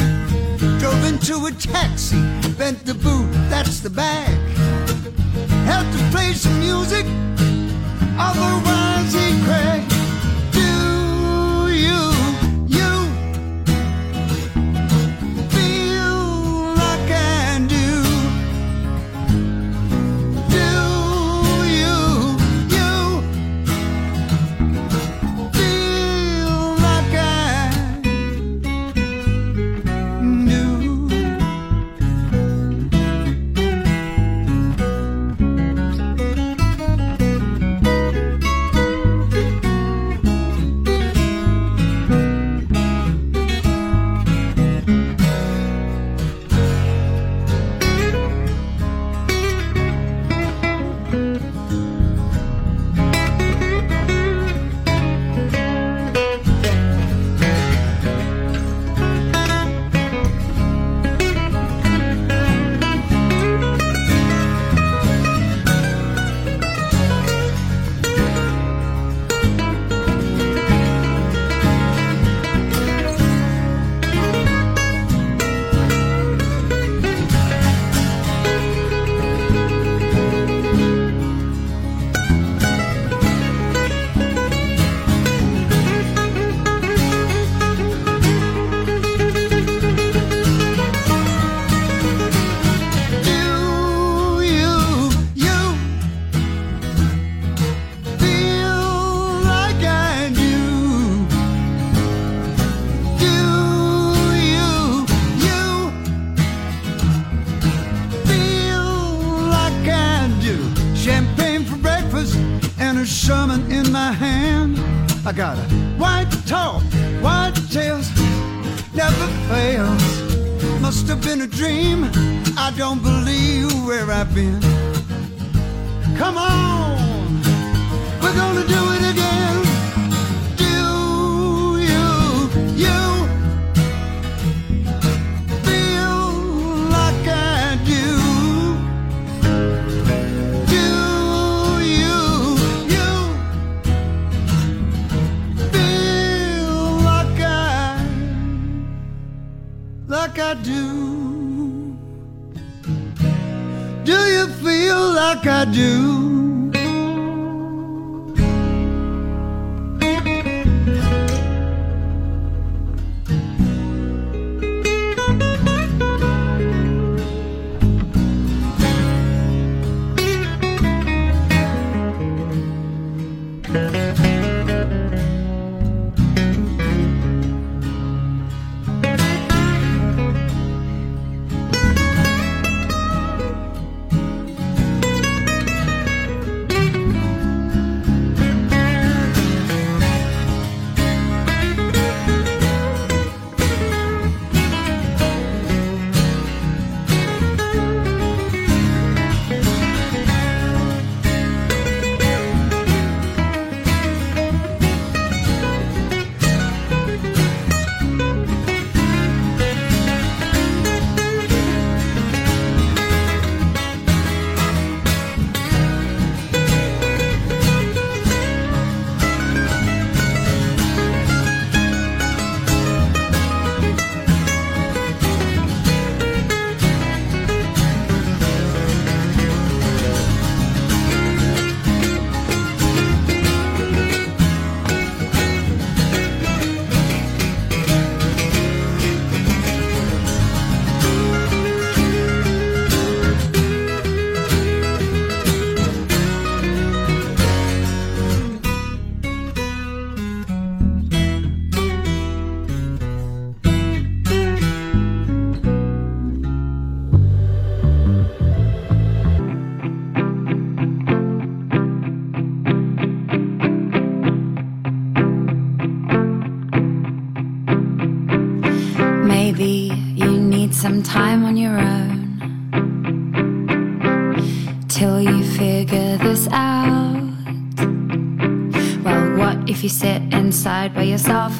Drove 0.81 1.05
into 1.05 1.47
a 1.47 1.53
taxi, 1.53 2.21
bent 2.59 2.85
the 2.85 2.95
boot, 2.95 3.31
that's 3.49 3.79
the 3.81 3.91
bag. 3.91 4.37
Had 5.67 5.87
to 5.93 6.17
play 6.17 6.33
some 6.33 6.59
music, 6.59 7.07
otherwise 8.19 9.13
he 9.13 9.45
cracked. 9.45 9.98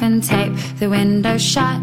And 0.01 0.23
tape 0.23 0.53
the 0.79 0.89
window 0.89 1.37
shut? 1.37 1.78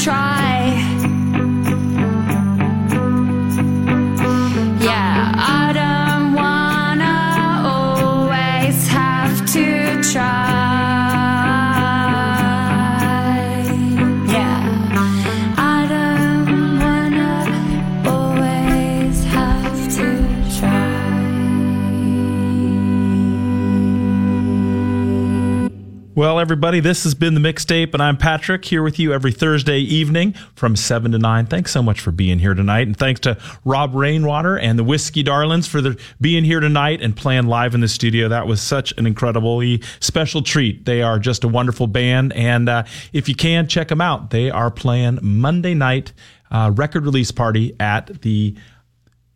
Try. 0.00 0.39
Well, 26.20 26.38
everybody, 26.38 26.80
this 26.80 27.04
has 27.04 27.14
been 27.14 27.32
the 27.32 27.40
mixtape, 27.40 27.94
and 27.94 28.02
I'm 28.02 28.18
Patrick 28.18 28.66
here 28.66 28.82
with 28.82 28.98
you 28.98 29.14
every 29.14 29.32
Thursday 29.32 29.78
evening 29.78 30.34
from 30.54 30.76
7 30.76 31.12
to 31.12 31.18
9. 31.18 31.46
Thanks 31.46 31.70
so 31.70 31.82
much 31.82 31.98
for 31.98 32.10
being 32.10 32.40
here 32.40 32.52
tonight. 32.52 32.86
And 32.86 32.94
thanks 32.94 33.20
to 33.20 33.38
Rob 33.64 33.94
Rainwater 33.94 34.58
and 34.58 34.78
the 34.78 34.84
Whiskey 34.84 35.22
Darlings 35.22 35.66
for 35.66 35.80
being 36.20 36.44
here 36.44 36.60
tonight 36.60 37.00
and 37.00 37.16
playing 37.16 37.46
live 37.46 37.74
in 37.74 37.80
the 37.80 37.88
studio. 37.88 38.28
That 38.28 38.46
was 38.46 38.60
such 38.60 38.92
an 38.98 39.06
incredibly 39.06 39.80
special 40.00 40.42
treat. 40.42 40.84
They 40.84 41.00
are 41.00 41.18
just 41.18 41.42
a 41.42 41.48
wonderful 41.48 41.86
band. 41.86 42.34
And 42.34 42.68
uh, 42.68 42.84
if 43.14 43.26
you 43.26 43.34
can, 43.34 43.66
check 43.66 43.88
them 43.88 44.02
out. 44.02 44.28
They 44.28 44.50
are 44.50 44.70
playing 44.70 45.20
Monday 45.22 45.72
night 45.72 46.12
uh, 46.50 46.70
record 46.74 47.04
release 47.04 47.30
party 47.30 47.74
at 47.80 48.20
the 48.22 48.54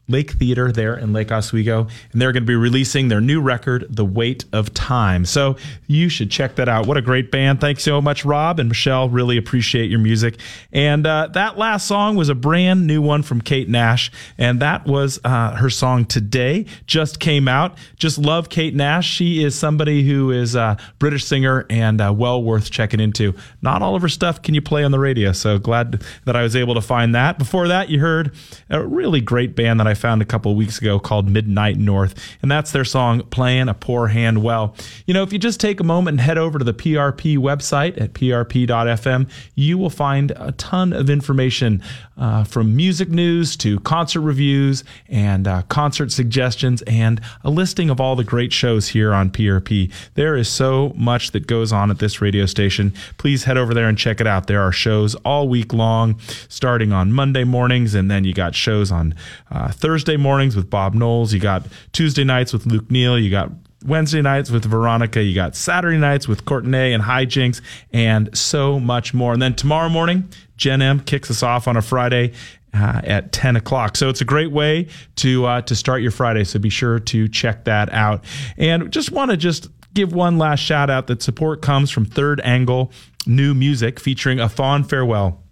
Lake 0.09 0.32
Theater 0.32 0.70
there 0.70 0.97
in 0.97 1.12
Lake 1.12 1.32
Oswego, 1.32 1.86
and 2.12 2.20
they're 2.20 2.32
going 2.32 2.43
to 2.43 2.47
be 2.47 2.55
releasing 2.55 3.09
their 3.09 3.20
new 3.20 3.40
record, 3.40 3.86
The 3.89 4.05
Weight 4.05 4.44
of 4.52 4.74
Time. 4.74 5.24
So 5.24 5.56
you 5.86 6.09
should 6.09 6.31
check 6.31 6.56
that 6.56 6.68
out. 6.68 6.86
What 6.86 6.97
a 6.97 7.02
great 7.02 7.31
band. 7.31 7.60
Thanks 7.60 7.82
so 7.82 8.01
much, 8.01 8.24
Rob 8.24 8.60
and 8.60 8.68
Michelle. 8.68 9.09
Really 9.09 9.36
appreciate 9.36 9.90
your 9.90 10.01
music. 10.01 10.39
And 10.72 11.06
uh, 11.06 11.28
that 11.32 11.56
last 11.56 11.86
song 11.86 12.16
was 12.16 12.28
a 12.28 12.35
brand 12.35 12.86
new 12.86 13.01
one 13.01 13.22
from 13.22 13.40
Kate 13.40 13.68
Nash, 13.68 14.10
and 14.36 14.60
that 14.60 14.86
was 14.86 15.18
uh, 15.24 15.56
her 15.56 15.70
song 15.70 16.05
Today, 16.05 16.66
just 16.86 17.18
came 17.18 17.48
out. 17.48 17.78
Just 17.97 18.18
love 18.18 18.48
Kate 18.48 18.74
Nash. 18.74 19.10
She 19.10 19.43
is 19.43 19.55
somebody 19.55 20.06
who 20.06 20.31
is 20.31 20.55
a 20.55 20.76
British 20.98 21.24
singer 21.24 21.66
and 21.70 22.01
uh, 22.01 22.12
well 22.14 22.43
worth 22.43 22.70
checking 22.70 23.01
into. 23.01 23.35
Not 23.62 23.81
all 23.81 23.97
of 23.97 24.02
her 24.02 24.09
stuff 24.09 24.43
can 24.43 24.55
you 24.55 24.60
play 24.60 24.85
on 24.85 24.90
the 24.90 24.98
radio, 24.98 25.32
so 25.32 25.59
glad 25.59 26.02
that 26.24 26.36
I 26.36 26.43
was 26.43 26.55
able 26.55 26.74
to 26.74 26.81
find 26.81 27.14
that. 27.14 27.39
Before 27.39 27.68
that, 27.68 27.89
you 27.89 28.01
heard 28.01 28.35
a 28.68 28.85
really 28.85 29.20
great 29.20 29.56
band 29.56 29.81
that 29.81 29.86
I 29.86 29.94
found 29.95 30.23
a 30.23 30.25
couple 30.25 30.55
weeks 30.55 30.79
ago 30.79 30.99
called 30.99 31.29
Midnight 31.29 31.77
North, 31.77 32.15
and 32.43 32.51
that's 32.51 32.73
their 32.73 32.85
song 32.85 33.23
Playing 33.25 33.69
a 33.69 33.75
Poor 33.75 34.09
Hand 34.09 34.43
Well. 34.43 34.75
You 35.07 35.15
know, 35.15 35.23
if 35.23 35.33
you 35.33 35.39
just 35.39 35.61
take 35.61 35.81
a 35.81 35.85
moment 35.85 36.15
and 36.15 36.21
head 36.21 36.39
over 36.39 36.59
to 36.59 36.65
the 36.65 36.75
PRP 36.75 37.39
website 37.39 38.01
at 38.01 38.12
prp.fm, 38.12 39.31
you 39.55 39.79
will 39.79 39.91
find 39.91 40.33
a 40.37 40.53
ton 40.53 40.93
of 40.93 41.09
information 41.09 41.83
uh, 42.16 42.45
from 42.45 42.77
music 42.77 43.09
news 43.09 43.57
to 43.57 43.81
concert 43.81 44.21
reviews 44.21 44.85
and 45.09 45.49
uh, 45.49 45.62
concert 45.62 46.12
suggestions 46.12 46.83
and 46.83 47.21
a 47.43 47.51
listing 47.51 47.91
of 47.91 48.01
all 48.01 48.16
the 48.16 48.25
great 48.25 48.53
shows 48.53 48.89
here 48.89 49.12
on 49.12 49.31
PRP. 49.31 49.93
There 50.15 50.37
is 50.37 50.49
so 50.49 50.93
much 50.97 51.33
that 51.33 51.47
goes 51.47 51.73
on 51.73 51.91
at 51.91 51.99
this 51.99 52.21
radio 52.21 52.47
station. 52.47 52.93
Please 53.19 53.45
head 53.45 53.57
over 53.57 53.75
there 53.75 53.89
and 53.89 53.99
check 53.99 54.21
it 54.21 54.27
out. 54.27 54.47
There 54.47 54.61
are 54.61 54.73
shows 54.73 55.15
all 55.16 55.49
week 55.49 55.73
long, 55.73 56.19
starting 56.49 56.93
on 56.93 57.12
Monday 57.12 57.45
mornings, 57.45 57.95
and 57.95 58.11
then 58.11 58.25
you 58.25 58.33
got 58.33 58.55
shows 58.55 58.93
on 58.93 59.15
uh, 59.51 59.73
Thursday 59.85 60.16
mornings 60.16 60.56
with 60.56 60.70
Bob 60.70 60.94
Knowles. 60.94 61.35
You 61.35 61.40
got 61.40 61.66
Tuesday 61.93 62.24
nights 62.24 62.55
with 62.55 62.65
Luke 62.65 62.90
Neal. 62.90 63.19
You 63.19 63.31
got 63.31 63.51
Wednesday 63.85 64.23
nights 64.23 64.51
with 64.51 64.65
Veronica. 64.65 65.23
You 65.23 65.35
got 65.35 65.55
Saturday 65.55 65.98
nights 65.98 66.27
with 66.27 66.47
Courtney 66.47 66.94
and 66.94 67.02
Hijinks, 67.02 67.61
and 67.93 68.35
so 68.35 68.81
much 68.81 69.12
more. 69.12 69.35
And 69.35 69.43
then 69.43 69.52
tomorrow 69.52 69.90
morning, 69.90 70.31
Jen 70.56 70.81
M 70.81 71.01
kicks 71.01 71.31
us 71.31 71.43
off 71.43 71.69
on 71.69 71.77
a 71.77 71.82
Friday 71.82 72.32
uh, 72.73 73.02
at 73.05 73.32
10 73.32 73.56
o'clock. 73.56 73.98
So 73.98 74.09
it's 74.09 74.23
a 74.23 74.24
great 74.24 74.52
way 74.52 74.89
to 75.16 75.44
uh, 75.44 75.61
to 75.61 75.77
start 75.77 76.01
your 76.01 76.12
Friday. 76.12 76.44
So 76.44 76.59
be 76.59 76.70
sure 76.70 76.98
to 76.98 77.28
check 77.28 77.65
that 77.65 77.93
out. 77.93 78.24
And 78.56 78.90
just 78.90 79.12
want 79.12 79.32
to 79.32 79.36
just 79.36 79.69
give 79.93 80.15
one 80.15 80.39
last 80.39 80.61
shout 80.61 80.89
out 80.89 81.09
that 81.09 81.23
support 81.23 81.61
comes 81.61 81.90
from 81.90 82.06
Third 82.06 82.40
Angle 82.40 82.90
New 83.27 83.52
Music 83.52 84.01
featuring 84.01 84.40
a 84.40 84.48
fond 84.48 84.89
farewell. 84.89 85.44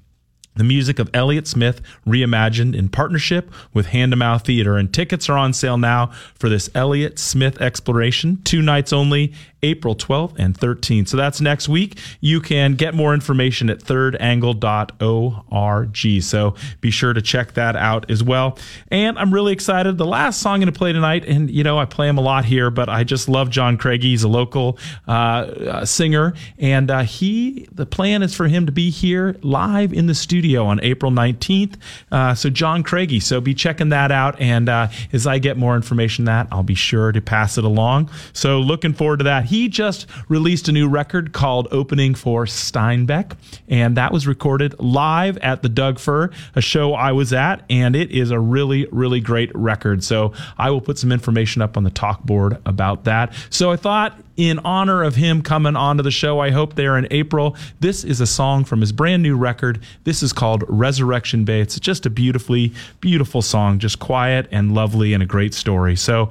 The 0.54 0.64
music 0.64 0.98
of 0.98 1.08
Elliott 1.14 1.46
Smith 1.46 1.80
reimagined 2.06 2.74
in 2.74 2.88
partnership 2.88 3.50
with 3.72 3.86
Hand 3.86 4.12
to 4.12 4.16
Mouth 4.16 4.44
Theater. 4.44 4.76
And 4.76 4.92
tickets 4.92 5.28
are 5.28 5.38
on 5.38 5.52
sale 5.52 5.78
now 5.78 6.10
for 6.34 6.48
this 6.48 6.68
Elliott 6.74 7.18
Smith 7.18 7.60
exploration. 7.60 8.40
Two 8.44 8.60
nights 8.60 8.92
only, 8.92 9.32
April 9.62 9.94
12th 9.94 10.34
and 10.38 10.58
13th. 10.58 11.08
So 11.08 11.16
that's 11.16 11.40
next 11.40 11.68
week. 11.68 11.98
You 12.20 12.40
can 12.40 12.74
get 12.74 12.94
more 12.94 13.14
information 13.14 13.70
at 13.70 13.78
thirdangle.org. 13.78 16.22
So 16.22 16.54
be 16.80 16.90
sure 16.90 17.12
to 17.12 17.22
check 17.22 17.54
that 17.54 17.76
out 17.76 18.10
as 18.10 18.24
well. 18.24 18.58
And 18.88 19.16
I'm 19.18 19.32
really 19.32 19.52
excited. 19.52 19.98
The 19.98 20.06
last 20.06 20.40
song 20.40 20.54
I'm 20.54 20.60
going 20.60 20.72
to 20.72 20.78
play 20.78 20.92
tonight, 20.92 21.24
and 21.24 21.50
you 21.50 21.64
know, 21.64 21.78
I 21.78 21.84
play 21.84 22.08
him 22.08 22.18
a 22.18 22.20
lot 22.20 22.44
here, 22.44 22.70
but 22.70 22.88
I 22.88 23.04
just 23.04 23.28
love 23.28 23.50
John 23.50 23.78
Craigie. 23.78 24.10
He's 24.10 24.24
a 24.24 24.28
local 24.28 24.78
uh, 25.06 25.10
uh, 25.10 25.84
singer. 25.84 26.34
And 26.58 26.90
uh, 26.90 27.04
he, 27.04 27.68
the 27.72 27.86
plan 27.86 28.22
is 28.22 28.34
for 28.34 28.48
him 28.48 28.66
to 28.66 28.72
be 28.72 28.90
here 28.90 29.36
live 29.42 29.92
in 29.92 30.06
the 30.06 30.14
studio 30.14 30.66
on 30.66 30.80
April 30.82 31.12
19th. 31.12 31.76
Uh, 32.10 32.34
so 32.34 32.50
John 32.50 32.82
Craigie. 32.82 33.20
So 33.20 33.40
be 33.40 33.54
checking 33.54 33.90
that 33.90 34.10
out. 34.10 34.40
And 34.40 34.68
uh, 34.68 34.88
as 35.12 35.24
I 35.26 35.38
get 35.38 35.56
more 35.56 35.76
information 35.76 36.26
on 36.26 36.26
that, 36.26 36.48
I'll 36.52 36.64
be 36.64 36.74
sure 36.74 37.12
to 37.12 37.20
pass 37.20 37.58
it 37.58 37.64
along. 37.64 38.10
So 38.32 38.58
looking 38.58 38.92
forward 38.92 39.18
to 39.18 39.24
that. 39.24 39.44
He 39.52 39.68
just 39.68 40.06
released 40.30 40.68
a 40.68 40.72
new 40.72 40.88
record 40.88 41.34
called 41.34 41.68
Opening 41.72 42.14
for 42.14 42.46
Steinbeck, 42.46 43.36
and 43.68 43.98
that 43.98 44.10
was 44.10 44.26
recorded 44.26 44.80
live 44.80 45.36
at 45.36 45.60
the 45.60 45.68
Doug 45.68 45.98
Fir, 45.98 46.30
a 46.54 46.62
show 46.62 46.94
I 46.94 47.12
was 47.12 47.34
at, 47.34 47.62
and 47.68 47.94
it 47.94 48.10
is 48.10 48.30
a 48.30 48.40
really, 48.40 48.88
really 48.90 49.20
great 49.20 49.54
record. 49.54 50.02
So 50.04 50.32
I 50.56 50.70
will 50.70 50.80
put 50.80 50.96
some 50.96 51.12
information 51.12 51.60
up 51.60 51.76
on 51.76 51.84
the 51.84 51.90
talk 51.90 52.22
board 52.22 52.62
about 52.64 53.04
that. 53.04 53.34
So 53.50 53.70
I 53.70 53.76
thought 53.76 54.18
in 54.38 54.58
honor 54.60 55.02
of 55.02 55.16
him 55.16 55.42
coming 55.42 55.76
onto 55.76 56.02
the 56.02 56.10
show. 56.10 56.40
I 56.40 56.50
hope 56.50 56.74
there 56.74 56.96
in 56.96 57.06
April. 57.10 57.54
This 57.80 58.04
is 58.04 58.22
a 58.22 58.26
song 58.26 58.64
from 58.64 58.80
his 58.80 58.90
brand 58.90 59.22
new 59.22 59.36
record. 59.36 59.82
This 60.04 60.22
is 60.22 60.32
called 60.32 60.64
Resurrection 60.66 61.44
Bay. 61.44 61.60
It's 61.60 61.78
just 61.78 62.06
a 62.06 62.10
beautifully, 62.10 62.72
beautiful 63.00 63.42
song, 63.42 63.80
just 63.80 63.98
quiet 63.98 64.48
and 64.50 64.72
lovely 64.72 65.12
and 65.12 65.22
a 65.22 65.26
great 65.26 65.52
story. 65.52 65.94
So, 65.94 66.30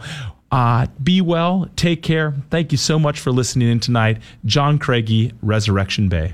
uh, 0.52 0.88
be 1.02 1.22
well, 1.22 1.70
take 1.76 2.04
care. 2.04 2.34
Thank 2.50 2.72
you 2.72 2.78
so 2.78 3.00
much 3.00 3.20
for 3.20 3.32
listening 3.32 3.70
in 3.70 3.80
tonight. 3.80 4.20
John 4.46 4.78
Craigie, 4.78 5.34
Resurrection 5.42 6.10
Bay. 6.10 6.34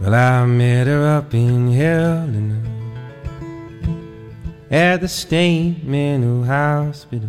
Well, 0.00 0.14
I 0.14 0.44
met 0.44 0.88
her 0.88 1.16
up 1.16 1.32
in 1.32 1.72
Helena 1.72 2.61
at 4.72 5.02
the 5.02 5.08
state 5.08 5.84
mental 5.84 6.44
hospital. 6.44 7.28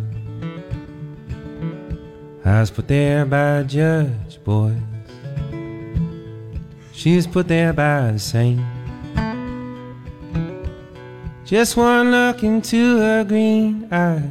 I 2.42 2.60
was 2.60 2.70
put 2.70 2.88
there 2.88 3.26
by 3.26 3.62
judge, 3.64 4.42
boys. 4.42 4.72
She 6.92 7.16
was 7.16 7.26
put 7.26 7.46
there 7.46 7.74
by 7.74 8.12
the 8.12 8.18
saint. 8.18 8.62
Just 11.44 11.76
one 11.76 12.10
look 12.10 12.42
into 12.42 12.96
her 12.96 13.24
green 13.24 13.88
eyes. 13.92 14.22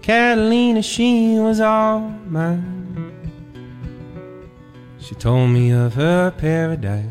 Catalina, 0.00 0.80
she 0.82 1.38
was 1.38 1.60
all 1.60 2.00
mine. 2.26 3.12
She 4.98 5.14
told 5.14 5.50
me 5.50 5.72
of 5.72 5.92
her 5.92 6.30
paradise, 6.30 7.04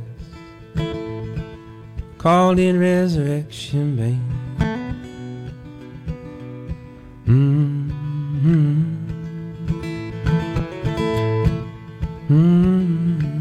called 2.28 2.60
it 2.60 2.74
Resurrection 2.74 3.96
Bay. 3.96 4.18
Mm-hmm. 7.26 7.90
Mm-hmm. 12.30 13.32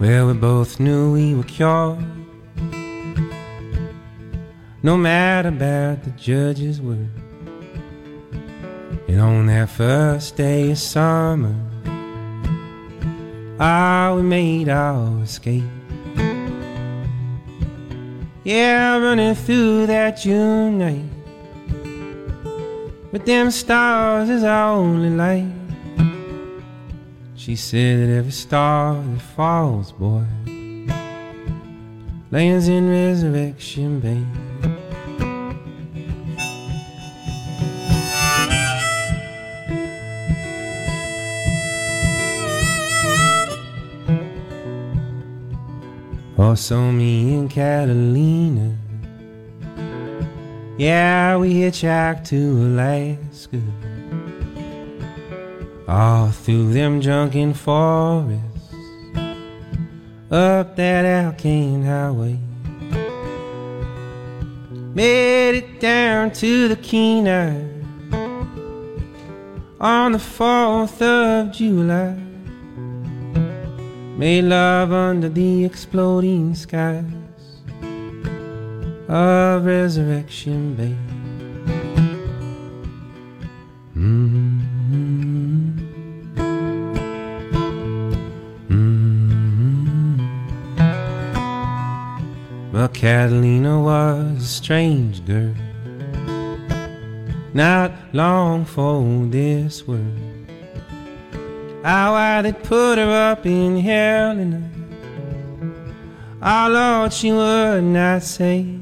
Well, 0.00 0.26
we 0.26 0.32
both 0.32 0.80
knew 0.80 1.12
we 1.12 1.36
were 1.36 1.44
cured. 1.44 2.04
No 4.82 4.96
matter 4.96 5.50
about 5.50 6.02
the 6.02 6.10
judge's 6.16 6.80
word. 6.80 7.10
And 9.06 9.20
on 9.20 9.46
that 9.46 9.68
first 9.68 10.34
day 10.36 10.72
of 10.72 10.78
summer, 10.78 11.54
ah, 13.60 14.14
we 14.16 14.22
made 14.22 14.68
our 14.68 15.22
escape. 15.22 15.75
Yeah, 18.46 18.98
running 18.98 19.34
through 19.34 19.86
that 19.86 20.18
June 20.18 20.78
night. 20.78 21.02
With 23.10 23.26
them 23.26 23.50
stars 23.50 24.30
as 24.30 24.44
our 24.44 24.76
only 24.76 25.10
light. 25.10 25.50
She 27.34 27.56
said 27.56 27.98
that 27.98 28.18
every 28.18 28.30
star 28.30 29.02
that 29.02 29.20
falls, 29.34 29.90
boy, 29.90 30.22
lands 32.30 32.68
in 32.68 32.88
Resurrection 32.88 33.98
Bay. 33.98 34.45
Also, 46.46 46.92
me 46.92 47.34
and 47.34 47.50
Catalina. 47.50 48.76
Yeah, 50.78 51.36
we 51.38 51.54
hitchhiked 51.54 52.28
to 52.28 52.36
Alaska. 52.66 53.60
All 55.88 56.30
through 56.30 56.72
them 56.72 57.00
drunken 57.00 57.52
forests. 57.52 58.72
Up 60.30 60.76
that 60.76 61.04
Alcan 61.04 61.84
Highway. 61.84 62.38
Made 64.94 65.56
it 65.56 65.80
down 65.80 66.30
to 66.30 66.68
the 66.68 66.76
Kenai. 66.76 67.60
On 69.80 70.12
the 70.12 70.18
4th 70.18 71.02
of 71.02 71.50
July. 71.50 72.35
Made 74.16 74.44
love 74.44 74.92
under 74.92 75.28
the 75.28 75.66
exploding 75.66 76.54
skies 76.54 77.04
of 79.08 79.66
Resurrection 79.66 80.74
Bay. 80.74 80.96
Mm-hmm. 83.94 84.60
Mm-hmm. 88.70 90.16
But 92.72 92.94
Catalina 92.94 93.78
was 93.82 94.42
a 94.42 94.46
strange 94.46 95.26
girl, 95.26 95.54
not 97.52 97.92
long 98.14 98.64
for 98.64 99.26
this 99.26 99.86
world. 99.86 100.35
How 101.86 102.14
I 102.14 102.42
did 102.42 102.64
put 102.64 102.98
her 102.98 103.30
up 103.30 103.46
in 103.46 103.78
hell 103.78 104.32
and 104.32 104.68
our 106.42 106.68
Lord 106.68 107.12
she 107.12 107.30
would 107.30 107.84
not 107.84 108.24
say. 108.24 108.80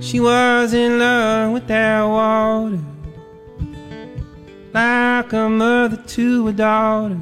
She 0.00 0.18
was 0.18 0.72
in 0.72 0.98
love 0.98 1.52
with 1.52 1.66
that 1.66 2.04
water 2.04 2.80
Like 4.72 5.30
a 5.34 5.50
mother 5.50 5.98
to 5.98 6.48
a 6.48 6.52
daughter. 6.54 7.20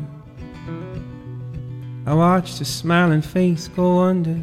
I 2.07 2.15
watched 2.15 2.61
her 2.61 2.65
smiling 2.65 3.21
face 3.21 3.67
go 3.67 3.99
under 3.99 4.41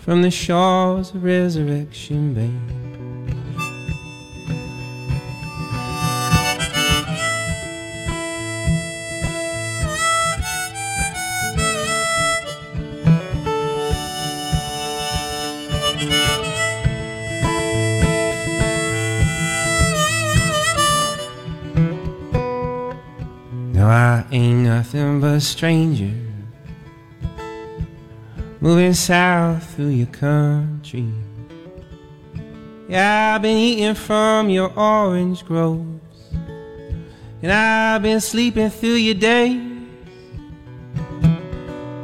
From 0.00 0.20
the 0.20 0.30
shores 0.30 1.14
of 1.14 1.24
Resurrection 1.24 2.34
Bay 2.34 2.79
a 25.40 25.42
stranger 25.42 26.12
moving 28.60 28.92
south 28.92 29.74
through 29.74 29.88
your 29.88 30.06
country. 30.08 31.10
Yeah, 32.86 33.32
I've 33.34 33.40
been 33.40 33.56
eating 33.56 33.94
from 33.94 34.50
your 34.50 34.70
orange 34.78 35.46
groves, 35.46 36.34
and 37.40 37.50
I've 37.50 38.02
been 38.02 38.20
sleeping 38.20 38.68
through 38.68 39.00
your 39.08 39.14
days. 39.14 39.62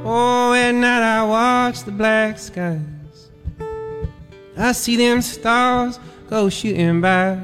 Oh, 0.03 0.55
at 0.55 0.73
night 0.73 1.03
I 1.03 1.23
watch 1.25 1.83
the 1.83 1.93
black 1.93 2.39
skies. 2.39 2.81
I 4.57 4.73
see 4.73 4.97
them 4.97 5.21
stars 5.21 6.01
go 6.31 6.49
shooting 6.49 7.03
by. 7.03 7.39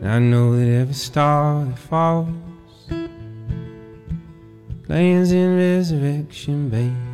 And 0.00 0.08
I 0.08 0.18
know 0.18 0.58
that 0.58 0.68
every 0.68 0.92
star 0.92 1.64
that 1.64 1.78
falls 1.78 2.49
lands 4.90 5.30
in 5.30 5.56
resurrection 5.56 6.68
bay. 6.68 7.09